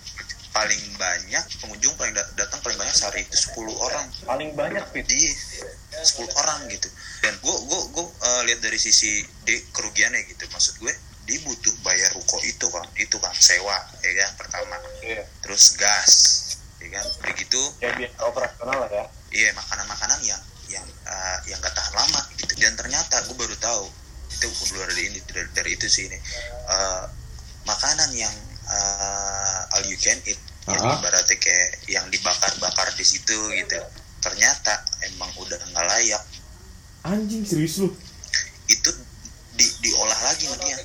paling 0.51 0.81
banyak 0.99 1.43
pengunjung 1.63 1.95
paling 1.95 2.11
dat- 2.11 2.33
datang 2.35 2.59
paling 2.59 2.75
banyak 2.75 2.91
sehari 2.91 3.23
itu 3.23 3.37
10 3.39 3.71
orang. 3.77 4.03
Paling 4.27 4.51
banyak 4.51 4.83
fit. 4.91 5.07
Iya, 5.07 5.31
10 6.03 6.27
orang 6.35 6.67
gitu. 6.67 6.89
Dan 7.23 7.37
gue 7.39 7.55
gue 7.55 7.81
gue 7.95 8.05
lihat 8.51 8.59
dari 8.59 8.75
sisi 8.81 9.23
di 9.47 9.55
kerugiannya 9.71 10.27
gitu. 10.27 10.43
Maksud 10.51 10.81
gue 10.81 10.91
dia 11.31 11.39
butuh 11.47 11.71
bayar 11.79 12.11
ruko 12.11 12.43
itu 12.43 12.67
kan, 12.67 12.83
itu 12.99 13.15
kan 13.15 13.31
sewa 13.39 13.79
ya 14.03 14.11
kan 14.19 14.31
pertama. 14.35 14.75
Iya. 14.99 15.23
Terus 15.39 15.79
gas, 15.79 16.11
ya 16.83 16.91
kan. 16.91 17.05
Begitu 17.23 17.61
ya 17.79 17.95
biar 17.95 18.11
operasional 18.27 18.83
lah 18.83 18.91
ya 18.91 19.05
iya 19.31 19.55
makanan-makanan 19.55 20.19
yang 20.27 20.41
yang 20.67 20.83
eh, 21.07 21.37
yang 21.47 21.55
gak 21.63 21.71
tahan 21.71 21.95
lama 21.95 22.21
gitu. 22.35 22.51
Dan 22.59 22.75
ternyata 22.75 23.23
gue 23.23 23.35
baru 23.39 23.55
tahu 23.55 23.87
itu 24.31 24.47
keluar 24.67 24.91
dari 24.91 25.07
ini 25.07 25.19
dari, 25.23 25.47
dari 25.55 25.71
itu 25.79 25.87
sih 25.87 26.11
ini 26.11 26.19
Eh, 26.67 27.03
makanan 27.63 28.11
yang 28.11 28.35
eh, 28.67 29.59
all 29.71 29.87
you 29.87 29.95
can 29.95 30.19
eat 30.27 30.35
yang 30.67 30.77
Ah. 30.77 30.99
ibaratnya 30.99 31.35
kayak 31.41 31.69
yang 31.89 32.05
dibakar-bakar 32.13 32.93
di 32.93 33.01
situ 33.01 33.33
gitu 33.33 33.79
ternyata 34.21 34.77
emang 35.09 35.33
udah 35.41 35.57
nggak 35.57 35.85
layak 35.89 36.21
anjing 37.01 37.41
serius 37.41 37.81
lu 37.81 37.89
itu 38.69 38.89
di, 39.57 39.65
diolah 39.81 40.19
lagi 40.21 40.45
sama 40.45 40.61
dia 40.61 40.77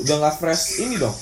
udah 0.00 0.14
nggak 0.24 0.36
fresh 0.40 0.80
ini 0.80 0.96
dong? 0.96 1.12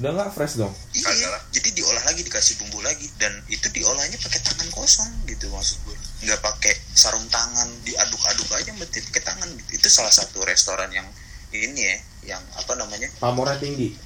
Udah 0.00 0.10
nggak 0.12 0.30
fresh 0.36 0.60
dong? 0.60 0.72
Iya 0.92 1.28
lah. 1.32 1.42
jadi 1.52 1.68
diolah 1.76 2.04
lagi 2.04 2.20
dikasih 2.24 2.60
bumbu 2.60 2.84
lagi. 2.84 3.08
Dan 3.16 3.32
itu 3.48 3.66
diolahnya 3.72 4.20
pakai 4.20 4.40
tangan 4.44 4.68
kosong 4.72 5.10
gitu 5.24 5.48
maksud 5.48 5.80
gue 5.88 5.96
nggak 6.28 6.40
pakai 6.44 6.76
sarung 6.92 7.24
tangan 7.32 7.68
diaduk-aduk 7.88 8.48
aja 8.52 8.70
berarti 8.76 8.98
pakai 9.12 9.22
tangan 9.24 9.48
gitu. 9.56 9.70
Itu 9.80 9.88
salah 9.88 10.12
satu 10.12 10.44
restoran 10.44 10.92
yang 10.92 11.08
ini 11.52 11.80
ya 11.80 11.96
yang 12.36 12.42
apa 12.56 12.76
namanya? 12.76 13.08
Pamornya 13.18 13.56
tinggi. 13.56 13.96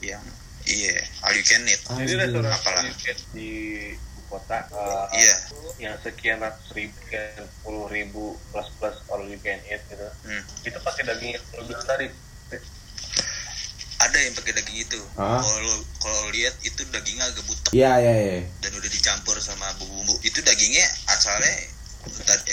Yang 0.00 0.24
iya 0.70 0.94
all 1.26 1.34
you 1.34 1.44
can 1.44 1.66
eat. 1.66 1.82
Jadi 1.82 2.14
restoran 2.14 2.50
Apalah. 2.50 2.82
di 3.34 3.50
kota 4.34 4.66
eh, 4.66 5.22
iya. 5.22 5.36
yang 5.78 5.94
sekian 6.02 6.42
ratus 6.42 6.74
ribu 6.74 6.96
sekian 7.06 7.46
puluh 7.62 7.86
ribu 7.86 8.34
plus 8.50 8.66
plus 8.82 8.96
all 9.12 9.22
you 9.30 9.38
can 9.38 9.60
eat 9.70 9.78
gitu. 9.86 10.08
Hmm. 10.26 10.42
itu 10.66 10.78
pakai 10.82 11.02
daging 11.06 11.38
yang 11.38 11.44
lebih 11.62 11.76
dari 11.86 12.06
ada 14.04 14.18
yang 14.20 14.34
pakai 14.36 14.52
daging 14.60 14.78
itu. 14.84 15.00
Kalau 15.16 15.76
kalau 16.00 16.22
lihat 16.36 16.54
itu 16.60 16.80
dagingnya 16.92 17.24
agak 17.24 17.44
butek. 17.48 17.72
Iya 17.72 17.92
iya 18.00 18.14
iya. 18.14 18.38
Dan 18.60 18.72
udah 18.76 18.90
dicampur 18.90 19.36
sama 19.40 19.66
bumbu-bumbu. 19.80 20.20
Itu 20.20 20.44
dagingnya 20.44 20.84
asalnya 21.08 21.52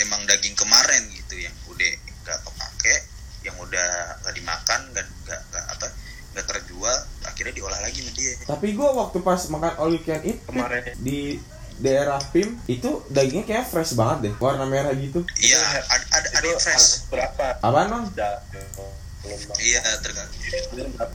emang 0.08 0.24
daging 0.28 0.56
kemarin 0.56 1.04
gitu 1.12 1.36
yang 1.43 1.56
udah 1.68 1.91
nggak 2.24 2.39
kepake 2.47 2.95
yang 3.41 3.56
udah 3.58 3.89
nggak 4.24 4.34
dimakan 4.38 4.82
nggak 4.95 5.06
nggak 5.28 5.41
nggak 5.52 5.66
apa 5.76 5.88
nggak 6.32 6.45
terjual 6.47 6.97
akhirnya 7.28 7.54
diolah 7.60 7.80
lagi 7.84 7.99
sama 7.99 8.12
dia. 8.16 8.34
Tapi 8.47 8.68
gue 8.72 8.89
waktu 8.95 9.18
pas 9.20 9.41
makan 9.52 9.74
all 9.76 9.91
you 9.91 10.02
can 10.06 10.22
eat 10.24 10.39
kemarin. 10.47 10.84
di 11.02 11.41
daerah 11.82 12.22
Pim 12.30 12.62
itu 12.70 13.02
dagingnya 13.10 13.43
kayak 13.49 13.66
fresh 13.68 13.97
banget 13.97 14.30
deh 14.30 14.34
warna 14.38 14.70
merah 14.70 14.93
gitu. 14.93 15.26
Iya 15.41 15.60
ada 15.89 16.06
ada, 16.14 16.28
ada 16.39 16.45
yang 16.45 16.62
fresh. 16.62 17.10
berapa? 17.10 17.58
Apaan 17.60 17.88
bang 17.89 18.04
Udah, 18.14 18.36
belum 19.22 19.40
iya 19.62 19.82
tergantung 20.02 20.42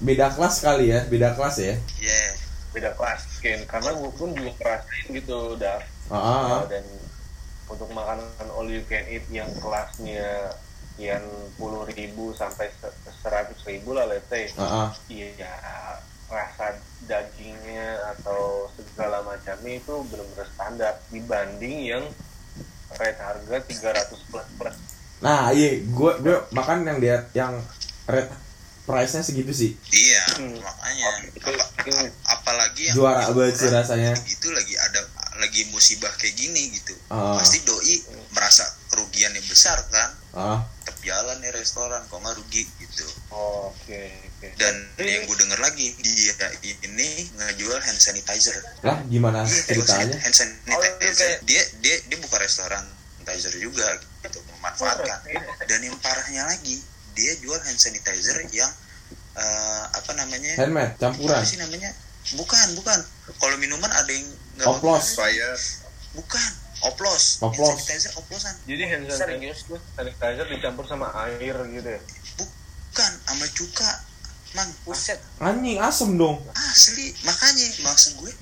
beda 0.03 0.27
kelas 0.35 0.55
kali 0.63 0.95
ya 0.95 1.01
beda 1.11 1.35
kelas 1.35 1.57
ya? 1.59 1.75
Iya. 1.99 2.23
Beda 2.71 2.91
kelas 2.93 3.21
mungkin 3.25 3.59
karena 3.67 3.91
gue 3.97 4.11
pun 4.21 4.29
juga 4.37 4.53
ngerasain 4.59 5.07
gitu 5.17 5.39
udah 5.57 5.79
ah, 6.11 6.17
ah, 6.17 6.45
ah. 6.61 6.63
dan 6.69 6.85
untuk 7.67 7.89
makanan 7.91 8.47
all 8.55 8.69
you 8.69 8.83
can 8.87 9.03
eat 9.11 9.25
yang 9.33 9.49
kelasnya 9.59 10.55
sekian 10.97 11.25
puluh 11.61 11.85
ribu 11.93 12.33
sampai 12.33 12.73
se- 12.81 12.97
seratus 13.21 13.61
ribu 13.69 13.93
lah 13.93 14.09
let's 14.09 14.27
say. 14.29 14.49
Ah, 14.59 14.87
ah. 14.87 14.89
iya 15.07 15.31
rasa 16.27 16.75
dagingnya 17.07 18.03
atau 18.19 18.67
segala 18.75 19.23
macamnya 19.23 19.79
itu 19.79 19.95
benar-benar 20.11 20.49
standar 20.51 20.95
dibanding 21.15 21.77
yang 21.87 22.05
rate 22.99 23.21
harga 23.23 23.57
300 23.63 24.31
plus 24.31 24.47
plus 24.59 24.77
nah 25.23 25.55
iya 25.55 25.81
gue 25.87 26.13
gue 26.19 26.37
makan 26.51 26.83
yang 26.83 26.99
dia 26.99 27.17
yang 27.33 27.55
red 28.07 28.29
price 28.83 29.13
nya 29.13 29.23
segitu 29.23 29.51
sih. 29.51 29.71
Iya 29.89 30.23
Hmm. 30.39 30.57
makanya. 30.57 31.07
Apa- 31.37 31.69
ap- 31.77 32.15
apalagi 32.33 32.83
yang 32.87 32.95
juara 32.97 33.19
yang 33.21 33.35
banget 33.35 33.55
sih 33.57 33.67
murah, 33.67 33.83
rasanya. 33.83 34.13
itu 34.25 34.49
lagi 34.49 34.75
ada 34.77 35.01
lagi 35.37 35.63
musibah 35.69 36.09
kayak 36.15 36.35
gini 36.35 36.71
gitu. 36.73 36.95
Ah. 37.09 37.37
pasti 37.37 37.61
doi 37.63 37.95
merasa 38.31 38.63
kerugiannya 38.89 39.43
besar 39.45 39.77
kan? 39.89 40.11
Ah. 40.33 40.59
Tetap 40.81 40.97
jalan 41.03 41.37
nih 41.41 41.51
restoran 41.53 41.99
kok 42.05 42.17
nggak 42.17 42.35
rugi 42.37 42.63
gitu. 42.79 43.07
Oke 43.29 44.07
oke. 44.33 44.49
Dan 44.55 44.75
Jadi- 44.95 45.11
yang 45.11 45.23
gue 45.25 45.37
denger 45.37 45.61
lagi 45.61 45.87
dia 45.99 46.33
ini 46.63 47.09
ngejual 47.35 47.79
hand 47.81 47.99
sanitizer. 47.99 48.55
Lah 48.81 49.03
gimana 49.05 49.43
Iya, 49.43 49.51
jual 49.67 49.83
ceritanya? 49.83 50.17
hand 50.17 50.37
sanitizer. 50.37 50.73
Oh, 50.73 50.83
itu 51.03 51.17
kayak- 51.17 51.41
dia 51.43 51.63
dia 51.81 51.95
dia 52.07 52.19
buka 52.19 52.39
restoran 52.39 52.87
sanitizer 53.19 53.59
juga 53.59 53.87
gitu 54.23 54.39
memanfaatkan. 54.49 55.21
Dan 55.65 55.81
yang 55.83 55.97
parahnya 55.99 56.47
lagi 56.47 56.79
dia 57.17 57.33
jual 57.41 57.57
hand 57.57 57.81
sanitizer 57.81 58.37
yang 58.53 58.71
eh, 59.37 59.85
apa 59.97 60.12
namanya? 60.14 60.53
Handmade 60.61 60.95
campuran. 61.01 61.41
Apa 61.41 61.49
sih 61.49 61.59
namanya? 61.59 61.91
Bukan 62.37 62.67
bukan. 62.77 62.99
Kalau 63.41 63.57
minuman 63.57 63.89
ada 63.91 64.11
yang 64.12 64.29
nggak 64.61 64.69
Oplos. 64.69 65.17
bukan 66.17 66.49
oplos. 66.85 67.41
Hand 67.41 67.53
Oplos. 67.53 67.69
sanitizer 67.81 68.12
oplosan. 68.21 68.55
Jadi 68.69 68.83
hand 68.85 69.05
sanitizer, 69.09 69.29
serius 69.41 69.61
lu 69.73 69.77
sanitizer 69.97 70.47
dicampur 70.53 70.85
sama 70.85 71.09
air 71.27 71.57
gitu 71.73 71.89
ya? 71.89 72.01
Bukan 72.37 73.11
sama 73.25 73.47
cuka. 73.57 73.91
Mang 74.57 74.71
buset. 74.89 75.21
Anjing 75.43 75.77
asem 75.81 76.17
dong. 76.17 76.41
Asli. 76.57 77.12
Makanya 77.29 77.67
maksud 77.85 78.17
gue 78.25 78.33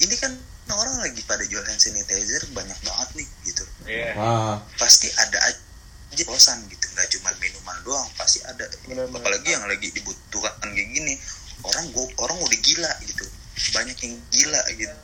ini 0.00 0.16
kan 0.16 0.32
orang 0.72 0.96
lagi 1.04 1.20
pada 1.28 1.44
jual 1.44 1.60
hand 1.60 1.80
sanitizer 1.80 2.48
banyak 2.56 2.78
banget 2.80 3.08
nih 3.20 3.28
gitu. 3.44 3.64
Iya. 3.84 4.10
Ah. 4.16 4.54
Pasti 4.80 5.12
ada 5.20 5.38
aja 5.52 5.69
bosan 6.26 6.58
gitu 6.66 6.86
nggak 6.90 7.08
cuma 7.16 7.30
minuman 7.38 7.76
doang 7.86 8.08
pasti 8.18 8.42
ada. 8.42 8.66
Benar-benar. 8.86 9.22
apalagi 9.22 9.48
yang 9.54 9.64
lagi 9.70 9.88
dibutuhkan 9.94 10.52
kayak 10.60 10.88
gini 10.90 11.14
orang 11.62 11.84
gue 11.94 12.04
orang 12.18 12.38
udah 12.38 12.60
gila 12.60 12.92
gitu. 13.06 13.24
Banyak 13.76 13.96
yang 14.02 14.14
gila 14.34 14.62
gitu 14.74 14.94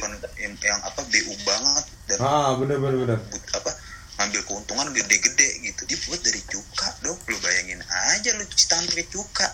kan 0.00 0.08
yang, 0.40 0.56
yang 0.56 0.80
apa 0.80 1.04
bu 1.04 1.34
banget 1.44 1.84
dan 2.08 2.16
ah 2.24 2.56
bener 2.56 2.80
bener 2.80 2.96
bener 2.96 3.18
but- 3.28 3.52
apa 3.52 3.70
ngambil 4.16 4.40
keuntungan 4.48 4.88
gede-gede 4.96 5.48
gitu. 5.60 5.80
Dia 5.84 5.98
buat 6.08 6.20
dari 6.24 6.40
cuka 6.48 6.88
dong. 7.04 7.20
Lu 7.28 7.36
bayangin 7.44 7.84
aja 7.84 8.32
lu 8.32 8.44
cuci 8.48 8.64
tangan 8.64 8.88
pakai 8.88 9.06
cuka. 9.12 9.48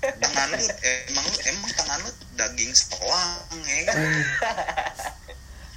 Tangan 0.00 0.48
lu 0.56 0.64
emang 1.12 1.24
lu 1.28 1.38
emang 1.44 1.70
tangan 1.76 1.98
lu 2.00 2.10
daging 2.40 2.72
setelang 2.72 3.60
ya 3.68 3.82
kan? 3.92 3.96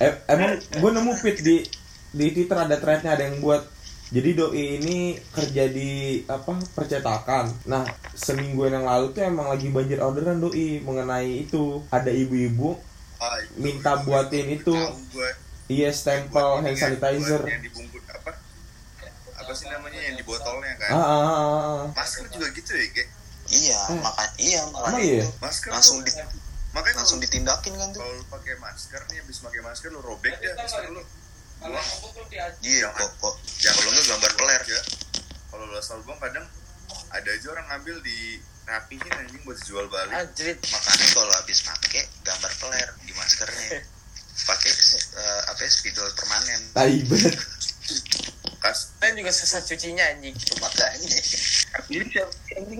Eh, 0.01 0.09
emang 0.27 0.57
gue 0.59 0.89
nemu 0.91 1.11
fit 1.15 1.37
di 1.39 1.63
di 2.11 2.25
Twitter 2.33 2.57
ada 2.59 2.75
threadnya 2.75 3.15
ada 3.15 3.23
yang 3.23 3.39
buat 3.39 3.63
jadi 4.13 4.29
doi 4.31 4.77
ini 4.77 4.97
kerja 5.29 5.65
di 5.67 5.89
apa 6.23 6.53
percetakan. 6.71 7.49
Nah 7.65 7.81
seminggu 8.13 8.63
yang 8.63 8.85
lalu 8.85 9.09
tuh 9.09 9.25
emang 9.25 9.49
lagi 9.49 9.67
banjir 9.67 9.97
orderan 9.99 10.37
doi 10.37 10.77
mengenai 10.79 11.43
itu 11.43 11.81
ada 11.89 12.07
ibu-ibu 12.07 12.77
Ah, 13.17 13.39
itu. 13.39 13.55
minta 13.57 13.97
buatin 13.97 14.51
itu 14.51 14.69
Tahu 14.69 14.99
gue. 15.09 15.29
iya 15.67 15.89
stempel 15.89 16.59
hand 16.59 16.75
sanitizer. 16.75 17.41
Yang 17.41 17.71
dibungkus 17.71 18.03
apa? 18.05 18.35
Apa 19.33 19.51
sih 19.51 19.65
namanya 19.65 19.97
yang 19.97 20.13
di 20.13 20.23
botolnya 20.23 20.75
kan? 20.77 20.91
Ah, 20.91 20.99
ah, 20.99 21.21
ah, 21.23 21.39
ah. 21.57 21.83
Masker 21.91 22.27
juga 22.29 22.47
gitu 22.51 22.71
ya, 22.71 22.85
Ge? 22.91 23.05
iya 23.49 23.79
Eh. 23.89 23.99
makan 23.99 24.29
iya 24.37 24.59
Emang 24.61 24.71
makanya 24.77 24.99
iya? 24.99 25.23
itu 25.23 25.29
Masker 25.39 25.69
langsung 25.71 25.97
di 25.99 26.11
makanya 26.71 26.95
langsung 26.99 27.19
ditindakin 27.19 27.73
kan 27.75 27.87
tuh 27.91 27.99
kalau 27.99 28.13
lu 28.15 28.25
pakai 28.27 28.55
masker 28.57 29.01
nih 29.05 29.17
habis 29.19 29.37
pakai 29.39 29.61
masker 29.61 29.89
lu 29.89 29.99
robek 29.99 30.33
deh 30.39 30.51
masker 30.55 30.83
lu 30.89 31.01
buang 31.63 31.89
iya. 32.63 32.87
kok 32.91 33.11
kok. 33.19 33.35
Kalau 33.63 33.89
nggak 33.91 34.05
gambar 34.11 34.31
peler 34.35 34.61
ya. 34.67 34.81
Kalau 35.51 35.63
lu 35.69 35.75
asal 35.79 35.97
buang 36.03 36.19
kadang 36.19 36.45
ada 37.13 37.29
aja 37.29 37.47
orang 37.53 37.65
ngambil 37.71 38.03
di 38.03 38.41
rapihin 38.67 39.11
anjing 39.15 39.41
buat 39.47 39.57
dijual 39.63 39.87
balik. 39.87 40.11
Anjrit. 40.11 40.59
Makanya 40.59 41.07
kalau 41.15 41.33
habis 41.39 41.59
make 41.67 42.01
gambar 42.27 42.51
peler 42.59 42.87
di 43.07 43.13
maskernya. 43.15 43.69
Pakai 44.33 44.71
eh, 45.13 45.41
apa 45.53 45.61
ya, 45.61 45.69
spidol 45.69 46.09
permanen. 46.17 46.61
Tai 46.73 46.95
banget. 47.07 47.35
kas 48.63 48.95
kan 48.95 49.11
juga 49.11 49.31
susah 49.35 49.59
cucinya 49.63 50.03
anjing. 50.15 50.35
Makanya. 50.59 51.19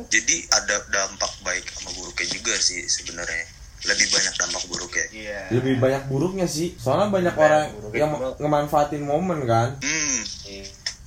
Jadi 0.08 0.36
ada 0.52 0.76
dampak 0.92 1.34
baik 1.44 1.66
sama 1.76 1.92
buruknya 1.96 2.28
juga 2.32 2.56
sih 2.56 2.88
sebenarnya 2.88 3.63
lebih 3.84 4.08
banyak 4.10 4.34
dampak 4.34 4.64
buruknya 4.66 5.06
Iya. 5.10 5.40
lebih 5.52 5.74
banyak 5.78 6.04
buruknya 6.08 6.48
sih 6.48 6.72
soalnya 6.74 7.08
banyak 7.10 7.36
orang 7.36 7.64
buruknya 7.74 8.00
yang 8.00 8.12
cuma- 8.14 8.36
ngemanfaatin 8.38 9.04
momen 9.04 9.40
kan 9.44 9.70
hmm 9.80 10.20
Iya. 10.46 10.66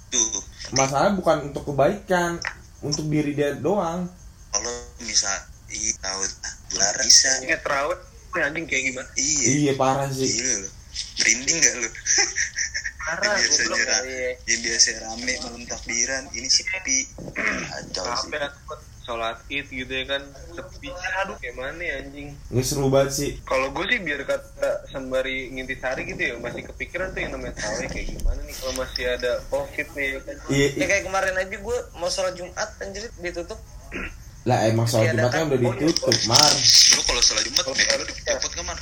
tuh 0.09 0.29
masalah 0.73 1.11
bukan 1.13 1.47
untuk 1.47 1.63
kebaikan 1.65 2.37
untuk 2.81 3.07
diri 3.07 3.33
dia 3.33 3.55
doang 3.55 4.05
kalau 4.49 4.73
misal 5.01 5.33
iya 5.69 5.93
tahu 5.99 6.21
bulan 6.69 6.93
bisa 7.01 7.31
Ingat 7.43 7.61
terawih 7.61 7.99
ini 8.29 8.41
anjing 8.43 8.65
kayak 8.67 8.83
gimana? 8.87 9.11
iya 9.17 9.47
iya 9.49 9.73
parah 9.75 10.09
sih 10.09 10.29
lu. 10.37 10.69
Merinding 11.17 11.57
gak 11.57 11.75
lu? 11.75 11.89
Parah, 12.99 13.33
yang 13.33 13.41
biasanya 13.41 13.65
goblok. 13.67 13.87
ra- 13.87 14.05
Iya. 14.05 14.31
yang 14.45 14.61
biasa 14.61 14.89
rame 14.99 15.33
malam 15.39 15.63
takbiran 15.65 16.25
ini 16.35 16.49
sepi. 16.51 16.99
Kacau 17.33 18.05
sih. 18.19 18.29
Sholat 19.07 19.39
id 19.47 19.71
gitu 19.71 19.87
ya 19.89 20.05
kan 20.05 20.19
sepi 20.51 20.91
aduh 20.91 21.39
kayak 21.39 21.55
mana 21.55 21.79
ya 21.79 21.95
anjing 22.03 22.35
nggak 22.51 22.67
seru 22.67 22.91
banget 22.91 23.13
sih 23.13 23.31
kalau 23.41 23.71
gue 23.71 23.87
sih 23.87 24.03
biar 24.03 24.21
kata 24.21 24.69
sembari 24.87 25.47
ngintisari 25.49 26.03
gitu 26.05 26.19
ya 26.21 26.35
masih 26.37 26.67
kepikiran 26.67 27.15
tuh 27.15 27.23
yang 27.23 27.31
namanya 27.31 27.55
tarawih 27.55 27.87
kayak 27.87 28.07
gimana 28.13 28.41
nih 28.43 28.55
kalau 28.57 28.75
masih 28.75 29.05
ada 29.09 29.33
covid 29.47 29.87
nih 29.95 30.07
ya 30.09 30.21
kan 30.21 30.37
iya 30.49 30.59
Ya 30.59 30.69
iya. 30.75 30.85
kayak 30.85 31.05
kemarin 31.07 31.35
aja 31.37 31.57
gue 31.57 31.79
mau 31.95 32.09
sholat 32.09 32.35
Jumat 32.35 32.71
anjir 32.77 33.07
ditutup. 33.17 33.59
lah 34.43 34.59
emang 34.65 34.87
soal 34.87 35.03
Diadakan. 35.05 35.23
jumatnya 35.23 35.47
udah 35.47 35.59
ditutup 35.79 36.19
mar 36.27 36.53
Lu 36.91 37.01
kalau 37.03 37.19
salah 37.21 37.43
Jumat, 37.43 37.63
BH 37.65 37.91
lu 37.93 38.05
dicopot 38.11 38.51
gak 38.53 38.65
man? 38.65 38.79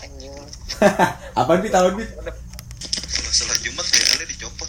Anjing. 0.00 0.32
apa 1.32 1.50
nih 1.56 1.70
tahun 1.70 1.92
nih 1.94 2.08
Kalau 2.10 3.32
salah 3.38 3.56
Jumat, 3.60 3.86
lu 3.86 4.24
dicopot 4.24 4.68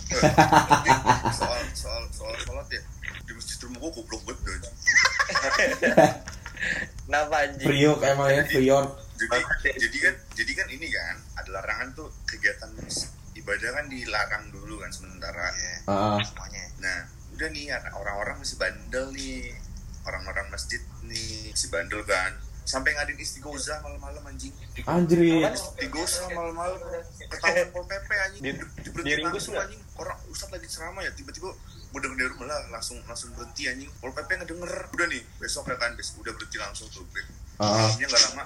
soal 1.32 1.60
soal 1.74 2.04
soal 2.12 2.36
sholat 2.40 2.68
ya 2.70 2.82
di 3.22 3.34
masjid 3.34 3.58
rumah 3.60 3.80
gua 3.80 3.92
goblok 3.92 4.22
banget. 4.24 4.45
Kenapa 7.06 7.36
anjing? 7.46 7.68
Priok 7.68 8.00
emang 8.02 8.30
ya 8.34 8.44
Priok. 8.46 8.88
jadi 9.16 9.40
jadi 9.80 9.98
kan 10.02 10.14
jadi 10.36 10.52
kan 10.52 10.68
ini 10.68 10.88
kan 10.92 11.16
ada 11.40 11.50
larangan 11.56 11.88
tuh 11.96 12.08
kegiatan 12.28 12.68
ibadah 13.36 13.70
kan 13.72 13.86
dilarang 13.88 14.44
dulu 14.52 14.82
kan 14.82 14.92
sementara. 14.92 15.52
Iya, 15.54 15.76
Ah, 15.88 16.20
semuanya. 16.20 16.64
nah 16.82 16.98
udah 17.36 17.48
nih 17.52 17.72
orang-orang 17.94 18.36
masih 18.42 18.58
bandel 18.58 19.12
nih. 19.14 19.54
Orang-orang 20.06 20.48
masjid 20.50 20.82
nih 21.04 21.52
masih 21.52 21.70
bandel 21.70 22.02
kan. 22.04 22.34
Sampai 22.66 22.98
ngadain 22.98 23.18
istighosah 23.22 23.78
malam-malam 23.86 24.26
anjing. 24.26 24.50
Anjrit. 24.90 25.54
Istighosah 25.54 26.34
malam-malam? 26.34 26.82
Ketahuan 27.30 27.68
pol 27.70 27.86
pp 27.86 28.10
anjing. 28.10 28.42
Di- 28.42 28.58
di 28.82 28.90
nggak? 29.54 29.66
anjing. 29.70 29.82
Orang 30.02 30.18
ustad 30.28 30.50
lagi 30.50 30.66
ceramah 30.66 31.06
denger 32.02 32.18
dari 32.18 32.30
rumah 32.36 32.48
lah 32.52 32.62
langsung 32.74 32.98
langsung 33.08 33.32
berhenti 33.36 33.68
anjing. 33.72 33.92
Pol 34.00 34.12
pp 34.12 34.30
ngedenger 34.42 34.72
udah 34.92 35.08
nih 35.08 35.22
besok 35.40 35.70
ya 35.72 35.76
kan 35.80 35.92
besok 35.96 36.24
udah 36.26 36.34
berhenti 36.36 36.58
langsung 36.60 36.88
tuh 36.92 37.04
Ah. 37.56 37.88
malamnya 37.88 38.12
nggak 38.12 38.24
lama 38.36 38.44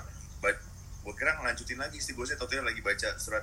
gua 1.09 1.13
kira 1.17 1.33
ngelanjutin 1.41 1.81
lagi 1.81 1.97
istighosah 1.97 2.37
tau 2.37 2.45
lagi 2.45 2.85
baca 2.85 3.09
surat 3.17 3.41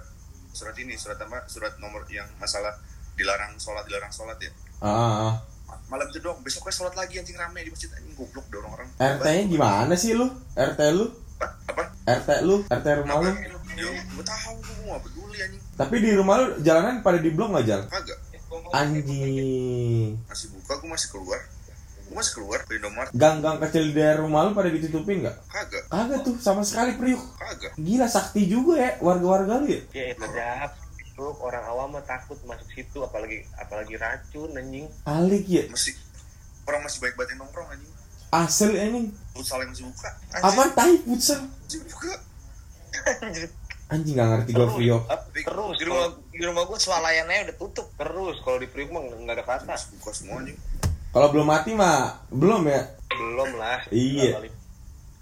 surat 0.54 0.76
ini 0.78 0.94
surat 0.94 1.18
apa 1.18 1.42
surat 1.50 1.74
nomor 1.82 2.07
yang 2.07 2.28
masalah 2.38 2.78
dilarang 3.18 3.59
sholat 3.59 3.82
dilarang 3.90 4.12
sholat 4.12 4.38
ya. 4.38 4.52
Ah, 4.78 5.34
ah. 5.34 5.78
malam 5.90 6.07
itu 6.07 6.22
dong 6.22 6.38
besoknya 6.46 6.70
sholat 6.70 6.94
lagi 6.94 7.18
anjing 7.18 7.34
rame 7.34 7.59
di 7.66 7.74
masjid 7.74 7.90
anjing 7.96 8.14
goblok 8.14 8.46
deh 8.52 8.62
orang-orang 8.62 8.86
RT-nya 9.02 9.44
gimana 9.50 9.94
sih 9.98 10.14
lu? 10.14 10.30
RT 10.54 10.80
lu? 10.94 11.11
Apa? 11.42 11.46
Apa? 11.74 11.82
RT 12.07 12.28
lu? 12.46 12.57
RT 12.70 12.86
rumah 13.02 13.16
lu? 13.24 13.30
Ya 13.76 13.90
gue 13.92 14.24
tahu 14.24 14.54
gue 14.62 14.74
gak 14.86 15.02
peduli 15.02 15.38
anjing. 15.42 15.62
Tapi 15.74 15.94
di 16.00 16.11
rumah 16.14 16.34
lu 16.38 16.46
jalanan 16.62 17.02
pada 17.02 17.18
di 17.18 17.30
blok 17.34 17.50
nggak 17.50 17.64
jal? 17.66 17.82
Kagak 17.90 18.18
anjing. 18.72 20.18
Masih 20.26 20.48
buka 20.54 20.72
gue 20.82 20.88
masih 20.90 21.08
keluar. 21.12 21.40
Gue 22.06 22.14
masih 22.14 22.32
keluar 22.38 22.58
ke 22.62 22.72
Indomaret. 22.78 23.10
Gang-gang 23.14 23.58
kecil 23.58 23.90
di 23.90 23.94
daerah 23.98 24.22
rumah 24.22 24.46
lu 24.46 24.54
pada 24.54 24.70
ditutupin 24.70 25.26
nggak? 25.26 25.36
Kagak. 25.50 25.84
Kagak 25.90 26.20
tuh 26.22 26.34
sama 26.38 26.62
sekali 26.62 26.94
Priok 26.94 27.22
kagak. 27.34 27.72
Gila 27.76 28.06
sakti 28.06 28.46
juga 28.46 28.74
ya 28.78 28.90
warga-warga 29.02 29.58
lu 29.62 29.66
ya? 29.70 29.80
Ya 29.90 30.04
itu 30.14 30.26
jahat. 30.30 30.72
Tuh 31.16 31.32
orang 31.40 31.64
awam 31.66 31.96
mah 31.96 32.04
takut 32.04 32.36
masuk 32.44 32.68
situ 32.76 32.98
apalagi 33.02 33.42
apalagi 33.58 33.94
racun 33.98 34.54
anjing. 34.54 34.86
Alik 35.08 35.44
ya? 35.50 35.64
Masih 35.66 35.98
orang 36.66 36.86
masih 36.86 36.98
baik 37.02 37.14
banget 37.18 37.34
yang 37.34 37.46
nongkrong 37.46 37.68
anjing. 37.74 37.92
Asli 38.30 38.74
anjing. 38.78 39.06
Futsal 39.34 39.58
yang 39.64 39.70
masih 39.74 39.84
buka. 39.90 40.10
Apa 40.42 40.62
tai 40.76 40.94
futsal? 41.02 41.40
Masih 41.42 41.80
buka. 41.90 42.12
anjing 43.26 43.50
nggak 43.87 44.26
ngerti 44.26 44.51
gue 44.51 44.66
Priok 44.66 45.03
terus 45.47 45.76
Di 45.78 45.84
rumah 45.87 46.07
di 46.34 46.43
rumah 46.43 46.62
gue 46.66 46.78
swalayannya 46.78 47.51
udah 47.51 47.57
tutup. 47.57 47.87
terus 47.95 48.37
kalau 48.43 48.59
di 48.59 48.66
Priuk 48.66 48.91
mah 48.91 49.03
nggak 49.07 49.37
ada 49.39 49.45
kata. 49.47 49.74
Buka 49.99 50.11
semua 50.11 50.43
anjing. 50.43 50.59
Kalau 51.14 51.28
belum 51.32 51.47
mati 51.47 51.70
mah 51.72 52.20
belum 52.28 52.66
ya? 52.66 52.82
Belum 53.14 53.51
lah. 53.57 53.80
Iya. 53.95 54.43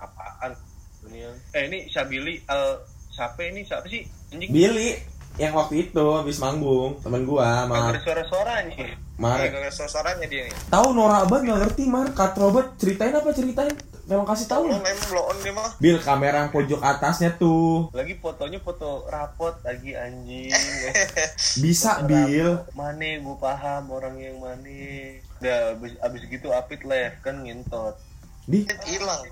Apaan? 0.01 0.57
Dunia 1.05 1.29
eh 1.53 1.63
ini 1.69 1.87
Sabili 1.93 2.41
al 2.49 2.81
siapa 3.13 3.45
ini? 3.45 3.63
Siapa 3.69 3.87
sih? 3.87 4.03
Anjing. 4.33 4.51
Billy 4.51 4.97
yang 5.35 5.53
waktu 5.55 5.91
itu 5.91 6.05
habis 6.15 6.39
manggung 6.39 6.99
temen 7.03 7.27
gua 7.27 7.67
sama 7.67 7.91
ada 7.91 8.01
suara-suara 8.03 8.53
anjing 8.63 9.05
Kayak 9.15 9.55
Mar. 9.55 9.71
Gak 9.71 9.91
suaranya 9.91 10.27
dia 10.27 10.43
nih. 10.51 10.55
tahu 10.67 10.91
Nora 10.91 11.23
Abad 11.23 11.47
nggak 11.47 11.61
ngerti 11.63 11.87
Mar? 11.87 12.11
Kat 12.19 12.35
Robert 12.35 12.75
ceritain 12.75 13.15
apa 13.15 13.31
ceritain? 13.31 13.71
Tolong 14.05 14.27
kasih 14.27 14.51
tahu 14.51 14.69
lah. 14.69 14.83
Memang 14.83 15.07
blow 15.09 15.25
on 15.31 15.39
dia 15.41 15.53
mah. 15.55 15.71
Bill 15.79 15.99
kamera 16.03 16.45
yang 16.45 16.51
pojok 16.53 16.83
atasnya 16.83 17.31
tuh. 17.39 17.89
Lagi 17.95 18.19
fotonya 18.19 18.59
foto 18.61 19.07
rapot 19.07 19.55
lagi 19.65 19.95
anjing. 19.95 20.53
Bisa 21.63 22.03
Bill 22.05 22.67
mana 22.75 23.23
gue 23.23 23.37
paham 23.39 23.95
orang 23.95 24.19
yang 24.19 24.37
mana 24.43 24.77
udah 25.41 25.79
abis, 25.79 25.93
abis 26.03 26.23
gitu 26.29 26.51
apit 26.53 26.83
left 26.83 27.23
kan 27.23 27.41
ngintot. 27.41 27.97
Di? 28.45 28.69
Hilang. 28.85 29.25